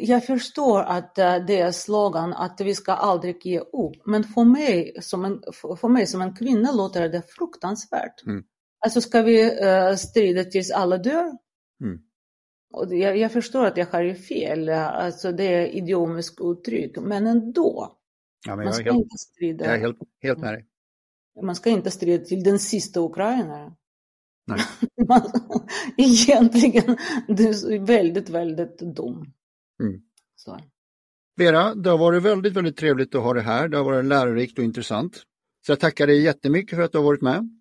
jag 0.00 0.26
förstår 0.26 0.82
att 0.82 1.14
det 1.14 1.60
är 1.60 1.72
slogan 1.72 2.32
att 2.32 2.60
vi 2.60 2.74
ska 2.74 2.92
aldrig 2.92 3.46
ge 3.46 3.58
upp, 3.58 4.06
men 4.06 4.24
för 4.24 4.44
mig 4.44 4.96
som 5.00 5.24
en, 5.24 5.42
för 5.76 5.88
mig 5.88 6.06
som 6.06 6.22
en 6.22 6.36
kvinna 6.36 6.72
låter 6.72 7.08
det 7.08 7.22
fruktansvärt. 7.28 8.26
Mm. 8.26 8.44
Alltså 8.84 9.00
ska 9.00 9.22
vi 9.22 9.64
uh, 9.64 9.96
strida 9.96 10.44
tills 10.44 10.70
alla 10.70 10.98
dör? 10.98 11.32
Mm. 11.84 11.98
Och 12.72 12.94
jag, 12.94 13.16
jag, 13.16 13.32
förstår 13.32 13.66
att 13.66 13.76
jag 13.76 13.86
har 13.86 14.02
ju 14.02 14.14
fel, 14.14 14.68
alltså 14.68 15.32
det 15.32 15.44
är 15.44 15.66
idiomiskt 15.66 16.40
uttryck, 16.40 16.98
men 16.98 17.26
ändå. 17.26 17.98
Ja, 18.46 18.56
men 18.56 18.64
man 18.64 18.74
ska 18.74 18.84
helt, 18.84 18.96
inte 18.96 19.18
strida. 19.18 19.64
Jag 19.64 19.74
är 19.74 19.78
helt, 19.78 19.98
helt 20.22 20.38
med 20.38 20.54
dig. 20.54 20.66
Man 21.42 21.56
ska 21.56 21.70
inte 21.70 21.90
strida 21.90 22.24
till 22.24 22.42
den 22.42 22.58
sista 22.58 23.00
ukrainaren. 23.00 23.72
Nej. 24.46 24.60
egentligen, 25.96 26.96
du 27.28 27.48
är 27.48 27.86
väldigt, 27.86 28.28
väldigt 28.28 28.78
dum. 28.78 29.32
Mm. 29.82 30.02
Så. 30.36 30.60
Vera, 31.36 31.74
det 31.74 31.90
har 31.90 31.98
varit 31.98 32.22
väldigt, 32.22 32.52
väldigt 32.52 32.76
trevligt 32.76 33.14
att 33.14 33.22
ha 33.22 33.32
dig 33.32 33.42
här. 33.42 33.68
Det 33.68 33.76
har 33.76 33.84
varit 33.84 34.04
lärorikt 34.04 34.58
och 34.58 34.64
intressant. 34.64 35.22
Så 35.66 35.72
jag 35.72 35.80
tackar 35.80 36.06
dig 36.06 36.22
jättemycket 36.22 36.76
för 36.76 36.82
att 36.82 36.92
du 36.92 36.98
har 36.98 37.04
varit 37.04 37.22
med. 37.22 37.60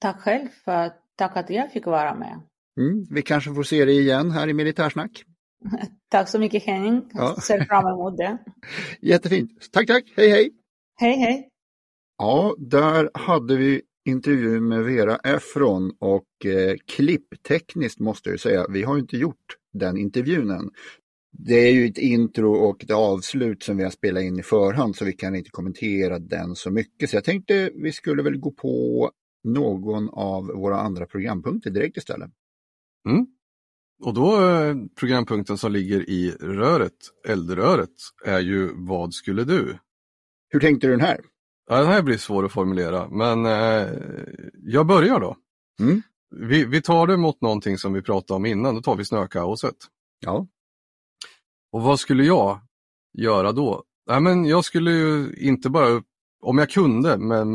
Tack 0.00 0.20
själv 0.20 0.48
för 0.64 0.92
tack 1.16 1.36
att 1.36 1.50
jag 1.50 1.72
fick 1.72 1.86
vara 1.86 2.14
med. 2.14 2.40
Mm. 2.78 3.06
Vi 3.10 3.22
kanske 3.22 3.54
får 3.54 3.62
se 3.62 3.84
dig 3.84 3.98
igen 3.98 4.30
här 4.30 4.48
i 4.48 4.54
Militärsnack. 4.54 5.24
Tack 6.10 6.28
så 6.28 6.38
mycket 6.38 6.62
Henning. 6.62 7.10
Ja. 7.12 7.36
Ser 7.40 7.64
fram 7.64 7.86
emot 7.86 8.16
det. 8.16 8.38
Jättefint. 9.08 9.50
Tack, 9.72 9.86
tack. 9.86 10.04
Hej, 10.16 10.30
hej. 10.30 10.50
Hej, 11.00 11.16
hej. 11.16 11.48
Ja, 12.18 12.54
där 12.58 13.10
hade 13.14 13.56
vi 13.56 13.82
intervju 14.08 14.60
med 14.60 14.84
Vera 14.84 15.16
Efron 15.16 15.92
och 15.98 16.46
eh, 16.46 16.76
klipptekniskt 16.96 18.00
måste 18.00 18.30
jag 18.30 18.40
säga, 18.40 18.66
vi 18.70 18.82
har 18.82 18.98
inte 18.98 19.16
gjort 19.16 19.56
den 19.72 19.96
intervjun 19.96 20.50
än. 20.50 20.70
Det 21.32 21.68
är 21.68 21.72
ju 21.72 21.86
ett 21.86 21.98
intro 21.98 22.52
och 22.52 22.84
ett 22.84 22.90
avslut 22.90 23.62
som 23.62 23.76
vi 23.76 23.82
har 23.82 23.90
spelat 23.90 24.22
in 24.22 24.38
i 24.38 24.42
förhand 24.42 24.96
så 24.96 25.04
vi 25.04 25.12
kan 25.12 25.34
inte 25.34 25.50
kommentera 25.50 26.18
den 26.18 26.54
så 26.54 26.70
mycket. 26.70 27.10
Så 27.10 27.16
jag 27.16 27.24
tänkte 27.24 27.70
vi 27.74 27.92
skulle 27.92 28.22
väl 28.22 28.38
gå 28.38 28.50
på 28.50 29.10
någon 29.44 30.08
av 30.08 30.46
våra 30.46 30.80
andra 30.80 31.06
programpunkter 31.06 31.70
direkt 31.70 31.96
istället. 31.96 32.30
Mm. 33.08 33.26
Och 34.04 34.14
då 34.14 34.50
eh, 34.50 34.76
programpunkten 34.96 35.58
som 35.58 35.72
ligger 35.72 36.10
i 36.10 36.30
röret, 36.40 36.92
eldröret, 37.28 37.94
är 38.24 38.40
ju 38.40 38.70
Vad 38.74 39.14
skulle 39.14 39.44
du? 39.44 39.78
Hur 40.48 40.60
tänkte 40.60 40.86
du 40.86 40.90
den 40.90 41.00
här? 41.00 41.20
Ja, 41.70 41.76
den 41.76 41.86
här 41.86 42.02
blir 42.02 42.18
svår 42.18 42.44
att 42.44 42.52
formulera, 42.52 43.08
men 43.08 43.46
eh, 43.46 43.88
jag 44.52 44.86
börjar 44.86 45.20
då. 45.20 45.36
Mm. 45.80 46.02
Vi, 46.30 46.64
vi 46.64 46.82
tar 46.82 47.06
det 47.06 47.16
mot 47.16 47.40
någonting 47.40 47.78
som 47.78 47.92
vi 47.92 48.02
pratade 48.02 48.36
om 48.36 48.46
innan, 48.46 48.74
då 48.74 48.82
tar 48.82 48.96
vi 48.96 49.04
snökaoset. 49.04 49.76
Ja. 50.20 50.46
Och 51.72 51.82
vad 51.82 52.00
skulle 52.00 52.24
jag 52.24 52.60
göra 53.18 53.52
då? 53.52 53.84
Nej, 54.08 54.20
men 54.20 54.44
jag 54.44 54.64
skulle 54.64 54.90
ju 54.90 55.34
inte 55.38 55.70
bara, 55.70 56.02
om 56.40 56.58
jag 56.58 56.70
kunde 56.70 57.18
med 57.18 57.46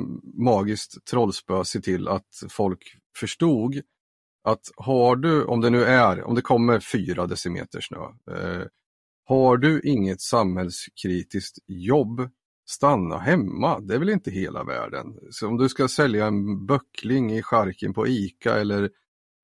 magiskt 0.44 1.06
trollspö 1.06 1.64
se 1.64 1.82
till 1.82 2.08
att 2.08 2.44
folk 2.50 2.98
förstod 3.18 3.82
att 4.44 4.72
har 4.76 5.16
du, 5.16 5.44
om 5.44 5.62
det 5.62 5.70
nu 5.70 5.84
är, 5.84 6.24
om 6.24 6.36
det 6.36 6.42
kommer 6.42 6.80
fyra 6.80 7.28
decimeter 7.28 7.82
snö, 7.82 8.04
eh, 8.38 8.66
har 9.26 9.58
du 9.58 9.82
inget 9.82 10.22
samhällskritiskt 10.22 11.58
jobb, 11.68 12.30
stanna 12.66 13.18
hemma. 13.18 13.80
Det 13.80 13.96
är 13.96 14.00
väl 14.00 14.10
inte 14.10 14.32
hela 14.32 14.64
världen. 14.64 15.20
Så 15.32 15.48
om 15.48 15.58
du 15.58 15.70
ska 15.70 15.88
sälja 15.88 16.26
en 16.26 16.66
böckling 16.66 17.34
i 17.34 17.42
charken 17.44 17.94
på 17.94 18.08
ICA 18.08 18.60
eller 18.60 18.90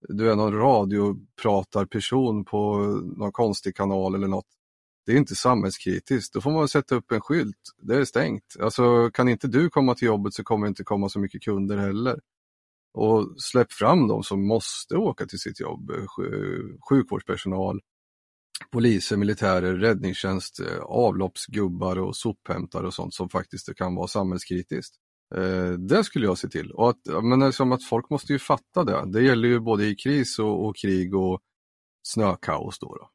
du 0.08 0.32
är 0.32 0.36
någon 0.36 0.54
radiopratarperson 0.54 2.46
på 2.46 2.78
någon 3.18 3.32
konstig 3.32 3.76
kanal 3.76 4.16
eller 4.16 4.28
något. 4.28 4.48
Det 5.06 5.12
är 5.12 5.18
inte 5.18 5.36
samhällskritiskt. 5.36 6.34
Då 6.34 6.42
får 6.42 6.52
man 6.52 6.68
sätta 6.68 6.96
upp 6.96 7.12
en 7.12 7.22
skylt. 7.22 7.74
Det 7.82 7.96
är 7.96 8.06
stängt. 8.06 8.56
Alltså 8.60 9.10
kan 9.12 9.30
inte 9.30 9.48
du 9.48 9.70
komma 9.70 9.96
till 9.96 10.06
jobbet 10.06 10.34
så 10.34 10.44
kommer 10.44 10.66
det 10.66 10.70
inte 10.70 10.84
komma 10.84 11.10
så 11.10 11.20
mycket 11.20 11.42
kunder 11.42 11.78
heller. 11.78 12.20
Och 12.94 13.42
släpp 13.42 13.74
fram 13.74 14.08
de 14.08 14.24
som 14.24 14.48
måste 14.48 14.96
åka 14.96 15.26
till 15.26 15.40
sitt 15.40 15.60
jobb. 15.60 15.92
Eh, 15.92 16.06
sjukvårdspersonal, 16.90 17.80
poliser, 18.72 19.18
militärer, 19.18 19.76
räddningstjänst, 19.76 20.60
eh, 20.60 20.80
avloppsgubbar 20.80 22.00
och 22.00 22.16
sophämtare 22.16 22.88
och 22.88 22.94
sånt 22.94 23.14
som 23.14 23.30
faktiskt 23.30 23.76
kan 23.76 23.96
vara 23.96 24.08
samhällskritiskt. 24.08 24.96
Eh, 25.36 25.72
det 25.72 26.04
skulle 26.04 26.26
jag 26.26 26.38
se 26.38 26.50
till. 26.50 26.72
Och 26.72 26.90
att, 26.90 27.24
men 27.24 27.40
liksom 27.40 27.72
att 27.72 27.84
folk 27.84 28.10
måste 28.10 28.34
ju 28.34 28.40
fatta 28.40 28.84
det. 28.84 29.12
Det 29.12 29.22
gäller 29.22 29.48
ju 29.48 29.60
både 29.60 29.86
i 29.86 29.96
kris 29.96 30.40
och, 30.40 30.66
och 30.66 30.76
krig 30.76 31.16
och 31.16 31.40
snökaos. 32.04 32.80
Då, 32.80 32.96
då 32.96 33.10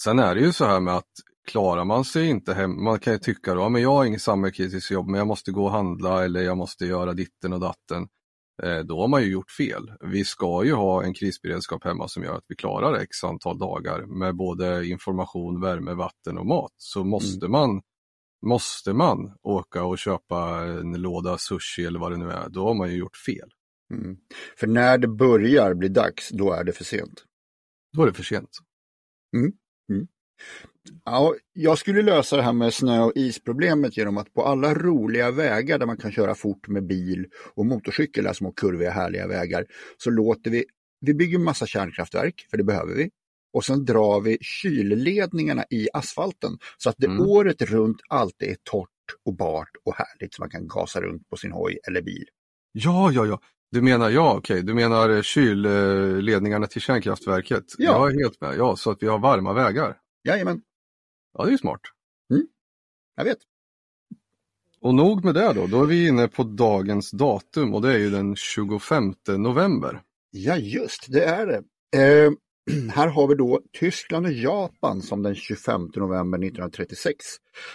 Sen 0.00 0.18
är 0.18 0.34
det 0.34 0.40
ju 0.40 0.52
så 0.52 0.64
här 0.64 0.80
med 0.80 0.96
att 0.96 1.12
klarar 1.48 1.84
man 1.84 2.04
sig 2.04 2.28
inte 2.28 2.54
hem, 2.54 2.84
man 2.84 2.98
kan 2.98 3.12
ju 3.12 3.18
tycka 3.18 3.54
då, 3.54 3.68
men 3.68 3.82
jag 3.82 3.90
har 3.90 4.04
inget 4.04 4.22
samhällskritiskt 4.22 4.90
jobb 4.90 5.08
men 5.08 5.18
jag 5.18 5.26
måste 5.26 5.52
gå 5.52 5.64
och 5.64 5.70
handla 5.70 6.24
eller 6.24 6.42
jag 6.42 6.56
måste 6.56 6.86
göra 6.86 7.12
ditten 7.12 7.52
och 7.52 7.60
datten. 7.60 8.08
Då 8.84 9.00
har 9.00 9.08
man 9.08 9.22
ju 9.22 9.30
gjort 9.30 9.50
fel. 9.50 9.92
Vi 10.00 10.24
ska 10.24 10.64
ju 10.64 10.72
ha 10.72 11.04
en 11.04 11.14
krisberedskap 11.14 11.84
hemma 11.84 12.08
som 12.08 12.22
gör 12.22 12.36
att 12.36 12.44
vi 12.48 12.56
klarar 12.56 12.94
x 12.94 13.24
antal 13.24 13.58
dagar 13.58 14.06
med 14.06 14.36
både 14.36 14.86
information, 14.86 15.60
värme, 15.60 15.94
vatten 15.94 16.38
och 16.38 16.46
mat. 16.46 16.72
Så 16.76 17.04
måste 17.04 17.46
mm. 17.46 17.52
man 17.52 17.80
Måste 18.46 18.92
man 18.92 19.32
åka 19.42 19.84
och 19.84 19.98
köpa 19.98 20.64
en 20.64 20.92
låda 20.92 21.38
sushi 21.38 21.84
eller 21.84 21.98
vad 21.98 22.12
det 22.12 22.16
nu 22.16 22.30
är, 22.30 22.48
då 22.48 22.66
har 22.66 22.74
man 22.74 22.90
ju 22.90 22.96
gjort 22.96 23.16
fel. 23.16 23.50
Mm. 23.94 24.16
För 24.56 24.66
när 24.66 24.98
det 24.98 25.08
börjar 25.08 25.74
bli 25.74 25.88
dags, 25.88 26.28
då 26.28 26.52
är 26.52 26.64
det 26.64 26.72
för 26.72 26.84
sent. 26.84 27.24
Då 27.92 28.02
är 28.02 28.06
det 28.06 28.12
för 28.12 28.22
sent. 28.22 28.50
Mm. 29.36 29.52
Ja, 31.04 31.34
jag 31.52 31.78
skulle 31.78 32.02
lösa 32.02 32.36
det 32.36 32.42
här 32.42 32.52
med 32.52 32.74
snö 32.74 33.00
och 33.00 33.12
isproblemet 33.14 33.96
genom 33.96 34.18
att 34.18 34.34
på 34.34 34.44
alla 34.44 34.74
roliga 34.74 35.30
vägar 35.30 35.78
där 35.78 35.86
man 35.86 35.96
kan 35.96 36.12
köra 36.12 36.34
fort 36.34 36.68
med 36.68 36.86
bil 36.86 37.26
och 37.54 37.66
motorcykel, 37.66 38.26
alltså 38.26 38.38
små 38.38 38.52
kurviga 38.52 38.90
härliga 38.90 39.26
vägar, 39.26 39.66
så 39.96 40.10
låter 40.10 40.50
vi, 40.50 40.64
vi 41.00 41.14
bygger 41.14 41.38
massa 41.38 41.66
kärnkraftverk, 41.66 42.46
för 42.50 42.56
det 42.56 42.64
behöver 42.64 42.94
vi. 42.94 43.10
Och 43.52 43.64
sen 43.64 43.84
drar 43.84 44.20
vi 44.20 44.38
kylledningarna 44.40 45.64
i 45.70 45.88
asfalten 45.92 46.58
så 46.76 46.90
att 46.90 46.96
det 46.98 47.06
mm. 47.06 47.20
året 47.20 47.62
runt 47.62 47.96
alltid 48.08 48.48
är 48.48 48.56
torrt 48.62 48.88
och 49.24 49.36
bart 49.36 49.70
och 49.84 49.94
härligt 49.94 50.34
så 50.34 50.42
man 50.42 50.50
kan 50.50 50.68
gasa 50.68 51.00
runt 51.00 51.28
på 51.28 51.36
sin 51.36 51.52
hoj 51.52 51.78
eller 51.88 52.02
bil. 52.02 52.24
Ja, 52.72 53.10
ja, 53.12 53.26
ja. 53.26 53.40
Du 53.70 53.82
menar, 53.82 54.10
ja 54.10 54.34
okej, 54.36 54.62
du 54.62 54.74
menar 54.74 55.22
kylledningarna 55.22 56.66
till 56.66 56.80
kärnkraftverket? 56.80 57.64
Ja. 57.78 57.92
Jag 57.92 58.10
är 58.10 58.18
helt 58.22 58.40
med, 58.40 58.54
ja, 58.56 58.76
så 58.76 58.90
att 58.90 59.02
vi 59.02 59.06
har 59.06 59.18
varma 59.18 59.52
vägar. 59.52 59.96
Jajamän. 60.28 60.62
Ja, 61.32 61.44
det 61.44 61.48
är 61.48 61.52
ju 61.52 61.58
smart. 61.58 61.80
Mm. 62.30 62.46
Jag 63.16 63.24
vet. 63.24 63.38
Och 64.80 64.94
nog 64.94 65.24
med 65.24 65.34
det 65.34 65.52
då, 65.52 65.66
då 65.66 65.82
är 65.82 65.86
vi 65.86 66.08
inne 66.08 66.28
på 66.28 66.42
dagens 66.42 67.10
datum 67.10 67.74
och 67.74 67.82
det 67.82 67.92
är 67.92 67.98
ju 67.98 68.10
den 68.10 68.36
25 68.36 69.14
november. 69.36 70.02
Ja, 70.30 70.56
just 70.56 71.12
det 71.12 71.24
är 71.24 71.46
det. 71.46 71.62
Eh, 71.98 72.30
här 72.94 73.08
har 73.08 73.28
vi 73.28 73.34
då 73.34 73.60
Tyskland 73.72 74.26
och 74.26 74.32
Japan 74.32 75.02
som 75.02 75.22
den 75.22 75.34
25 75.34 75.90
november 75.96 76.38
1936 76.38 77.16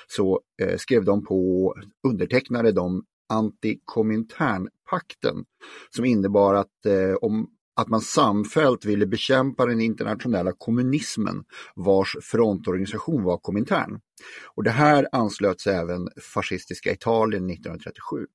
så 0.08 0.42
eh, 0.62 0.78
skrev 0.78 1.06
de 1.06 1.26
på, 1.26 1.74
undertecknade 2.08 2.72
de 2.72 3.06
antikominternpakten 3.30 5.46
som 5.90 6.06
innebar 6.06 6.54
att, 6.54 6.86
eh, 6.86 7.16
om, 7.22 7.50
att 7.76 7.88
man 7.88 8.02
samfällt 8.02 8.86
ville 8.86 9.06
bekämpa 9.06 9.66
den 9.66 9.82
internationella 9.82 10.52
kommunismen 10.52 11.44
vars 11.76 12.18
frontorganisation 12.22 13.24
var 13.24 13.38
Komintern. 13.38 14.00
Och 14.56 14.64
det 14.64 14.72
här 14.72 15.08
anslöts 15.12 15.68
även 15.68 16.10
fascistiska 16.34 16.92
Italien 16.92 17.50
1937. 17.50 18.26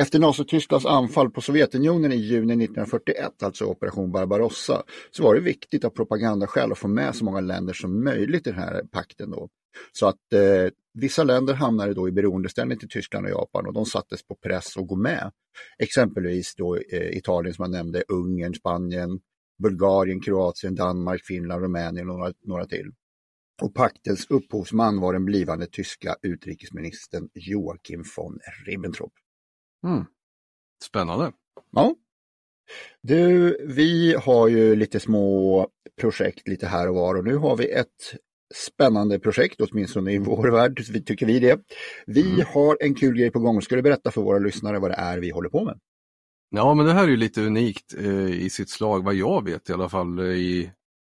Efter 0.00 0.18
Nazitysklands 0.18 0.86
anfall 0.86 1.30
på 1.30 1.40
Sovjetunionen 1.40 2.12
i 2.12 2.16
juni 2.16 2.64
1941, 2.64 3.42
alltså 3.42 3.64
operation 3.64 4.12
Barbarossa, 4.12 4.82
så 5.10 5.22
var 5.22 5.34
det 5.34 5.40
viktigt 5.40 5.84
av 5.84 5.90
propagandaskäl 5.90 6.72
att 6.72 6.78
få 6.78 6.88
med 6.88 7.14
så 7.14 7.24
många 7.24 7.40
länder 7.40 7.72
som 7.72 8.04
möjligt 8.04 8.46
i 8.46 8.50
den 8.50 8.58
här 8.58 8.82
pakten. 8.92 9.30
Då. 9.30 9.48
Så 9.92 10.06
att 10.06 10.32
eh, 10.32 10.72
vissa 10.92 11.24
länder 11.24 11.54
hamnade 11.54 11.94
då 11.94 12.08
i 12.08 12.12
beroendeställning 12.12 12.78
till 12.78 12.88
Tyskland 12.88 13.26
och 13.26 13.32
Japan 13.32 13.66
och 13.66 13.72
de 13.72 13.86
sattes 13.86 14.26
på 14.26 14.34
press 14.34 14.76
att 14.76 14.86
gå 14.86 14.96
med. 14.96 15.32
Exempelvis 15.78 16.54
då 16.56 16.76
eh, 16.76 17.16
Italien 17.16 17.54
som 17.54 17.62
jag 17.62 17.70
nämnde, 17.70 18.04
Ungern, 18.08 18.54
Spanien, 18.54 19.20
Bulgarien, 19.62 20.20
Kroatien, 20.20 20.74
Danmark, 20.74 21.24
Finland, 21.24 21.62
Rumänien 21.62 22.10
och 22.10 22.18
några, 22.18 22.32
några 22.44 22.66
till. 22.66 22.92
Och 23.62 23.74
paktens 23.74 24.26
upphovsman 24.30 25.00
var 25.00 25.12
den 25.12 25.24
blivande 25.24 25.66
tyska 25.66 26.16
utrikesministern 26.22 27.28
Joachim 27.34 28.04
von 28.16 28.38
Ribbentrop. 28.66 29.12
Mm. 29.84 30.04
Spännande. 30.84 31.32
Ja. 31.72 31.94
Du, 33.02 33.56
vi 33.68 34.14
har 34.14 34.48
ju 34.48 34.76
lite 34.76 35.00
små 35.00 35.68
projekt 36.00 36.48
lite 36.48 36.66
här 36.66 36.88
och 36.88 36.94
var 36.94 37.14
och 37.14 37.24
nu 37.24 37.36
har 37.36 37.56
vi 37.56 37.72
ett 37.72 38.14
spännande 38.54 39.18
projekt, 39.18 39.60
åtminstone 39.60 40.12
i 40.12 40.18
vår 40.18 40.50
värld 40.50 41.06
tycker 41.06 41.26
vi 41.26 41.38
det. 41.38 41.60
Vi 42.06 42.32
mm. 42.32 42.46
har 42.54 42.76
en 42.80 42.94
kul 42.94 43.16
grej 43.16 43.30
på 43.30 43.38
gång. 43.38 43.62
Ska 43.62 43.76
du 43.76 43.82
berätta 43.82 44.10
för 44.10 44.20
våra 44.20 44.38
lyssnare 44.38 44.78
vad 44.78 44.90
det 44.90 44.94
är 44.94 45.18
vi 45.18 45.30
håller 45.30 45.48
på 45.48 45.64
med? 45.64 45.78
Ja, 46.50 46.74
men 46.74 46.86
det 46.86 46.92
här 46.92 47.04
är 47.04 47.08
ju 47.08 47.16
lite 47.16 47.40
unikt 47.40 47.94
eh, 47.98 48.30
i 48.30 48.50
sitt 48.50 48.70
slag, 48.70 49.04
vad 49.04 49.14
jag 49.14 49.44
vet 49.44 49.70
i 49.70 49.72
alla 49.72 49.88
fall, 49.88 50.18
eh, 50.18 50.24
i, 50.24 50.70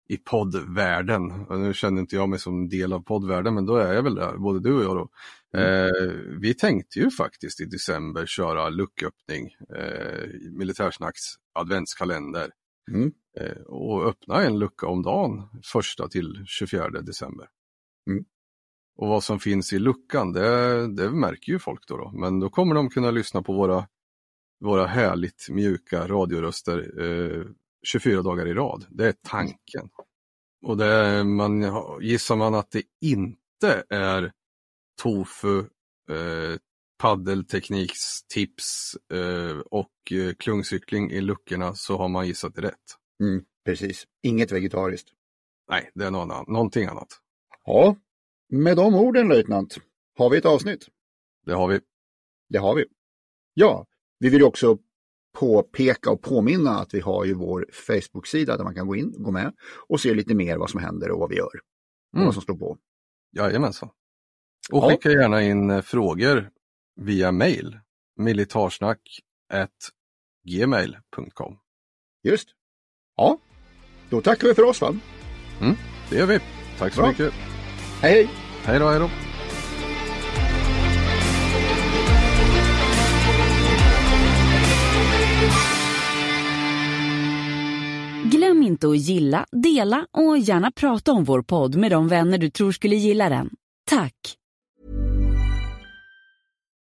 i 0.08 0.16
poddvärlden. 0.16 1.46
Nu 1.50 1.74
känner 1.74 2.00
inte 2.00 2.16
jag 2.16 2.28
mig 2.28 2.38
som 2.38 2.68
del 2.68 2.92
av 2.92 3.00
poddvärlden 3.00 3.54
men 3.54 3.66
då 3.66 3.76
är 3.76 3.92
jag 3.92 4.02
väl 4.02 4.14
där, 4.14 4.36
både 4.36 4.60
du 4.60 4.74
och 4.74 4.84
jag 4.84 4.96
då. 4.96 5.08
Mm. 5.56 5.84
Eh, 5.84 6.12
vi 6.40 6.54
tänkte 6.54 6.98
ju 6.98 7.10
faktiskt 7.10 7.60
i 7.60 7.64
december 7.64 8.26
köra 8.26 8.68
lucköppning, 8.68 9.50
eh, 9.76 10.28
Militärsnacks 10.50 11.22
adventskalender 11.54 12.50
Mm. 12.90 13.12
eh, 13.40 13.62
och 13.62 14.06
öppna 14.06 14.42
en 14.42 14.58
lucka 14.58 14.86
om 14.86 15.02
dagen 15.02 15.48
första 15.72 16.08
till 16.08 16.44
24 16.46 16.88
december. 16.88 17.48
Mm. 18.10 18.24
Och 18.96 19.08
vad 19.08 19.24
som 19.24 19.40
finns 19.40 19.72
i 19.72 19.78
luckan, 19.78 20.32
det, 20.32 20.88
det 20.96 21.10
märker 21.10 21.52
ju 21.52 21.58
folk 21.58 21.86
då, 21.86 21.96
då. 21.96 22.12
Men 22.14 22.40
då 22.40 22.50
kommer 22.50 22.74
de 22.74 22.90
kunna 22.90 23.10
lyssna 23.10 23.42
på 23.42 23.52
våra, 23.52 23.88
våra 24.60 24.86
härligt 24.86 25.48
mjuka 25.50 26.08
radioröster 26.08 27.00
eh, 27.00 27.44
24 27.82 28.22
dagar 28.22 28.46
i 28.46 28.54
rad. 28.54 28.86
Det 28.90 29.08
är 29.08 29.14
tanken. 29.22 29.90
Och 30.62 30.76
det, 30.76 31.24
man, 31.24 31.62
gissar 32.00 32.36
man 32.36 32.54
att 32.54 32.70
det 32.70 32.82
inte 33.00 33.84
är 33.88 34.32
tofu, 35.02 35.58
eh, 36.10 36.58
paddelteknikstips 37.62 38.96
eh, 39.12 39.58
och 39.58 39.90
eh, 40.12 40.34
klungcykling 40.34 41.10
i 41.10 41.20
luckorna 41.20 41.74
så 41.74 41.96
har 41.96 42.08
man 42.08 42.26
gissat 42.26 42.58
rätt. 42.58 42.96
Mm, 43.22 43.44
precis, 43.64 44.04
inget 44.22 44.52
vegetariskt. 44.52 45.08
Nej, 45.70 45.90
det 45.94 46.04
är 46.04 46.10
någon, 46.10 46.30
annan- 46.30 46.52
någonting 46.52 46.86
annat. 46.86 47.08
Ja, 47.64 47.96
med 48.48 48.76
de 48.76 48.94
orden 48.94 49.28
löjtnant, 49.28 49.78
har 50.18 50.30
vi 50.30 50.38
ett 50.38 50.44
avsnitt? 50.46 50.86
Det 51.46 51.52
har 51.52 51.68
vi. 51.68 51.80
Det 52.48 52.58
har 52.58 52.74
vi. 52.74 52.84
Ja, 53.54 53.86
vi 54.18 54.28
vill 54.28 54.42
också 54.42 54.78
påpeka 55.38 56.10
och 56.10 56.22
påminna 56.22 56.70
att 56.70 56.94
vi 56.94 57.00
har 57.00 57.24
ju 57.24 57.34
vår 57.34 57.66
Facebook-sida 57.72 58.56
där 58.56 58.64
man 58.64 58.74
kan 58.74 58.86
gå 58.86 58.96
in, 58.96 59.14
gå 59.18 59.30
med 59.30 59.54
och 59.88 60.00
se 60.00 60.14
lite 60.14 60.34
mer 60.34 60.56
vad 60.56 60.70
som 60.70 60.80
händer 60.80 61.10
och 61.10 61.18
vad 61.18 61.30
vi 61.30 61.36
gör. 61.36 61.50
Mm. 62.14 62.24
vad 62.26 62.34
som 62.34 62.42
står 62.42 62.56
på. 62.58 62.78
Jajamensan. 63.36 63.88
Och 64.72 64.78
Ja. 64.78 64.90
skicka 64.90 65.10
gärna 65.10 65.42
in 65.42 65.70
eh, 65.70 65.80
frågor 65.82 66.50
via 66.96 67.32
mail. 67.32 67.78
militarsnack 68.16 69.00
gmail.com. 70.48 71.58
Just. 72.24 72.48
Ja, 73.16 73.38
då 74.10 74.20
tackar 74.20 74.48
vi 74.48 74.54
för 74.54 74.62
oss 74.62 74.80
va? 74.80 74.94
Det 76.10 76.16
gör 76.16 76.26
vi. 76.26 76.40
Tack 76.78 76.94
så 76.94 77.00
Bra. 77.00 77.08
mycket. 77.10 77.32
Hej 78.02 78.12
hej! 78.12 78.28
Hej 78.64 78.78
då, 78.78 78.88
hej 78.88 78.98
då. 78.98 79.10
Glöm 88.24 88.62
inte 88.62 88.88
att 88.88 88.98
gilla, 88.98 89.46
dela 89.52 90.06
och 90.10 90.38
gärna 90.38 90.70
prata 90.70 91.12
om 91.12 91.24
vår 91.24 91.42
podd 91.42 91.76
med 91.76 91.90
de 91.90 92.08
vänner 92.08 92.38
du 92.38 92.50
tror 92.50 92.72
skulle 92.72 92.96
gilla 92.96 93.28
den. 93.28 93.50
Tack! 93.90 94.14